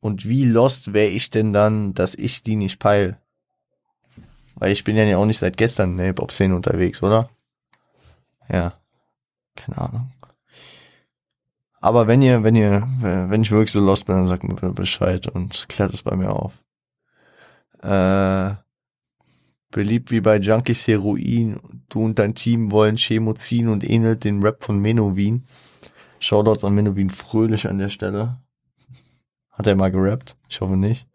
Und 0.01 0.29
wie 0.29 0.45
lost 0.45 0.93
wäre 0.93 1.09
ich 1.09 1.31
denn 1.31 1.53
dann, 1.53 1.95
dass 1.95 2.15
ich 2.15 2.43
die 2.43 2.57
nicht 2.57 2.79
peil? 2.79 3.21
Weil 4.55 4.73
ich 4.73 4.85
bin 4.85 4.97
ja 4.97 5.17
auch 5.17 5.25
nicht 5.27 5.39
seit 5.39 5.57
gestern 5.57 5.93
in 5.93 5.97
der 5.97 6.07
Hip-Hop-Szene 6.07 6.55
unterwegs, 6.55 7.03
oder? 7.03 7.31
Ja. 8.49 8.79
Keine 9.57 9.79
Ahnung. 9.79 10.13
Aber 11.85 12.07
wenn 12.07 12.23
ihr, 12.23 12.43
wenn 12.43 12.57
ihr, 12.57 12.89
wenn 13.03 13.43
ich 13.43 13.51
wirklich 13.51 13.71
so 13.71 13.79
lost 13.79 14.07
bin, 14.07 14.17
dann 14.17 14.25
sagt 14.25 14.43
mir 14.43 14.55
Bescheid 14.55 15.29
und 15.29 15.69
klärt 15.69 15.93
es 15.93 16.03
bei 16.03 16.17
mir 16.17 16.31
auf. 16.31 16.65
Äh, 17.83 18.55
Beliebt 19.71 20.11
wie 20.11 20.23
bei 20.23 20.39
Junkies 20.39 20.87
Heroin. 20.87 21.83
Du 21.91 22.07
und 22.07 22.19
dein 22.19 22.35
Team 22.35 22.71
wollen 22.71 22.97
Chemo 22.97 23.35
ziehen 23.35 23.69
und 23.69 23.85
ähnelt 23.85 24.25
den 24.25 24.43
Rap 24.43 24.65
von 24.65 24.79
Menowin. 24.79 25.45
Shoutouts 26.21 26.65
an 26.65 26.75
Menowin 26.75 27.11
Fröhlich 27.11 27.69
an 27.69 27.77
der 27.77 27.91
Stelle. 27.91 28.39
Hat 29.51 29.67
er 29.67 29.77
mal 29.77 29.93
gerappt? 29.93 30.39
Ich 30.49 30.63
hoffe 30.63 30.79
nicht. 30.79 31.07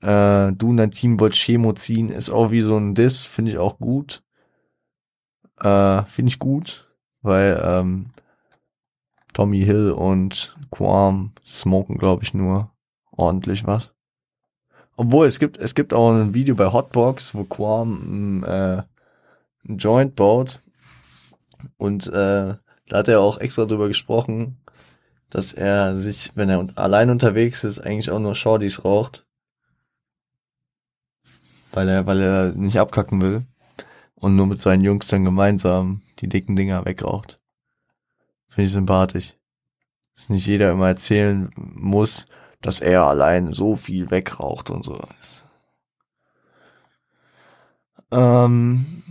Äh, 0.00 0.52
du 0.52 0.68
und 0.68 0.76
dein 0.76 0.92
Team 0.92 1.18
wollt 1.18 1.34
Chemo 1.34 1.72
ziehen. 1.72 2.10
Ist 2.10 2.30
auch 2.30 2.52
wie 2.52 2.60
so 2.60 2.76
ein 2.76 2.94
Diss. 2.94 3.22
Finde 3.22 3.50
ich 3.50 3.58
auch 3.58 3.80
gut. 3.80 4.22
Äh, 5.60 6.04
Finde 6.04 6.28
ich 6.28 6.38
gut. 6.38 6.88
Weil 7.20 7.60
ähm, 7.64 8.10
Tommy 9.32 9.60
Hill 9.60 9.92
und 9.92 10.56
Quam 10.70 11.32
smoken, 11.44 11.98
glaube 11.98 12.22
ich, 12.24 12.34
nur 12.34 12.70
ordentlich 13.10 13.66
was. 13.66 13.94
Obwohl, 14.96 15.26
es 15.26 15.38
gibt, 15.38 15.58
es 15.58 15.74
gibt 15.74 15.94
auch 15.94 16.10
ein 16.10 16.34
Video 16.34 16.56
bei 16.56 16.72
Hotbox, 16.72 17.34
wo 17.34 17.44
Quam 17.44 18.42
äh, 18.44 18.82
ein 19.68 19.78
Joint 19.78 20.16
baut. 20.16 20.60
Und 21.76 22.08
äh, 22.08 22.56
da 22.88 22.96
hat 22.96 23.08
er 23.08 23.20
auch 23.20 23.38
extra 23.38 23.64
drüber 23.64 23.86
gesprochen, 23.86 24.58
dass 25.30 25.52
er 25.52 25.96
sich, 25.96 26.32
wenn 26.34 26.48
er 26.48 26.66
allein 26.76 27.10
unterwegs 27.10 27.64
ist, 27.64 27.78
eigentlich 27.78 28.10
auch 28.10 28.18
nur 28.18 28.34
Shorties 28.34 28.84
raucht. 28.84 29.26
Weil 31.72 31.88
er, 31.88 32.06
weil 32.06 32.20
er 32.20 32.52
nicht 32.54 32.80
abkacken 32.80 33.20
will. 33.20 33.46
Und 34.14 34.34
nur 34.34 34.48
mit 34.48 34.58
seinen 34.58 34.82
Jungs 34.82 35.06
dann 35.06 35.24
gemeinsam 35.24 36.02
die 36.18 36.28
dicken 36.28 36.56
Dinger 36.56 36.84
wegraucht. 36.84 37.40
Finde 38.48 38.66
ich 38.66 38.72
sympathisch. 38.72 39.36
Dass 40.14 40.28
nicht 40.30 40.46
jeder 40.46 40.72
immer 40.72 40.88
erzählen 40.88 41.50
muss, 41.56 42.26
dass 42.60 42.80
er 42.80 43.04
allein 43.04 43.52
so 43.52 43.76
viel 43.76 44.10
wegraucht 44.10 44.70
und 44.70 44.84
so. 44.84 45.00
Ähm, 48.10 49.04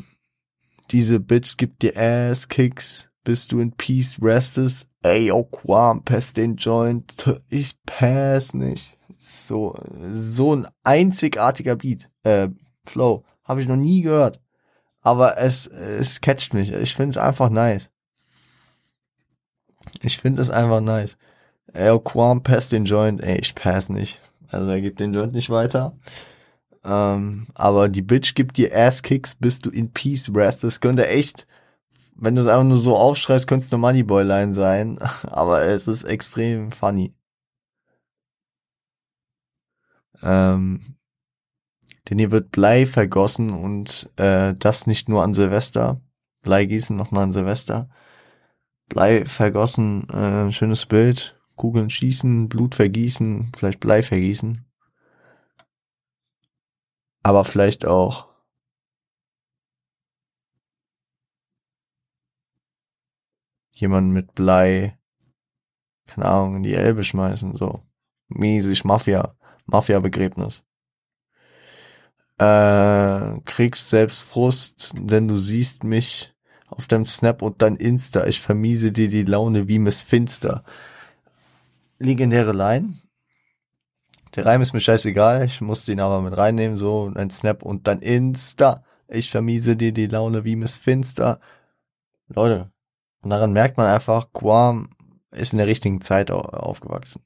diese 0.91 1.19
Bitch 1.19 1.57
gibt 1.57 1.81
dir 1.81 1.95
Ass-Kicks, 1.95 3.09
bis 3.23 3.47
du 3.47 3.59
in 3.59 3.71
Peace 3.73 4.19
restest. 4.21 4.87
Ey, 5.03 5.31
oh 5.31 5.43
Quam, 5.43 6.03
pass 6.03 6.33
den 6.33 6.55
Joint. 6.55 7.39
Ich 7.49 7.75
pass 7.85 8.53
nicht. 8.53 8.97
So, 9.17 9.75
so 10.13 10.55
ein 10.55 10.67
einzigartiger 10.83 11.75
Beat, 11.75 12.09
äh, 12.23 12.49
Flow. 12.85 13.23
Habe 13.43 13.61
ich 13.61 13.67
noch 13.67 13.75
nie 13.75 14.01
gehört. 14.01 14.41
Aber 15.01 15.37
es, 15.37 15.67
es 15.67 16.21
catcht 16.21 16.53
mich. 16.53 16.71
Ich 16.71 16.95
finde 16.95 17.11
es 17.11 17.17
einfach 17.17 17.49
nice. 17.49 17.89
Ich 20.01 20.17
finde 20.17 20.41
es 20.41 20.49
einfach 20.49 20.81
nice. 20.81 21.17
Ey, 21.73 21.97
Quam 22.03 22.43
pass 22.43 22.69
den 22.69 22.85
Joint. 22.85 23.21
Ey, 23.21 23.39
ich 23.39 23.55
pass 23.55 23.89
nicht. 23.89 24.19
Also 24.49 24.71
er 24.71 24.81
gibt 24.81 24.99
den 24.99 25.13
Joint 25.13 25.33
nicht 25.33 25.49
weiter. 25.49 25.93
Ähm, 26.83 27.47
aber 27.53 27.89
die 27.89 28.01
Bitch 28.01 28.33
gibt 28.35 28.57
dir 28.57 28.75
Ass-Kicks, 28.75 29.35
bis 29.35 29.59
du 29.59 29.69
in 29.69 29.91
Peace 29.91 30.31
rest. 30.33 30.63
Das 30.63 30.79
könnte 30.79 31.07
echt, 31.07 31.47
wenn 32.15 32.35
du 32.35 32.41
es 32.41 32.47
einfach 32.47 32.63
nur 32.63 32.79
so 32.79 32.95
aufschreist, 32.95 33.47
könnte 33.47 33.65
es 33.65 33.73
eine 33.73 33.81
Moneyboy-Line 33.81 34.53
sein. 34.53 34.99
aber 35.23 35.63
es 35.63 35.87
ist 35.87 36.03
extrem 36.05 36.71
funny. 36.71 37.13
Ähm, 40.23 40.97
denn 42.09 42.19
hier 42.19 42.31
wird 42.31 42.51
Blei 42.51 42.85
vergossen 42.85 43.51
und 43.51 44.09
äh, 44.15 44.55
das 44.57 44.87
nicht 44.87 45.09
nur 45.09 45.23
an 45.23 45.33
Silvester. 45.33 46.01
Blei 46.41 46.65
gießen 46.65 46.95
nochmal 46.95 47.23
an 47.23 47.33
Silvester. 47.33 47.89
Blei 48.87 49.25
vergossen, 49.25 50.09
äh, 50.09 50.51
schönes 50.51 50.85
Bild. 50.85 51.39
Kugeln 51.55 51.89
schießen, 51.89 52.49
Blut 52.49 52.75
vergießen, 52.75 53.51
vielleicht 53.57 53.79
Blei 53.79 54.03
vergießen. 54.03 54.63
Aber 57.23 57.43
vielleicht 57.43 57.85
auch 57.85 58.27
jemanden 63.71 64.11
mit 64.11 64.35
Blei 64.35 64.97
keine 66.07 66.25
Ahnung, 66.25 66.57
in 66.57 66.63
die 66.63 66.73
Elbe 66.73 67.03
schmeißen, 67.03 67.55
so. 67.55 67.83
Mäßig 68.29 68.83
Mafia, 68.83 69.35
Mafia-Begräbnis. 69.65 70.63
Äh, 72.39 73.39
kriegst 73.45 73.89
selbst 73.89 74.21
Frust, 74.21 74.93
denn 74.95 75.27
du 75.27 75.37
siehst 75.37 75.83
mich 75.83 76.33
auf 76.67 76.87
deinem 76.87 77.05
Snap 77.05 77.41
und 77.41 77.61
dann 77.61 77.75
Insta. 77.75 78.25
Ich 78.25 78.41
vermiese 78.41 78.91
dir 78.91 79.07
die 79.07 79.23
Laune 79.23 79.67
wie 79.67 79.79
Miss 79.79 80.01
Finster. 80.01 80.63
Legendäre 81.99 82.53
Line. 82.53 82.93
Der 84.35 84.45
Reim 84.45 84.61
ist 84.61 84.73
mir 84.73 84.81
scheißegal, 84.81 85.45
ich 85.45 85.61
musste 85.61 85.91
ihn 85.91 85.99
aber 85.99 86.21
mit 86.21 86.37
reinnehmen, 86.37 86.77
so 86.77 87.11
ein 87.15 87.31
Snap 87.31 87.63
und 87.63 87.87
dann 87.87 88.01
Insta. 88.01 88.83
Ich 89.07 89.31
vermiese 89.31 89.75
dir 89.75 89.93
die 89.93 90.07
Laune 90.07 90.43
wie 90.43 90.55
Miss 90.55 90.77
Finster. 90.77 91.39
Leute, 92.27 92.71
und 93.21 93.29
daran 93.29 93.53
merkt 93.53 93.77
man 93.77 93.87
einfach, 93.87 94.31
Quam 94.33 94.89
ist 95.31 95.53
in 95.53 95.57
der 95.57 95.67
richtigen 95.67 96.01
Zeit 96.01 96.29
aufgewachsen. 96.29 97.23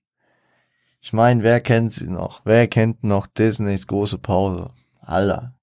Ich 1.01 1.13
meine, 1.13 1.41
wer 1.41 1.59
kennt 1.61 1.91
sie 1.91 2.07
noch? 2.07 2.41
Wer 2.45 2.67
kennt 2.67 3.03
noch 3.03 3.25
Disneys 3.25 3.87
große 3.87 4.19
Pause? 4.19 4.69
Alter. 4.99 5.55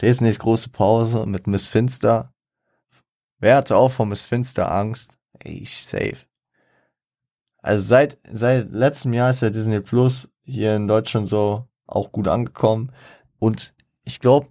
Disneys 0.00 0.38
große 0.38 0.68
Pause 0.68 1.24
mit 1.24 1.46
Miss 1.46 1.68
Finster. 1.68 2.33
Wer 3.44 3.56
hatte 3.56 3.76
auch 3.76 3.90
vor 3.90 4.06
Miss 4.06 4.24
Finster 4.24 4.72
Angst? 4.72 5.18
Ich 5.42 5.84
safe. 5.84 6.16
Also 7.58 7.84
seit, 7.84 8.16
seit 8.32 8.72
letztem 8.72 9.12
Jahr 9.12 9.28
ist 9.28 9.42
ja 9.42 9.50
Disney 9.50 9.80
Plus 9.80 10.30
hier 10.44 10.76
in 10.76 10.88
Deutschland 10.88 11.28
so 11.28 11.68
auch 11.86 12.10
gut 12.10 12.26
angekommen. 12.26 12.90
Und 13.38 13.74
ich 14.04 14.20
glaube, 14.20 14.48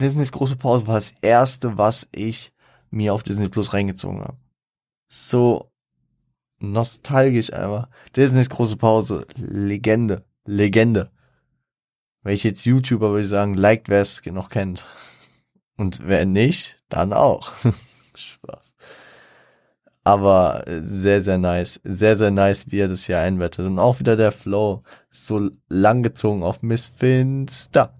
Disneys 0.00 0.32
große 0.32 0.56
Pause 0.56 0.86
war 0.86 0.94
das 0.94 1.12
erste, 1.20 1.76
was 1.76 2.08
ich 2.10 2.54
mir 2.88 3.12
auf 3.12 3.22
Disney 3.22 3.50
Plus 3.50 3.74
reingezogen 3.74 4.22
habe. 4.22 4.38
So 5.08 5.70
nostalgisch 6.58 7.52
einfach. 7.52 7.90
Disneys 8.16 8.48
große 8.48 8.78
Pause. 8.78 9.26
Legende. 9.36 10.24
Legende. 10.46 11.10
Wenn 12.22 12.32
ich 12.32 12.44
jetzt 12.44 12.64
YouTuber 12.64 13.10
würde 13.10 13.24
ich 13.24 13.28
sagen, 13.28 13.52
liked, 13.52 13.90
wer 13.90 14.00
es 14.00 14.24
noch 14.24 14.48
kennt. 14.48 14.88
Und 15.76 16.08
wer 16.08 16.24
nicht, 16.24 16.82
dann 16.88 17.12
auch. 17.12 17.52
Spaß. 18.20 18.74
Aber 20.04 20.62
sehr, 20.82 21.20
sehr 21.22 21.36
nice. 21.36 21.80
Sehr, 21.82 22.16
sehr 22.16 22.30
nice, 22.30 22.70
wie 22.70 22.78
er 22.78 22.88
das 22.88 23.06
hier 23.06 23.18
einbettet. 23.18 23.66
Und 23.66 23.80
auch 23.80 23.98
wieder 23.98 24.16
der 24.16 24.30
Flow. 24.30 24.84
So 25.10 25.50
langgezogen 25.68 26.44
auf 26.44 26.62
Miss 26.62 26.86
Finster. 26.86 27.92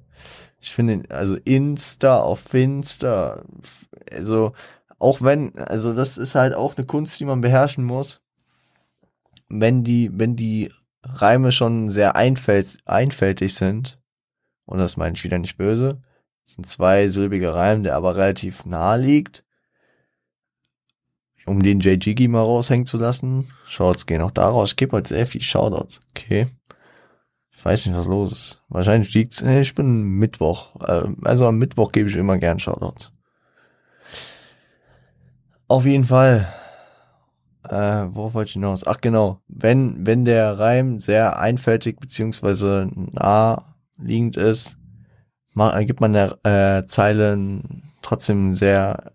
Ich 0.61 0.73
finde, 0.73 1.11
also 1.15 1.37
Insta 1.45 2.21
auf 2.21 2.41
Finster. 2.41 3.45
Also, 4.13 4.53
auch 4.99 5.21
wenn, 5.23 5.59
also 5.59 5.95
das 5.95 6.17
ist 6.17 6.35
halt 6.35 6.55
auch 6.55 6.77
eine 6.77 6.87
Kunst, 6.87 7.19
die 7.19 7.25
man 7.25 7.41
beherrschen 7.41 7.85
muss. 7.85 8.23
Wenn 9.49 9.85
die, 9.85 10.11
wenn 10.13 10.37
die 10.37 10.73
Reime 11.03 11.53
schon 11.53 11.91
sehr 11.91 12.17
einfält, 12.17 12.79
einfältig 12.85 13.55
sind, 13.55 14.01
und 14.65 14.79
das 14.79 14.97
meine 14.97 15.15
ich 15.15 15.25
wieder 15.25 15.39
nicht 15.39 15.57
böse, 15.57 16.03
das 16.45 16.55
sind 16.55 16.69
zwei 16.69 17.09
silbige 17.09 17.55
Reim, 17.55 17.83
der 17.83 17.97
aber 17.97 18.17
relativ 18.17 18.65
nahe 18.65 19.01
liegt, 19.01 19.45
um 21.47 21.63
den 21.63 21.81
J. 21.81 22.05
Jiggy 22.05 22.29
mal 22.29 22.43
raushängen 22.43 22.87
zu 22.87 22.99
lassen. 22.99 23.49
Shoutouts 23.67 24.07
gehen 24.07 24.21
auch 24.21 24.31
daraus. 24.31 24.75
Sehr 25.05 25.27
viel 25.27 25.41
Shoutouts. 25.41 26.03
Okay. 26.11 26.47
Ich 27.57 27.65
weiß 27.65 27.87
nicht, 27.87 27.97
was 27.97 28.07
los 28.07 28.33
ist. 28.33 28.63
Wahrscheinlich 28.69 29.15
liegt's, 29.15 29.43
nee, 29.43 29.61
ich 29.61 29.75
bin 29.75 30.03
Mittwoch. 30.03 30.77
Äh, 30.87 31.09
also 31.25 31.47
am 31.47 31.59
Mittwoch 31.59 31.93
gebe 31.93 32.09
ich 32.09 32.17
immer 32.17 32.37
gern 32.39 32.59
Shoutouts. 32.59 33.13
Auf 35.69 35.87
jeden 35.87 36.05
Fall. 36.05 36.53
Äh, 37.65 38.07
worauf 38.11 38.35
wollte 38.35 38.49
ich 38.49 38.53
hinaus? 38.55 38.87
Ach 38.87 39.01
genau. 39.01 39.41
Wenn, 39.49 40.07
wenn 40.07 40.25
der 40.25 40.59
Reim 40.59 41.01
sehr 41.01 41.41
einfältig 41.41 41.99
beziehungsweise 41.99 42.89
naheliegend 42.95 44.37
ist, 44.37 44.77
gibt 45.79 46.01
man 46.01 46.13
der 46.13 46.39
äh, 46.45 46.87
Zeile 46.87 47.63
trotzdem 48.03 48.55
sehr 48.55 49.13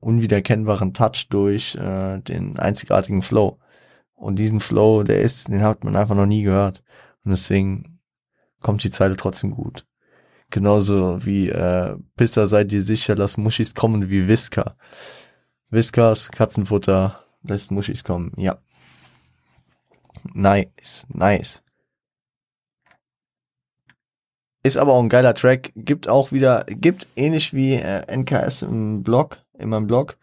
unwiedererkennbaren 0.00 0.94
Touch 0.94 1.28
durch 1.28 1.74
äh, 1.74 2.18
den 2.20 2.58
einzigartigen 2.58 3.22
Flow. 3.22 3.58
Und 4.14 4.36
diesen 4.36 4.60
Flow, 4.60 5.02
der 5.02 5.22
ist, 5.22 5.48
den 5.48 5.62
hat 5.62 5.84
man 5.84 5.96
einfach 5.96 6.14
noch 6.14 6.26
nie 6.26 6.42
gehört. 6.42 6.82
Und 7.24 7.30
deswegen 7.30 8.00
kommt 8.60 8.82
die 8.84 8.90
Zeile 8.90 9.16
trotzdem 9.16 9.52
gut. 9.52 9.86
Genauso 10.50 11.24
wie 11.24 11.50
äh, 11.50 11.96
Pisser 12.16 12.48
seid 12.48 12.72
ihr 12.72 12.82
sicher, 12.82 13.14
lass 13.14 13.36
Muschis 13.36 13.74
kommen 13.74 14.08
wie 14.08 14.28
Whisker. 14.28 14.76
Whiskers, 15.70 16.30
Katzenfutter, 16.30 17.22
lässt 17.42 17.70
Muschis 17.70 18.02
kommen, 18.02 18.32
ja. 18.36 18.58
Nice, 20.32 21.06
nice. 21.08 21.62
Ist 24.62 24.76
aber 24.76 24.94
auch 24.94 25.02
ein 25.02 25.08
geiler 25.08 25.34
Track, 25.34 25.72
gibt 25.76 26.08
auch 26.08 26.32
wieder, 26.32 26.64
gibt 26.66 27.06
ähnlich 27.14 27.52
wie 27.52 27.74
äh, 27.74 28.04
NKS 28.10 28.62
im 28.62 29.02
Blog, 29.02 29.38
in 29.58 29.68
meinem 29.70 29.86
Blog, 29.86 30.18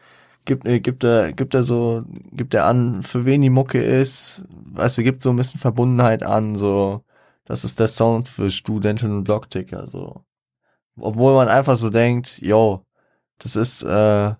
gibt, 0.45 0.65
äh, 0.65 0.79
gibt 0.79 1.03
er, 1.03 1.33
gibt 1.33 1.53
er 1.53 1.63
so, 1.63 2.03
gibt 2.31 2.53
er 2.53 2.65
an, 2.67 3.03
für 3.03 3.25
wen 3.25 3.41
die 3.41 3.49
Mucke 3.49 3.81
ist, 3.81 4.45
weißt 4.49 4.97
du, 4.97 5.03
gibt 5.03 5.21
so 5.21 5.29
ein 5.31 5.35
bisschen 5.35 5.59
Verbundenheit 5.59 6.23
an, 6.23 6.55
so, 6.55 7.03
das 7.45 7.63
ist 7.63 7.79
der 7.79 7.87
Sound 7.87 8.27
für 8.29 8.49
Studenten 8.51 9.11
und 9.11 9.23
Blogticker, 9.23 9.87
so. 9.87 10.23
Obwohl 10.97 11.33
man 11.35 11.49
einfach 11.49 11.77
so 11.77 11.89
denkt, 11.89 12.41
yo, 12.41 12.85
das 13.39 13.55
ist, 13.55 13.83
äh, 13.83 14.33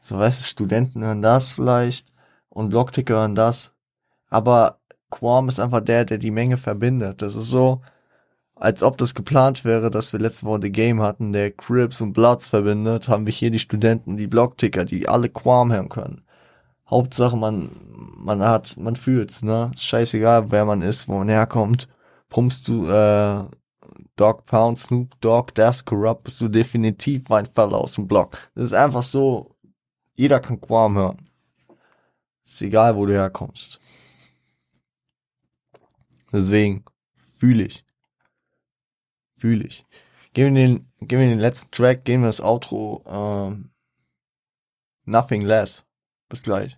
so 0.00 0.18
weißt 0.18 0.40
du, 0.40 0.44
Studenten 0.44 1.02
hören 1.02 1.22
das 1.22 1.52
vielleicht 1.52 2.12
und 2.48 2.70
Blogticker 2.70 3.14
hören 3.14 3.34
das, 3.34 3.74
aber 4.30 4.80
Quam 5.10 5.48
ist 5.48 5.60
einfach 5.60 5.80
der, 5.80 6.04
der 6.04 6.18
die 6.18 6.30
Menge 6.30 6.56
verbindet. 6.56 7.22
Das 7.22 7.36
ist 7.36 7.50
so, 7.50 7.82
als 8.56 8.82
ob 8.82 8.96
das 8.96 9.14
geplant 9.14 9.64
wäre, 9.64 9.90
dass 9.90 10.12
wir 10.12 10.20
letzte 10.20 10.46
Woche 10.46 10.60
The 10.62 10.72
Game 10.72 11.02
hatten, 11.02 11.32
der 11.32 11.52
Crips 11.52 12.00
und 12.00 12.14
Bloods 12.14 12.48
verbindet, 12.48 13.08
haben 13.08 13.26
wir 13.26 13.32
hier 13.32 13.50
die 13.50 13.58
Studenten, 13.58 14.16
die 14.16 14.26
Blogticker, 14.26 14.84
die 14.84 15.08
alle 15.08 15.28
Quam 15.28 15.72
hören 15.72 15.90
können. 15.90 16.22
Hauptsache 16.88 17.36
man, 17.36 17.70
man 18.16 18.42
hat, 18.42 18.76
man 18.78 18.96
fühlt's, 18.96 19.42
ne? 19.42 19.70
Ist 19.74 19.84
scheißegal, 19.84 20.50
wer 20.50 20.64
man 20.64 20.82
ist, 20.82 21.08
wo 21.08 21.18
man 21.18 21.28
herkommt. 21.28 21.88
Pumpst 22.30 22.68
du, 22.68 22.88
äh, 22.88 23.44
Dog 24.16 24.46
Pound, 24.46 24.78
Snoop 24.78 25.20
Dogg, 25.20 25.52
Das 25.54 25.84
Corrupt, 25.84 26.24
bist 26.24 26.40
du 26.40 26.48
definitiv 26.48 27.30
ein 27.30 27.46
Fall 27.46 27.74
aus 27.74 27.94
dem 27.94 28.06
Blog. 28.06 28.38
Das 28.54 28.64
ist 28.64 28.72
einfach 28.72 29.02
so, 29.02 29.54
jeder 30.14 30.40
kann 30.40 30.60
Quam 30.60 30.96
hören. 30.96 31.28
Ist 32.44 32.62
egal, 32.62 32.96
wo 32.96 33.04
du 33.04 33.12
herkommst. 33.12 33.80
Deswegen 36.32 36.84
fühle 37.38 37.64
ich. 37.64 37.85
Fühle. 39.46 39.68
Gehen 40.32 40.56
wir 40.56 40.66
den, 40.66 40.90
gehen 41.02 41.20
wir 41.20 41.28
den 41.28 41.38
letzten 41.38 41.70
Track, 41.70 42.04
gehen 42.04 42.22
wir 42.22 42.26
das 42.26 42.40
Outro. 42.40 43.04
Ähm, 43.06 43.70
nothing 45.04 45.42
less. 45.42 45.84
Bis 46.28 46.42
gleich. 46.42 46.76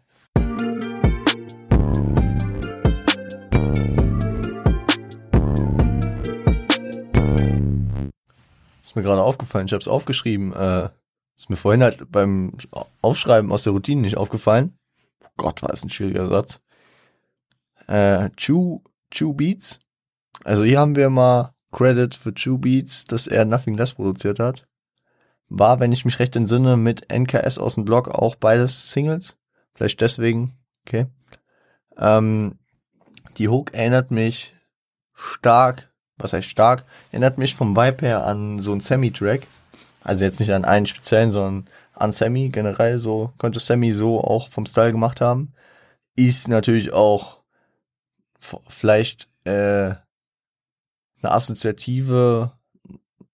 Ist 8.82 8.96
mir 8.96 9.02
gerade 9.02 9.22
aufgefallen, 9.22 9.64
ich 9.64 9.72
habe 9.72 9.80
es 9.80 9.88
aufgeschrieben. 9.88 10.52
Äh, 10.52 10.90
ist 11.38 11.48
mir 11.48 11.56
vorhin 11.56 11.82
halt 11.82 12.12
beim 12.12 12.52
Aufschreiben 13.00 13.50
aus 13.50 13.62
der 13.62 13.72
Routine 13.72 14.02
nicht 14.02 14.18
aufgefallen. 14.18 14.76
Oh 15.24 15.30
Gott, 15.38 15.62
war 15.62 15.70
das 15.70 15.84
ein 15.84 15.88
schwieriger 15.88 16.28
Satz. 16.28 16.60
Äh, 17.86 18.28
Chew, 18.36 18.80
Chew 19.10 19.32
Beats. 19.32 19.80
Also 20.44 20.64
hier 20.64 20.80
haben 20.80 20.96
wir 20.96 21.08
mal 21.08 21.54
Credit 21.72 22.14
für 22.14 22.34
Chew 22.34 22.58
Beats, 22.58 23.04
dass 23.04 23.26
er 23.26 23.44
Nothing 23.44 23.76
Less 23.76 23.94
produziert 23.94 24.38
hat. 24.38 24.66
War, 25.48 25.80
wenn 25.80 25.92
ich 25.92 26.04
mich 26.04 26.18
recht 26.18 26.36
entsinne, 26.36 26.76
mit 26.76 27.10
NKS 27.12 27.58
aus 27.58 27.74
dem 27.74 27.84
Blog 27.84 28.08
auch 28.08 28.36
beides 28.36 28.92
Singles. 28.92 29.36
Vielleicht 29.74 30.00
deswegen, 30.00 30.58
okay. 30.86 31.06
Ähm, 31.96 32.58
die 33.38 33.48
Hook 33.48 33.72
erinnert 33.74 34.10
mich 34.10 34.54
stark, 35.14 35.90
was 36.16 36.32
heißt 36.32 36.48
stark, 36.48 36.84
erinnert 37.12 37.38
mich 37.38 37.54
vom 37.54 37.76
Vibe 37.76 38.06
her 38.06 38.26
an 38.26 38.58
so 38.58 38.72
ein 38.72 38.80
Semi-Track. 38.80 39.46
Also 40.02 40.24
jetzt 40.24 40.40
nicht 40.40 40.52
an 40.52 40.64
einen 40.64 40.86
speziellen, 40.86 41.30
sondern 41.30 41.68
an 41.98 42.12
Sammy 42.12 42.48
generell 42.48 42.98
so, 42.98 43.32
könnte 43.38 43.58
Sammy 43.58 43.92
so 43.92 44.20
auch 44.20 44.48
vom 44.48 44.66
Style 44.66 44.92
gemacht 44.92 45.20
haben. 45.20 45.52
Ist 46.14 46.48
natürlich 46.48 46.92
auch 46.92 47.38
vielleicht 48.68 49.28
äh, 49.44 49.94
eine 51.22 51.32
assoziative, 51.32 52.52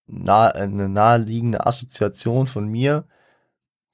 nah, 0.07 0.49
eine 0.49 0.89
naheliegende 0.89 1.67
Assoziation 1.67 2.47
von 2.47 2.67
mir. 2.69 3.07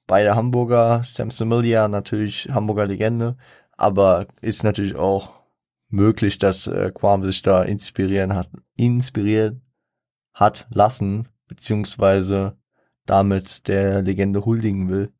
Beide 0.07 0.35
Hamburger, 0.35 1.03
Sam 1.03 1.31
Similia, 1.31 1.87
natürlich 1.87 2.49
Hamburger 2.51 2.85
Legende, 2.85 3.37
aber 3.77 4.27
ist 4.41 4.63
natürlich 4.63 4.95
auch 4.95 5.41
möglich, 5.87 6.39
dass 6.39 6.67
äh, 6.67 6.91
Quam 6.93 7.23
sich 7.23 7.41
da 7.41 7.63
inspirieren 7.63 8.33
hat, 8.35 8.49
inspiriert 8.75 9.61
hat 10.33 10.67
lassen, 10.69 11.27
beziehungsweise 11.47 12.57
damit 13.05 13.67
der 13.67 14.01
Legende 14.01 14.45
huldigen 14.45 14.89
will. 14.89 15.11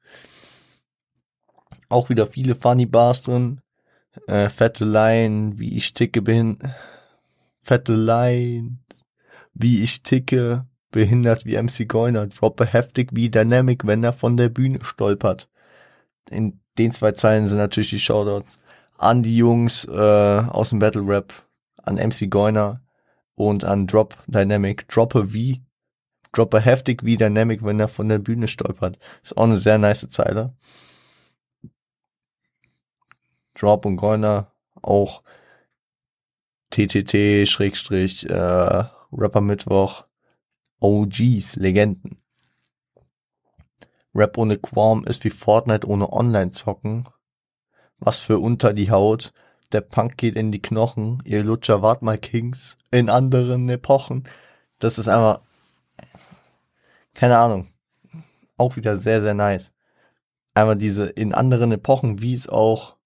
Auch 1.90 2.10
wieder 2.10 2.28
viele 2.28 2.56
Funny 2.56 2.86
Bars 2.86 3.24
drin, 3.24 3.62
Äh, 4.28 4.50
fette 4.50 4.84
Line, 4.84 5.58
wie 5.58 5.78
ich 5.78 5.94
ticke, 5.94 6.22
bin. 6.22 6.58
Fette 7.62 7.94
Line, 7.96 8.80
wie 9.54 9.82
ich 9.82 10.04
ticke, 10.04 10.66
behindert 10.92 11.46
wie 11.46 11.62
MC 11.62 11.88
Goiner, 11.88 12.28
droppe 12.28 12.66
heftig 12.66 13.10
wie 13.14 13.30
Dynamic, 13.30 13.86
wenn 13.86 14.04
er 14.04 14.14
von 14.14 14.38
der 14.38 14.50
Bühne 14.50 14.80
stolpert. 14.84 15.50
In 16.30 16.60
den 16.78 16.92
zwei 16.92 17.12
Zeilen 17.12 17.48
sind 17.48 17.58
natürlich 17.58 17.90
die 17.90 18.00
Shoutouts 18.00 18.60
an 18.98 19.24
die 19.24 19.36
Jungs 19.36 19.86
äh, 19.86 19.92
aus 19.92 20.70
dem 20.70 20.80
Battle 20.80 21.06
Rap, 21.06 21.34
an 21.78 21.96
MC 21.96 22.30
Goiner 22.30 22.82
und 23.36 23.64
an 23.64 23.88
Drop 23.88 24.16
Dynamic. 24.28 24.88
Droppe 24.88 25.34
wie, 25.34 25.64
droppe 26.32 26.60
heftig 26.60 27.04
wie 27.04 27.18
Dynamic, 27.18 27.66
wenn 27.66 27.80
er 27.80 27.88
von 27.88 28.10
der 28.10 28.20
Bühne 28.20 28.48
stolpert. 28.48 29.00
Ist 29.24 29.36
auch 29.36 29.46
eine 29.46 29.58
sehr 29.58 29.80
nice 29.80 30.08
Zeile. 30.10 30.54
Drop 33.56 33.86
und 33.86 33.98
Goiner 33.98 34.52
auch 34.82 35.24
TTT, 36.72 37.48
Schrägstrich, 37.48 38.30
äh, 38.30 38.86
Rapper 39.12 39.42
Mittwoch, 39.42 40.06
OGs, 40.80 41.56
Legenden. 41.58 42.18
Rap 44.14 44.38
ohne 44.38 44.58
Qualm 44.58 45.06
ist 45.06 45.24
wie 45.24 45.30
Fortnite 45.30 45.88
ohne 45.88 46.12
Online-Zocken. 46.12 47.08
Was 48.00 48.20
für 48.20 48.40
unter 48.40 48.74
die 48.74 48.92
Haut. 48.92 49.32
Der 49.72 49.82
Punk 49.82 50.18
geht 50.18 50.36
in 50.36 50.52
die 50.52 50.62
Knochen. 50.62 51.22
Ihr 51.24 51.44
Lutscher 51.44 51.82
wart 51.82 52.02
mal 52.02 52.18
Kings. 52.18 52.78
In 52.90 53.10
anderen 53.10 53.70
Epochen. 53.70 54.26
Das 54.80 54.98
ist 54.98 55.08
einfach, 55.08 55.42
keine 57.14 57.38
Ahnung. 57.38 57.68
Auch 58.58 58.76
wieder 58.76 58.98
sehr, 58.98 59.22
sehr 59.22 59.34
nice. 59.34 59.72
Einmal 60.54 60.76
diese 60.76 61.06
in 61.06 61.34
anderen 61.34 61.72
Epochen, 61.72 62.22
wie 62.22 62.34
es 62.34 62.50
auch 62.50 62.98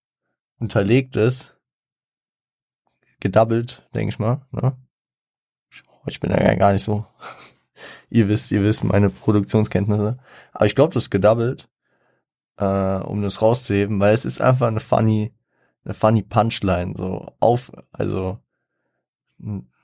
unterlegt 0.60 1.16
ist. 1.16 1.55
Gedoubled, 3.20 3.88
denke 3.94 4.10
ich 4.10 4.20
mal. 4.20 4.42
Ne? 4.52 4.76
Ich 6.08 6.20
bin 6.20 6.32
ja 6.32 6.54
gar 6.56 6.74
nicht 6.74 6.84
so 6.84 7.06
ihr 8.10 8.28
wisst, 8.28 8.52
ihr 8.52 8.64
wisst 8.64 8.84
meine 8.84 9.10
Produktionskenntnisse. 9.10 10.18
Aber 10.54 10.66
ich 10.66 10.76
glaube, 10.76 10.94
das 10.94 11.06
ist 11.06 11.10
gedoubled, 11.10 11.70
äh, 12.58 12.66
um 12.66 13.22
das 13.22 13.42
rauszuheben, 13.42 14.00
weil 14.00 14.14
es 14.14 14.26
ist 14.26 14.42
einfach 14.42 14.68
eine 14.68 14.80
funny, 14.80 15.34
eine 15.84 15.94
funny 15.94 16.24
Punchline, 16.24 16.94
so 16.96 17.34
auf, 17.40 17.72
also, 17.92 18.40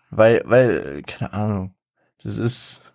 weil, 0.09 0.41
weil, 0.45 1.01
keine 1.03 1.33
Ahnung, 1.33 1.75
das 2.23 2.37
ist, 2.37 2.93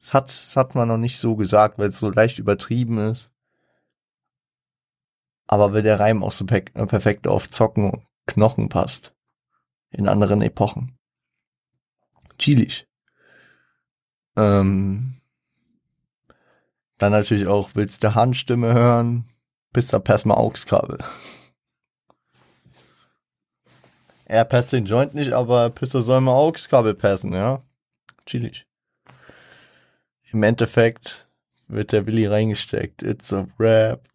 das 0.00 0.14
hat, 0.14 0.28
das 0.28 0.56
hat 0.56 0.74
man 0.74 0.88
noch 0.88 0.98
nicht 0.98 1.18
so 1.18 1.36
gesagt, 1.36 1.78
weil 1.78 1.88
es 1.88 1.98
so 1.98 2.10
leicht 2.10 2.38
übertrieben 2.38 2.98
ist. 2.98 3.32
Aber 5.46 5.72
weil 5.72 5.82
der 5.82 5.98
Reim 5.98 6.22
auch 6.22 6.32
so 6.32 6.46
perfekt 6.46 7.26
auf 7.26 7.50
Zocken 7.50 8.06
Knochen 8.30 8.68
passt. 8.68 9.12
In 9.90 10.08
anderen 10.08 10.40
Epochen. 10.40 10.96
Chilisch. 12.38 12.86
Ähm, 14.36 15.20
dann 16.98 17.12
natürlich 17.12 17.46
auch, 17.46 17.70
willst 17.74 18.04
du 18.04 18.14
Handstimme 18.14 18.72
hören? 18.72 19.24
Bist 19.72 19.92
da 19.92 19.98
pass 19.98 20.24
mal 20.24 20.34
AUX-Kabel. 20.34 20.98
Er 24.26 24.44
passt 24.44 24.72
den 24.72 24.84
Joint 24.84 25.12
nicht, 25.12 25.32
aber 25.32 25.70
Pisser 25.70 26.02
soll 26.02 26.20
mal 26.20 26.34
AUX-Kabel 26.34 26.94
passen, 26.94 27.32
ja? 27.32 27.64
Chillig. 28.26 28.64
Im 30.30 30.44
Endeffekt 30.44 31.28
wird 31.66 31.90
der 31.90 32.06
Willi 32.06 32.26
reingesteckt. 32.26 33.02
It's 33.02 33.32
a 33.32 33.48
rap. 33.58 34.08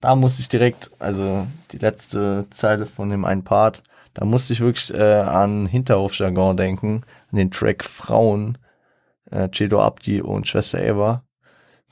Da 0.00 0.16
musste 0.16 0.40
ich 0.40 0.48
direkt, 0.48 0.90
also 0.98 1.46
die 1.72 1.78
letzte 1.78 2.46
Zeile 2.50 2.86
von 2.86 3.10
dem 3.10 3.24
einen 3.24 3.44
Part, 3.44 3.82
da 4.14 4.24
musste 4.24 4.52
ich 4.52 4.60
wirklich 4.60 4.92
äh, 4.94 5.20
an 5.20 5.66
Hinterhofjargon 5.66 6.56
denken, 6.56 7.02
an 7.30 7.36
den 7.36 7.50
Track 7.50 7.84
Frauen 7.84 8.58
äh, 9.30 9.48
Cedo 9.54 9.82
Abdi 9.82 10.20
und 10.22 10.48
Schwester 10.48 10.82
Eva, 10.82 11.24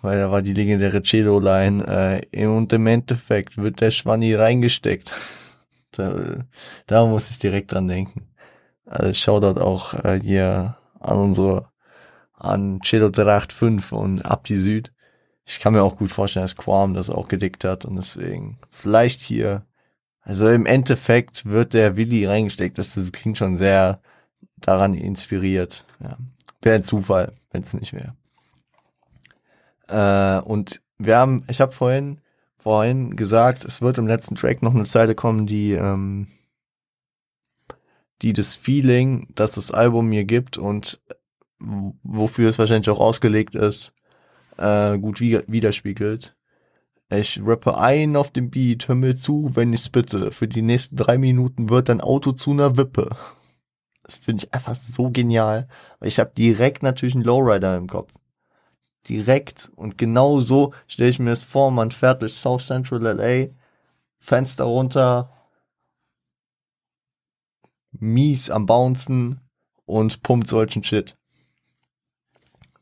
weil 0.00 0.18
da 0.18 0.30
war 0.30 0.42
die 0.42 0.54
legendäre 0.54 1.02
Cedo-Line 1.02 2.22
äh, 2.32 2.46
und 2.46 2.72
im 2.72 2.86
Endeffekt 2.86 3.56
wird 3.58 3.80
der 3.80 3.90
Schwanni 3.90 4.34
reingesteckt. 4.34 5.12
da, 5.92 6.44
da 6.86 7.06
muss 7.06 7.30
ich 7.30 7.38
direkt 7.38 7.72
dran 7.72 7.88
denken. 7.88 8.28
Also 8.86 9.12
Shoutout 9.12 9.60
auch 9.60 9.94
äh, 9.94 10.20
hier 10.20 10.78
an 10.98 11.18
unsere, 11.18 11.68
an 12.32 12.80
Cedo 12.82 13.10
385 13.10 13.92
und 13.92 14.24
Abdi 14.24 14.58
Süd. 14.58 14.92
Ich 15.48 15.60
kann 15.60 15.72
mir 15.72 15.82
auch 15.82 15.96
gut 15.96 16.12
vorstellen, 16.12 16.44
dass 16.44 16.56
Quam 16.56 16.94
das 16.94 17.10
auch 17.10 17.28
gedickt 17.28 17.64
hat 17.64 17.84
und 17.84 17.96
deswegen 17.96 18.58
vielleicht 18.70 19.22
hier 19.22 19.64
also 20.28 20.46
im 20.50 20.66
Endeffekt 20.66 21.46
wird 21.46 21.72
der 21.72 21.96
Willi 21.96 22.26
reingesteckt. 22.26 22.76
Das, 22.76 23.12
klingt 23.12 23.38
schon 23.38 23.56
sehr 23.56 24.02
daran 24.58 24.92
inspiriert. 24.92 25.86
Ja. 26.00 26.18
Wäre 26.60 26.76
ein 26.76 26.82
Zufall, 26.82 27.32
wenn 27.50 27.62
es 27.62 27.72
nicht 27.72 27.94
wäre. 27.94 28.14
Äh, 29.88 30.44
und 30.46 30.82
wir 30.98 31.16
haben, 31.16 31.44
ich 31.48 31.62
habe 31.62 31.72
vorhin, 31.72 32.20
vorhin 32.58 33.16
gesagt, 33.16 33.64
es 33.64 33.80
wird 33.80 33.96
im 33.96 34.06
letzten 34.06 34.34
Track 34.34 34.60
noch 34.60 34.74
eine 34.74 34.84
Zeile 34.84 35.14
kommen, 35.14 35.46
die, 35.46 35.72
ähm, 35.72 36.26
die 38.20 38.34
das 38.34 38.54
Feeling, 38.54 39.28
dass 39.34 39.52
das 39.52 39.70
Album 39.70 40.10
mir 40.10 40.26
gibt 40.26 40.58
und 40.58 41.00
wofür 41.58 42.50
es 42.50 42.58
wahrscheinlich 42.58 42.90
auch 42.90 43.00
ausgelegt 43.00 43.54
ist, 43.54 43.94
äh, 44.58 44.98
gut 44.98 45.20
widerspiegelt. 45.20 46.36
Ich 47.10 47.40
rappe 47.42 47.78
ein 47.78 48.16
auf 48.16 48.30
dem 48.30 48.50
Beat, 48.50 48.88
hör 48.88 48.94
mir 48.94 49.16
zu, 49.16 49.50
wenn 49.54 49.72
ich's 49.72 49.88
bitte. 49.88 50.30
Für 50.30 50.46
die 50.46 50.60
nächsten 50.60 50.96
drei 50.96 51.16
Minuten 51.16 51.70
wird 51.70 51.88
dein 51.88 52.02
Auto 52.02 52.32
zu 52.32 52.50
einer 52.50 52.76
Wippe. 52.76 53.16
Das 54.02 54.18
finde 54.18 54.44
ich 54.44 54.54
einfach 54.54 54.74
so 54.74 55.10
genial. 55.10 55.68
Ich 56.02 56.18
habe 56.18 56.32
direkt 56.36 56.82
natürlich 56.82 57.14
einen 57.14 57.24
Lowrider 57.24 57.76
im 57.76 57.86
Kopf. 57.86 58.12
Direkt. 59.08 59.70
Und 59.74 59.96
genau 59.96 60.40
so 60.40 60.74
stelle 60.86 61.10
ich 61.10 61.18
mir 61.18 61.30
das 61.30 61.44
vor. 61.44 61.70
Man 61.70 61.90
fährt 61.90 62.20
durch 62.22 62.34
South 62.34 62.66
Central 62.66 63.02
LA, 63.02 63.54
Fenster 64.18 64.64
runter, 64.64 65.32
mies 67.92 68.50
am 68.50 68.66
Bouncen 68.66 69.40
und 69.86 70.22
pumpt 70.22 70.46
solchen 70.48 70.84
Shit. 70.84 71.16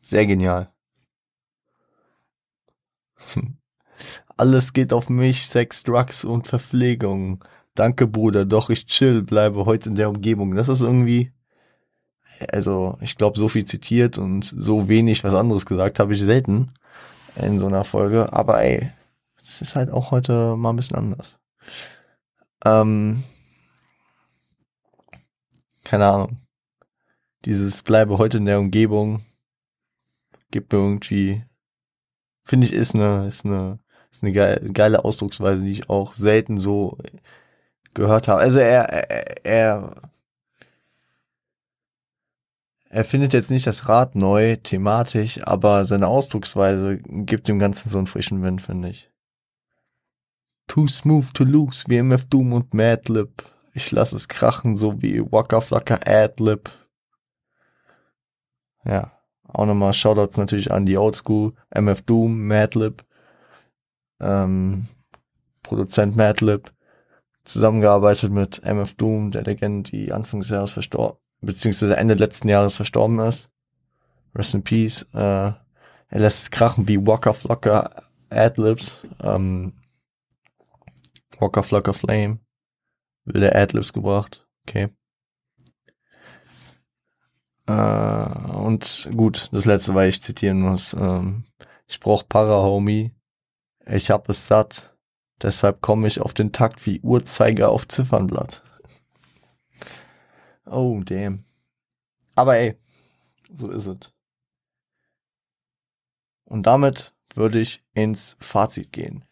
Sehr 0.00 0.26
genial. 0.26 0.72
Alles 4.36 4.72
geht 4.72 4.92
auf 4.92 5.08
mich, 5.08 5.46
Sex, 5.46 5.82
Drugs 5.82 6.24
und 6.24 6.46
Verpflegung. 6.46 7.44
Danke, 7.74 8.06
Bruder, 8.06 8.44
doch 8.44 8.70
ich 8.70 8.86
chill, 8.86 9.22
bleibe 9.22 9.64
heute 9.64 9.88
in 9.88 9.94
der 9.94 10.08
Umgebung. 10.08 10.54
Das 10.54 10.68
ist 10.68 10.82
irgendwie, 10.82 11.32
also 12.52 12.98
ich 13.00 13.16
glaube, 13.16 13.38
so 13.38 13.48
viel 13.48 13.64
zitiert 13.64 14.18
und 14.18 14.44
so 14.44 14.88
wenig 14.88 15.24
was 15.24 15.34
anderes 15.34 15.66
gesagt 15.66 15.98
habe 15.98 16.14
ich 16.14 16.20
selten 16.20 16.72
in 17.36 17.58
so 17.58 17.66
einer 17.66 17.84
Folge. 17.84 18.32
Aber 18.32 18.62
ey, 18.62 18.90
es 19.40 19.62
ist 19.62 19.76
halt 19.76 19.90
auch 19.90 20.10
heute 20.10 20.56
mal 20.56 20.70
ein 20.70 20.76
bisschen 20.76 20.96
anders. 20.96 21.38
Ähm, 22.64 23.22
keine 25.84 26.06
Ahnung. 26.06 26.38
Dieses 27.44 27.82
bleibe 27.82 28.18
heute 28.18 28.38
in 28.38 28.46
der 28.46 28.58
Umgebung 28.58 29.22
gibt 30.50 30.72
mir 30.72 30.78
irgendwie, 30.78 31.44
finde 32.46 32.66
ich, 32.66 32.72
ist 32.72 32.94
eine, 32.94 33.26
ist 33.26 33.44
eine, 33.44 33.78
ist 34.10 34.22
eine 34.22 34.32
geile 34.72 35.04
Ausdrucksweise, 35.04 35.64
die 35.64 35.72
ich 35.72 35.90
auch 35.90 36.12
selten 36.14 36.58
so 36.58 36.96
gehört 37.92 38.28
habe. 38.28 38.40
Also 38.40 38.60
er, 38.60 38.84
er, 38.88 39.44
er, 39.44 40.10
er 42.88 43.04
findet 43.04 43.32
jetzt 43.32 43.50
nicht 43.50 43.66
das 43.66 43.88
Rad 43.88 44.14
neu, 44.14 44.56
thematisch, 44.56 45.40
aber 45.44 45.84
seine 45.84 46.06
Ausdrucksweise 46.06 46.98
gibt 46.98 47.48
dem 47.48 47.58
Ganzen 47.58 47.90
so 47.90 47.98
einen 47.98 48.06
frischen 48.06 48.42
Wind, 48.42 48.62
finde 48.62 48.90
ich. 48.90 49.10
Too 50.68 50.86
smooth 50.86 51.34
to 51.34 51.44
lose, 51.44 51.84
wie 51.88 51.98
MF 51.98 52.24
Doom 52.26 52.52
und 52.52 52.74
Madlib. 52.74 53.44
Ich 53.72 53.90
lasse 53.90 54.16
es 54.16 54.28
krachen, 54.28 54.76
so 54.76 55.02
wie 55.02 55.20
Waka 55.20 55.60
Flocka 55.60 55.98
Adlib. 56.06 56.70
Ja, 58.84 59.15
auch 59.48 59.66
nochmal 59.66 59.92
Shoutouts 59.92 60.36
natürlich 60.36 60.72
an 60.72 60.86
die 60.86 60.98
Oldschool, 60.98 61.52
MF 61.70 62.02
Doom, 62.02 62.46
Madlib, 62.46 63.04
ähm, 64.20 64.86
Produzent 65.62 66.16
Madlib 66.16 66.72
zusammengearbeitet 67.44 68.30
mit 68.30 68.62
MF 68.64 68.94
Doom, 68.94 69.30
der 69.30 69.44
Legende, 69.44 69.90
die 69.90 70.12
Anfang 70.12 70.40
des 70.40 70.50
Jahres 70.50 70.72
verstorben, 70.72 71.18
beziehungsweise 71.40 71.96
Ende 71.96 72.14
letzten 72.14 72.48
Jahres 72.48 72.76
verstorben 72.76 73.18
ist. 73.20 73.50
Rest 74.34 74.54
in 74.54 74.62
Peace. 74.62 75.06
Äh, 75.14 75.52
er 76.08 76.20
lässt 76.20 76.42
es 76.42 76.50
krachen 76.50 76.88
wie 76.88 77.04
Walker 77.04 77.34
Flocker 77.34 78.04
Adlibs. 78.30 79.06
Ähm, 79.22 79.72
Walker 81.38 81.62
Flocker 81.62 81.94
Flame. 81.94 82.40
Will 83.24 83.40
der 83.40 83.56
Adlibs 83.56 83.92
gebracht. 83.92 84.46
Okay. 84.66 84.90
Äh, 87.66 87.72
und 87.72 89.08
gut, 89.16 89.48
das 89.52 89.64
letzte, 89.64 89.94
weil 89.94 90.08
ich 90.08 90.22
zitieren 90.22 90.60
muss. 90.60 90.94
Ähm, 90.94 91.44
ich 91.86 92.00
brauch 92.00 92.28
Para, 92.28 92.62
Homie. 92.62 93.12
Ich 93.86 94.10
hab 94.10 94.28
es 94.28 94.48
satt 94.48 94.96
Deshalb 95.42 95.82
komme 95.82 96.08
ich 96.08 96.20
auf 96.20 96.32
den 96.32 96.52
Takt 96.52 96.86
wie 96.86 97.00
Uhrzeiger 97.00 97.68
auf 97.68 97.86
Ziffernblatt. 97.86 98.62
Oh, 100.64 101.00
damn. 101.04 101.44
Aber 102.34 102.56
ey, 102.56 102.76
so 103.52 103.70
ist 103.70 103.86
es. 103.86 104.12
Und 106.44 106.66
damit 106.66 107.14
würde 107.34 107.60
ich 107.60 107.84
ins 107.92 108.36
Fazit 108.40 108.92
gehen. 108.92 109.24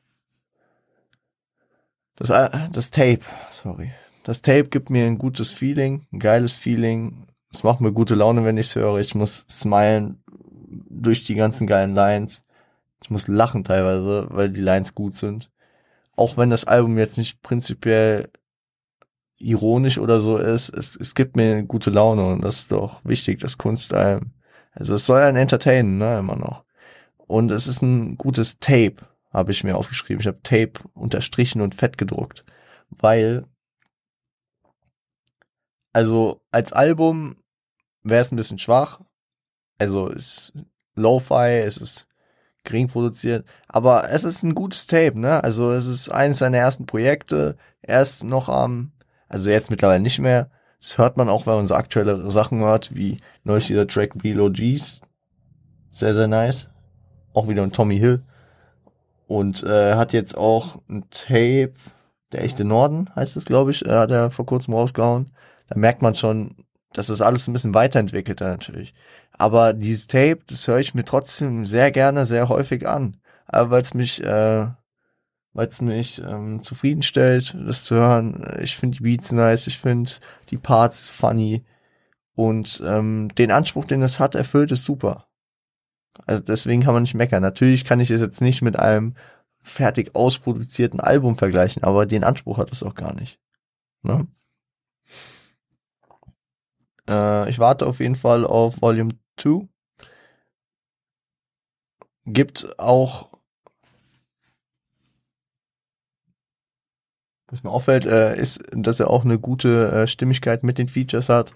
Das, 2.17 2.31
äh, 2.31 2.69
das 2.71 2.91
Tape, 2.91 3.25
sorry. 3.51 3.93
Das 4.25 4.43
Tape 4.43 4.69
gibt 4.69 4.91
mir 4.91 5.07
ein 5.07 5.19
gutes 5.19 5.53
Feeling, 5.53 6.07
ein 6.13 6.19
geiles 6.19 6.55
Feeling. 6.55 7.27
Es 7.55 7.63
macht 7.63 7.81
mir 7.81 7.93
gute 7.93 8.17
Laune, 8.17 8.45
wenn 8.45 8.57
ich 8.57 8.67
es 8.67 8.75
höre. 8.75 8.99
Ich 8.99 9.15
muss 9.15 9.47
smilen 9.49 10.23
durch 10.91 11.23
die 11.23 11.37
ganzen 11.37 11.69
geilen 11.69 11.95
Lines. 11.95 12.43
Ich 13.01 13.11
muss 13.11 13.29
lachen 13.29 13.63
teilweise, 13.63 14.27
weil 14.31 14.51
die 14.51 14.61
Lines 14.61 14.95
gut 14.95 15.15
sind. 15.15 15.53
Auch 16.17 16.37
wenn 16.37 16.51
das 16.51 16.65
Album 16.65 16.99
jetzt 16.99 17.17
nicht 17.17 17.43
prinzipiell 17.43 18.29
ironisch 19.39 19.99
oder 19.99 20.21
so 20.21 20.37
ist, 20.37 20.71
es, 20.71 20.97
es 20.97 21.15
gibt 21.15 21.37
mir 21.37 21.63
gute 21.63 21.91
Laune 21.91 22.25
und 22.27 22.43
das 22.43 22.61
ist 22.61 22.73
doch 22.73 23.01
wichtig, 23.05 23.39
das 23.41 23.57
Kunst 23.57 23.95
einem. 23.95 24.33
Also 24.73 24.95
es 24.95 25.07
soll 25.07 25.21
ein 25.21 25.37
entertainen, 25.37 25.99
ne, 25.99 26.19
immer 26.19 26.37
noch. 26.37 26.65
Und 27.19 27.53
es 27.53 27.69
ist 27.69 27.83
ein 27.83 28.17
gutes 28.19 28.59
Tape, 28.59 28.97
habe 29.33 29.53
ich 29.53 29.63
mir 29.63 29.77
aufgeschrieben. 29.77 30.21
Ich 30.21 30.27
habe 30.27 30.43
Tape 30.43 30.73
unterstrichen 30.95 31.61
und 31.61 31.77
fett 31.77 31.99
gedruckt, 31.99 32.45
weil 32.91 33.45
also 35.93 36.41
als 36.51 36.73
Album 36.73 37.37
wäre 38.05 38.23
es 38.23 38.31
ein 38.31 38.37
bisschen 38.37 38.59
schwach. 38.59 39.01
Also 39.79 40.11
es 40.11 40.53
ist 40.53 40.53
Lo-Fi, 40.95 41.59
es 41.65 41.77
ist 41.77 42.07
gering 42.63 42.89
produziert, 42.89 43.47
aber 43.69 44.11
es 44.11 44.25
ist 44.25 44.43
ein 44.43 44.55
gutes 44.55 44.87
Tape, 44.87 45.19
ne? 45.19 45.43
Also 45.45 45.73
es 45.73 45.87
ist 45.87 46.09
eines 46.09 46.39
seiner 46.39 46.59
ersten 46.59 46.87
Projekte. 46.87 47.57
Er 47.83 48.01
ist 48.01 48.25
noch 48.25 48.49
am, 48.49 48.93
also 49.29 49.51
jetzt 49.51 49.71
mittlerweile 49.71 50.01
nicht 50.01 50.19
mehr. 50.19 50.51
Das 50.81 50.99
hört 50.99 51.17
man 51.17 51.29
auch, 51.29 51.47
wenn 51.47 51.57
man 51.57 51.67
so 51.67 51.75
aktuelle 51.75 52.31
Sachen 52.31 52.61
hört, 52.61 52.95
wie 52.95 53.19
neulich 53.43 53.67
dieser 53.67 53.87
Track 53.87 54.19
Below 54.19 54.51
G's. 54.51 55.01
Sehr, 55.91 56.15
sehr 56.15 56.29
nice. 56.29 56.71
Auch 57.33 57.49
wieder 57.49 57.63
ein 57.63 57.73
Tommy 57.73 57.99
Hill. 57.99 58.23
Und 59.27 59.63
äh, 59.63 59.95
hat 59.95 60.13
jetzt 60.13 60.37
auch 60.37 60.81
ein 60.89 61.09
Tape, 61.11 61.73
der 62.33 62.45
echte 62.45 62.65
Norden 62.65 63.09
heißt 63.15 63.37
es, 63.37 63.45
glaube 63.45 63.71
ich, 63.71 63.85
äh, 63.85 63.91
hat 63.91 64.11
er 64.11 64.31
vor 64.31 64.47
kurzem 64.47 64.75
rausgehauen. 64.75 65.31
Da 65.69 65.79
merkt 65.79 66.03
man 66.03 66.15
schon, 66.15 66.57
das 66.97 67.21
alles 67.21 67.49
ein 67.49 67.53
bisschen 67.53 67.75
weiterentwickelt 67.75 68.41
natürlich. 68.41 68.95
Aber 69.33 69.73
dieses 69.73 70.07
Tape, 70.07 70.41
das 70.47 70.67
höre 70.69 70.79
ich 70.79 70.95
mir 70.95 71.05
trotzdem 71.05 71.65
sehr 71.65 71.91
gerne, 71.91 72.25
sehr 72.25 72.49
häufig 72.49 72.87
an. 72.87 73.17
Aber 73.47 73.71
weil 73.71 73.83
es 73.83 73.95
mich, 73.95 74.23
äh, 74.23 74.67
weil 75.53 75.69
es 75.69 75.81
mich 75.81 76.21
ähm, 76.23 76.63
zufriedenstellt, 76.63 77.57
das 77.67 77.85
zu 77.85 77.97
hören. 77.97 78.45
Ich 78.61 78.77
finde 78.77 78.99
die 78.99 79.05
Beats 79.05 79.33
nice, 79.33 79.67
ich 79.67 79.79
finde 79.79 80.11
die 80.51 80.59
Parts 80.59 81.09
funny 81.09 81.65
und 82.35 82.83
ähm, 82.85 83.29
den 83.37 83.51
Anspruch, 83.51 83.85
den 83.85 84.03
es 84.03 84.19
hat, 84.21 84.35
erfüllt 84.35 84.73
es 84.73 84.85
super. 84.85 85.27
Also 86.27 86.43
deswegen 86.43 86.83
kann 86.83 86.95
man 86.95 87.03
nicht 87.03 87.15
meckern. 87.15 87.43
Natürlich 87.43 87.85
kann 87.85 88.01
ich 88.01 88.11
es 88.11 88.21
jetzt 88.21 88.41
nicht 88.41 88.63
mit 88.63 88.79
einem 88.79 89.15
fertig 89.63 90.15
ausproduzierten 90.15 91.01
Album 91.01 91.37
vergleichen, 91.37 91.83
aber 91.83 92.07
den 92.07 92.25
Anspruch 92.25 92.59
hat 92.59 92.71
es 92.71 92.83
auch 92.83 92.95
gar 92.95 93.15
nicht. 93.15 93.41
Ne? 94.03 94.27
Äh, 97.09 97.49
ich 97.51 97.59
warte 97.59 97.87
auf 97.87 98.01
jeden 98.01 98.15
Fall 98.15 98.45
auf 98.47 98.81
Volume 98.81 99.13
2. 99.37 99.69
Gibt 102.27 102.79
auch, 102.79 103.29
was 107.49 107.63
mir 107.63 107.71
auffällt, 107.71 108.07
äh, 108.07 108.39
ist, 108.41 108.63
dass 108.73 109.01
er 109.01 109.11
auch 109.11 109.25
eine 109.25 109.39
gute 109.39 109.93
äh, 109.93 110.07
Stimmigkeit 110.07 110.63
mit 110.63 110.79
den 110.79 110.89
Features 110.89 111.29
hat. 111.29 111.53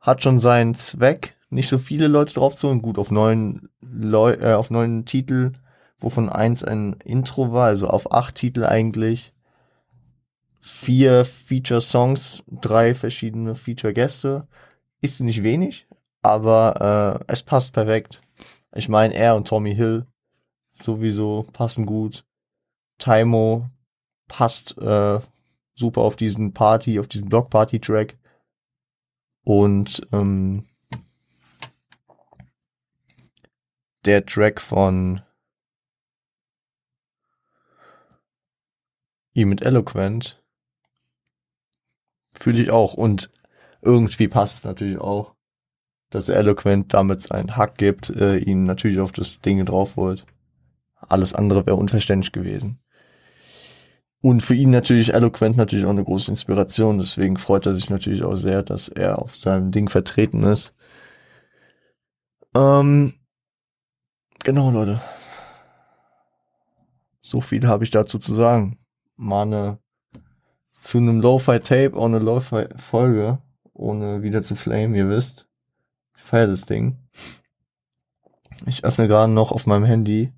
Hat 0.00 0.22
schon 0.22 0.38
seinen 0.38 0.74
Zweck, 0.74 1.36
nicht 1.50 1.68
so 1.68 1.76
viele 1.76 2.08
Leute 2.08 2.34
drauf 2.34 2.56
zu 2.56 2.68
und 2.68 2.80
gut 2.80 2.96
auf 2.96 3.10
neun 3.10 3.68
Leu 3.82 4.32
äh, 4.32 4.54
auf 4.54 4.70
neun 4.70 5.04
Titel, 5.04 5.52
wovon 5.98 6.30
eins 6.30 6.64
ein 6.64 6.94
Intro 7.04 7.52
war, 7.52 7.66
also 7.66 7.88
auf 7.88 8.12
acht 8.12 8.36
Titel 8.36 8.64
eigentlich. 8.64 9.34
Vier 10.62 11.24
Feature-Songs, 11.24 12.42
drei 12.46 12.94
verschiedene 12.94 13.54
Feature-Gäste 13.54 14.46
ist 15.00 15.20
nicht 15.20 15.42
wenig, 15.42 15.86
aber 16.22 17.20
äh, 17.26 17.32
es 17.32 17.42
passt 17.42 17.72
perfekt. 17.72 18.20
Ich 18.74 18.88
meine, 18.88 19.14
er 19.14 19.36
und 19.36 19.48
Tommy 19.48 19.74
Hill 19.74 20.06
sowieso 20.72 21.46
passen 21.52 21.86
gut. 21.86 22.24
Taimo 22.98 23.68
passt 24.28 24.76
äh, 24.78 25.20
super 25.74 26.00
auf 26.02 26.16
diesen 26.16 26.52
Party, 26.52 27.00
auf 27.00 27.08
diesen 27.08 27.28
Block-Party-Track. 27.28 28.18
Und 29.42 30.06
ähm, 30.12 30.64
der 34.04 34.24
Track 34.24 34.60
von 34.60 35.22
ihm 39.32 39.48
mit 39.48 39.62
Eloquent 39.62 40.42
fühle 42.32 42.62
ich 42.62 42.70
auch. 42.70 42.94
Und 42.94 43.30
irgendwie 43.82 44.28
passt 44.28 44.64
natürlich 44.64 44.98
auch, 44.98 45.34
dass 46.10 46.28
Eloquent 46.28 46.92
damit 46.92 47.20
seinen 47.22 47.56
Hack 47.56 47.78
gibt, 47.78 48.10
äh, 48.10 48.36
ihn 48.36 48.64
natürlich 48.64 49.00
auf 49.00 49.12
das 49.12 49.40
Ding 49.40 49.64
drauf 49.64 49.96
holt. 49.96 50.26
Alles 50.96 51.34
andere 51.34 51.64
wäre 51.66 51.76
unverständlich 51.76 52.32
gewesen. 52.32 52.80
Und 54.22 54.42
für 54.42 54.54
ihn 54.54 54.70
natürlich 54.70 55.14
Eloquent 55.14 55.56
natürlich 55.56 55.86
auch 55.86 55.90
eine 55.90 56.04
große 56.04 56.30
Inspiration, 56.30 56.98
deswegen 56.98 57.38
freut 57.38 57.64
er 57.64 57.74
sich 57.74 57.88
natürlich 57.88 58.22
auch 58.22 58.34
sehr, 58.34 58.62
dass 58.62 58.88
er 58.88 59.18
auf 59.18 59.36
seinem 59.36 59.70
Ding 59.70 59.88
vertreten 59.88 60.42
ist. 60.42 60.74
Ähm, 62.54 63.14
genau, 64.44 64.70
Leute. 64.70 65.00
So 67.22 67.40
viel 67.40 67.66
habe 67.66 67.84
ich 67.84 67.90
dazu 67.90 68.18
zu 68.18 68.34
sagen. 68.34 68.78
Mal 69.16 69.78
zu 70.80 70.98
einem 70.98 71.20
Lo-Fi-Tape, 71.20 71.94
auch 71.94 72.06
eine 72.06 72.18
Lo-Fi-Folge 72.18 73.38
ohne 73.80 74.22
wieder 74.22 74.42
zu 74.42 74.54
flamen, 74.54 74.94
ihr 74.94 75.08
wisst. 75.08 75.48
Ich 76.16 76.22
feiere 76.22 76.48
das 76.48 76.66
Ding. 76.66 76.98
Ich 78.66 78.84
öffne 78.84 79.08
gerade 79.08 79.32
noch 79.32 79.52
auf 79.52 79.66
meinem 79.66 79.84
Handy 79.84 80.32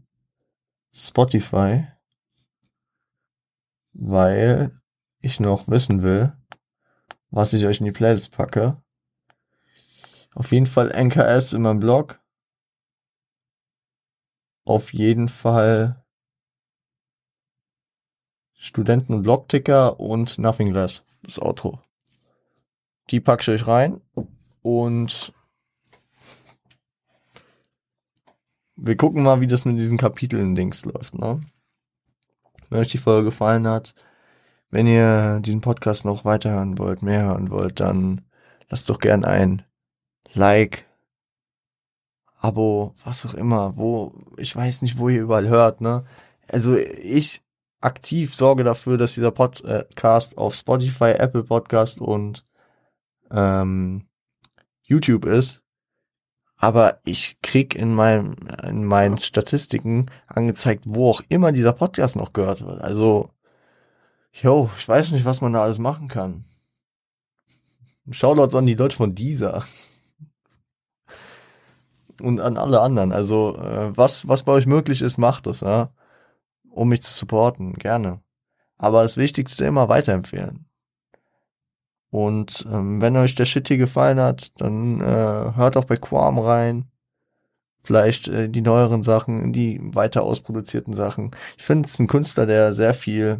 Spotify, 0.95 1.89
weil 3.93 4.73
ich 5.21 5.41
noch 5.41 5.67
wissen 5.67 6.03
will, 6.03 6.33
was 7.31 7.53
ich 7.53 7.67
euch 7.67 7.81
in 7.81 7.87
die 7.87 7.93
Playlist 7.93 8.31
packe. 8.31 8.81
Auf 10.35 10.53
jeden 10.53 10.67
Fall 10.67 10.91
NKS 10.91 11.53
in 11.53 11.63
meinem 11.63 11.81
Blog. 11.81 12.21
Auf 14.65 14.93
jeden 14.93 15.29
Fall 15.29 16.05
Studenten- 18.55 19.15
und 19.15 19.23
Blogticker 19.23 19.99
und 19.99 20.39
Nothing 20.39 20.73
Less, 20.73 21.05
das 21.23 21.41
Outro. 21.41 21.81
Die 23.11 23.21
packe 23.21 23.43
ich 23.43 23.49
euch 23.49 23.67
rein 23.67 24.01
und 24.63 25.33
wir 28.77 28.97
gucken 28.97 29.23
mal, 29.23 29.41
wie 29.41 29.47
das 29.47 29.65
mit 29.65 29.79
diesen 29.79 29.99
Kapiteln 29.99 30.55
Dings 30.55 30.85
läuft. 30.85 31.15
Ne? 31.15 31.41
Wenn 32.71 32.81
euch 32.81 32.89
die 32.89 32.99
Folge 32.99 33.27
gefallen 33.27 33.67
hat, 33.67 33.95
wenn 34.71 34.87
ihr 34.87 35.41
diesen 35.41 35.61
Podcast 35.61 36.05
noch 36.05 36.25
weiterhören 36.25 36.79
wollt, 36.79 37.03
mehr 37.03 37.23
hören 37.23 37.51
wollt, 37.51 37.81
dann 37.81 38.23
lasst 38.71 38.89
doch 38.89 38.99
gern 38.99 39.25
ein 39.25 39.63
Like, 40.35 40.87
Abo, 42.39 42.95
was 43.05 43.25
auch 43.27 43.35
immer, 43.35 43.77
wo, 43.77 44.15
ich 44.37 44.57
weiß 44.57 44.83
nicht, 44.83 44.99
wo 44.99 45.09
ihr 45.09 45.23
überall 45.23 45.47
hört, 45.49 45.81
ne? 45.81 46.05
Also 46.49 46.77
ich 46.77 47.43
aktiv 47.81 48.35
sorge 48.35 48.65
dafür, 48.65 48.97
dass 48.97 49.15
dieser 49.15 49.31
Podcast 49.31 50.39
auf 50.39 50.55
Spotify, 50.55 51.13
Apple 51.19 51.45
Podcast 51.45 52.01
und 52.01 52.45
ähm, 53.33 54.07
YouTube 54.83 55.25
ist, 55.25 55.63
aber 56.57 57.01
ich 57.05 57.39
krieg 57.43 57.75
in 57.75 57.95
meinem 57.95 58.37
in 58.63 58.85
meinen 58.85 59.19
Statistiken 59.19 60.07
angezeigt, 60.29 60.85
wo 60.87 61.11
auch 61.11 61.23
immer 61.29 61.53
dieser 61.53 61.73
Podcast 61.73 62.17
noch 62.17 62.33
gehört 62.33 62.65
wird. 62.65 62.81
Also, 62.81 63.31
yo, 64.33 64.71
ich 64.79 64.89
weiß 64.89 65.13
nicht, 65.13 65.25
was 65.25 65.41
man 65.41 65.53
da 65.53 65.63
alles 65.65 65.79
machen 65.79 66.09
kann. 66.09 66.45
Shoutouts 68.11 68.55
an 68.55 68.67
die 68.67 68.75
Leute 68.75 68.97
von 68.97 69.15
dieser 69.15 69.65
und 72.21 72.41
an 72.41 72.57
alle 72.57 72.81
anderen. 72.81 73.13
Also, 73.13 73.57
äh, 73.57 73.97
was 73.97 74.29
was 74.29 74.43
bei 74.45 74.53
euch 74.53 74.67
möglich 74.67 75.03
ist, 75.03 75.19
macht 75.19 75.47
es, 75.47 75.61
ja, 75.61 75.91
um 76.71 76.89
mich 76.89 77.03
zu 77.03 77.13
supporten, 77.13 77.75
gerne. 77.75 78.23
Aber 78.79 79.03
das 79.03 79.17
Wichtigste 79.17 79.65
immer 79.65 79.89
weiterempfehlen. 79.89 80.67
Und 82.13 82.69
ähm, 82.71 83.01
wenn 83.01 83.17
euch 83.17 83.35
der 83.35 83.47
Shit 83.47 83.69
hier 83.69 83.79
gefallen 83.79 84.21
hat, 84.21 84.53
dann 84.61 85.01
äh, 85.01 85.05
hört 85.57 85.79
auch 85.79 85.87
bei 85.87 85.97
Quam 85.97 86.39
rein. 86.39 86.85
vielleicht 87.85 88.29
äh, 88.29 88.49
die 88.49 88.61
neueren 88.61 89.03
Sachen, 89.03 89.53
die 89.53 89.81
weiter 89.83 90.23
ausproduzierten 90.23 90.95
Sachen. 90.95 91.31
Ich 91.57 91.65
finde 91.65 91.87
es 91.89 91.99
ein 91.99 92.07
Künstler, 92.07 92.47
der 92.47 92.73
sehr 92.73 92.95
viel, 92.95 93.39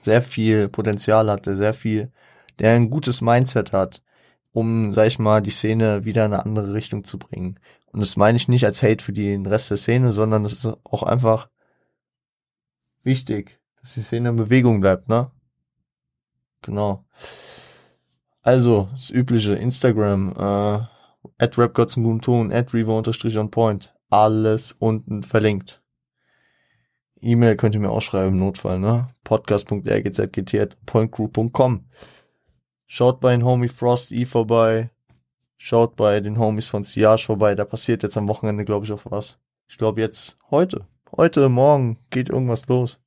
sehr 0.00 0.22
viel 0.22 0.68
Potenzial 0.68 1.30
hat, 1.30 1.46
der 1.46 1.56
sehr 1.56 1.74
viel, 1.74 2.12
der 2.58 2.72
ein 2.74 2.90
gutes 2.90 3.20
Mindset 3.20 3.72
hat, 3.72 4.02
um, 4.52 4.92
sag 4.92 5.06
ich 5.06 5.18
mal, 5.18 5.42
die 5.42 5.50
Szene 5.50 6.04
wieder 6.04 6.24
in 6.26 6.32
eine 6.32 6.44
andere 6.44 6.72
Richtung 6.74 7.04
zu 7.04 7.18
bringen. 7.18 7.58
Und 7.92 8.00
das 8.00 8.16
meine 8.16 8.36
ich 8.36 8.48
nicht 8.48 8.64
als 8.64 8.82
Hate 8.82 9.04
für 9.04 9.12
den 9.12 9.46
Rest 9.46 9.70
der 9.70 9.76
Szene, 9.76 10.12
sondern 10.12 10.44
es 10.44 10.52
ist 10.52 10.66
auch 10.84 11.02
einfach 11.02 11.48
wichtig, 13.02 13.60
dass 13.80 13.94
die 13.94 14.02
Szene 14.02 14.28
in 14.30 14.36
Bewegung 14.36 14.80
bleibt, 14.80 15.08
ne? 15.08 15.30
Genau. 16.62 17.04
Also, 18.42 18.88
das 18.92 19.10
übliche 19.10 19.54
Instagram, 19.54 20.32
äh, 20.36 20.80
at 21.38 21.58
rapgods 21.58 21.96
einen 21.96 22.04
guten 22.04 22.22
Ton, 22.22 22.50
at 22.52 22.72
revo 22.72 22.96
unterstrich 22.96 23.36
on 23.38 23.50
point. 23.50 23.94
Alles 24.08 24.72
unten 24.78 25.22
verlinkt. 25.22 25.82
E-Mail 27.20 27.56
könnt 27.56 27.74
ihr 27.74 27.80
mir 27.80 27.90
auch 27.90 28.00
schreiben 28.00 28.32
im 28.34 28.38
Notfall, 28.38 28.78
ne? 28.78 29.08
podcast.rgzgt.pointgroup.com. 29.24 31.84
Schaut 32.86 33.20
bei 33.20 33.32
den 33.32 33.44
Homie 33.44 33.68
Frost 33.68 34.10
E 34.10 34.24
vorbei. 34.24 34.88
Schaut 35.58 35.96
bei 35.96 36.20
den 36.20 36.38
Homies 36.38 36.68
von 36.68 36.82
Siage 36.82 37.26
vorbei. 37.26 37.54
Da 37.54 37.66
passiert 37.66 38.02
jetzt 38.02 38.16
am 38.16 38.28
Wochenende, 38.28 38.64
glaube 38.64 38.86
ich, 38.86 38.92
auch 38.92 39.02
was. 39.04 39.38
Ich 39.68 39.76
glaube 39.76 40.00
jetzt 40.00 40.38
heute. 40.50 40.86
Heute, 41.16 41.48
morgen 41.50 41.98
geht 42.08 42.30
irgendwas 42.30 42.66
los. 42.68 42.98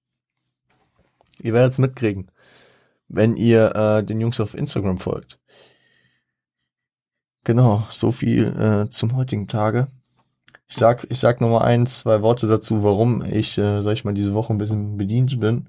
Ihr 1.39 1.54
werdet 1.54 1.74
es 1.74 1.80
mitkriegen, 1.80 2.30
wenn 3.08 3.36
ihr 3.36 3.76
äh, 3.76 4.04
den 4.04 4.20
Jungs 4.22 4.39
auf 4.39 4.54
Instagram 4.56 4.97
folgt. 4.97 5.39
Genau, 7.43 7.86
so 7.89 8.12
viel 8.12 8.47
äh, 8.58 8.89
zum 8.89 9.16
heutigen 9.16 9.47
Tage. 9.47 9.88
Ich 10.68 10.78
sag, 10.78 11.06
ich 11.10 11.20
sag 11.20 11.41
nochmal 11.41 11.64
eins, 11.64 11.99
zwei 11.99 12.22
Worte 12.22 12.47
dazu, 12.47 12.84
warum 12.84 13.24
ich, 13.24 13.58
äh, 13.58 13.82
sag 13.82 13.93
ich 13.93 14.06
mal, 14.06 14.14
diese 14.14 14.34
Woche 14.34 14.54
ein 14.54 14.58
bisschen 14.58 14.97
bedient 14.97 15.39
bin. 15.39 15.68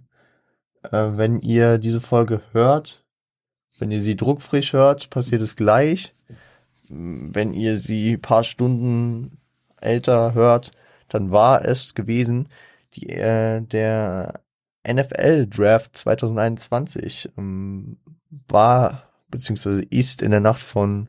Äh, 0.84 1.16
wenn 1.16 1.40
ihr 1.40 1.78
diese 1.78 2.00
Folge 2.00 2.42
hört, 2.52 3.04
wenn 3.78 3.90
ihr 3.90 4.00
sie 4.00 4.16
druckfrisch 4.16 4.72
hört, 4.72 5.10
passiert 5.10 5.42
es 5.42 5.56
gleich. 5.56 6.14
Wenn 6.88 7.52
ihr 7.52 7.76
sie 7.76 8.16
paar 8.16 8.44
Stunden 8.44 9.38
älter 9.80 10.34
hört, 10.34 10.70
dann 11.08 11.32
war 11.32 11.64
es 11.64 11.94
gewesen, 11.94 12.48
die, 12.94 13.10
äh, 13.10 13.60
der 13.62 14.43
NFL 14.86 15.46
Draft 15.46 15.96
2021 15.96 17.30
ähm, 17.36 17.98
war 18.48 19.04
beziehungsweise 19.28 19.82
ist 19.82 20.22
in 20.22 20.30
der 20.30 20.40
Nacht 20.40 20.62
von 20.62 21.08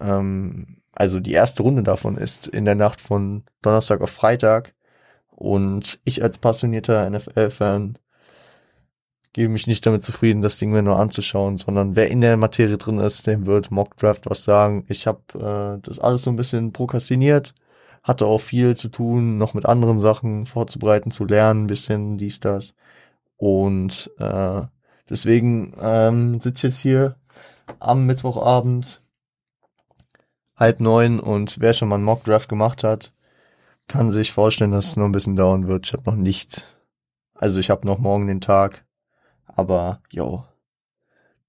ähm, 0.00 0.78
also 0.98 1.20
die 1.20 1.32
erste 1.32 1.62
Runde 1.62 1.84
davon 1.84 2.16
ist 2.16 2.48
in 2.48 2.64
der 2.64 2.74
Nacht 2.74 3.00
von 3.00 3.44
Donnerstag 3.62 4.00
auf 4.00 4.10
Freitag. 4.10 4.74
Und 5.30 6.00
ich 6.02 6.24
als 6.24 6.38
passionierter 6.38 7.08
NFL-Fan 7.08 7.98
gebe 9.32 9.52
mich 9.52 9.68
nicht 9.68 9.86
damit 9.86 10.02
zufrieden, 10.02 10.42
das 10.42 10.58
Ding 10.58 10.72
mir 10.72 10.82
nur 10.82 10.98
anzuschauen, 10.98 11.56
sondern 11.58 11.94
wer 11.94 12.10
in 12.10 12.20
der 12.20 12.36
Materie 12.36 12.78
drin 12.78 12.98
ist, 12.98 13.28
dem 13.28 13.46
wird 13.46 13.70
Mock 13.70 13.96
Draft 13.96 14.28
was 14.28 14.42
sagen. 14.42 14.84
Ich 14.88 15.06
habe 15.06 15.78
äh, 15.78 15.80
das 15.86 16.00
alles 16.00 16.22
so 16.22 16.30
ein 16.30 16.36
bisschen 16.36 16.72
prokrastiniert, 16.72 17.54
hatte 18.08 18.26
auch 18.26 18.40
viel 18.40 18.74
zu 18.74 18.88
tun, 18.88 19.36
noch 19.36 19.52
mit 19.52 19.66
anderen 19.66 19.98
Sachen 19.98 20.46
vorzubereiten, 20.46 21.10
zu 21.10 21.26
lernen, 21.26 21.66
bisschen 21.66 22.16
dies, 22.16 22.40
das. 22.40 22.74
Und 23.36 24.10
äh, 24.18 24.62
deswegen 25.10 25.74
ähm, 25.78 26.40
sitze 26.40 26.68
ich 26.68 26.72
jetzt 26.72 26.80
hier 26.80 27.16
am 27.78 28.06
Mittwochabend 28.06 29.02
halb 30.56 30.80
neun 30.80 31.20
und 31.20 31.60
wer 31.60 31.74
schon 31.74 31.88
mal 31.88 31.96
einen 31.96 32.04
Mock 32.04 32.24
Draft 32.24 32.48
gemacht 32.48 32.82
hat, 32.82 33.12
kann 33.88 34.10
sich 34.10 34.32
vorstellen, 34.32 34.72
dass 34.72 34.86
es 34.86 34.96
noch 34.96 35.04
ein 35.04 35.12
bisschen 35.12 35.36
dauern 35.36 35.68
wird. 35.68 35.86
Ich 35.86 35.92
habe 35.92 36.10
noch 36.10 36.16
nichts. 36.16 36.74
Also 37.34 37.60
ich 37.60 37.68
habe 37.68 37.86
noch 37.86 37.98
morgen 37.98 38.26
den 38.26 38.40
Tag, 38.40 38.84
aber 39.44 40.00
jo, 40.10 40.44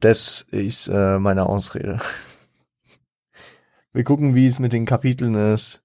das 0.01 0.41
ist 0.41 0.89
äh, 0.89 1.19
meine 1.19 1.45
Ausrede. 1.45 1.99
Wir 3.93 4.03
gucken, 4.03 4.35
wie 4.35 4.45
es 4.45 4.59
mit 4.59 4.73
den 4.73 4.85
Kapiteln 4.85 5.35
ist. 5.35 5.83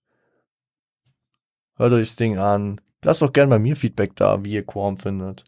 Hört 1.77 1.93
euch 1.93 2.09
das 2.09 2.17
Ding 2.17 2.39
an. 2.39 2.81
Lasst 3.03 3.23
doch 3.23 3.33
gern 3.33 3.51
bei 3.51 3.59
mir 3.59 3.77
Feedback 3.77 4.17
da, 4.17 4.45
wie 4.45 4.53
ihr 4.53 4.65
Quorum 4.65 4.97
findet. 4.97 5.45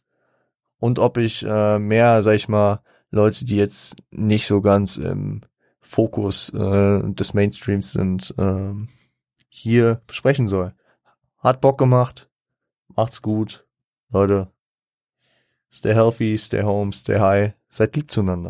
Und 0.78 0.98
ob 0.98 1.16
ich 1.16 1.44
äh, 1.46 1.78
mehr, 1.78 2.22
sag 2.22 2.34
ich 2.34 2.48
mal, 2.48 2.80
Leute, 3.10 3.44
die 3.44 3.56
jetzt 3.56 3.96
nicht 4.10 4.46
so 4.46 4.60
ganz 4.60 4.96
im 4.96 5.42
Fokus 5.80 6.50
äh, 6.52 7.00
des 7.02 7.32
Mainstreams 7.32 7.92
sind, 7.92 8.34
äh, 8.38 8.74
hier 9.48 10.02
besprechen 10.06 10.48
soll. 10.48 10.74
Hat 11.38 11.60
Bock 11.60 11.78
gemacht. 11.78 12.28
Macht's 12.94 13.22
gut. 13.22 13.66
Leute. 14.10 14.48
Stay 15.72 15.94
healthy, 15.94 16.38
stay 16.38 16.62
home, 16.62 16.92
stay 16.92 17.18
high. 17.18 17.52
Seid 17.68 17.96
lieb 17.96 18.10
zueinander. 18.10 18.44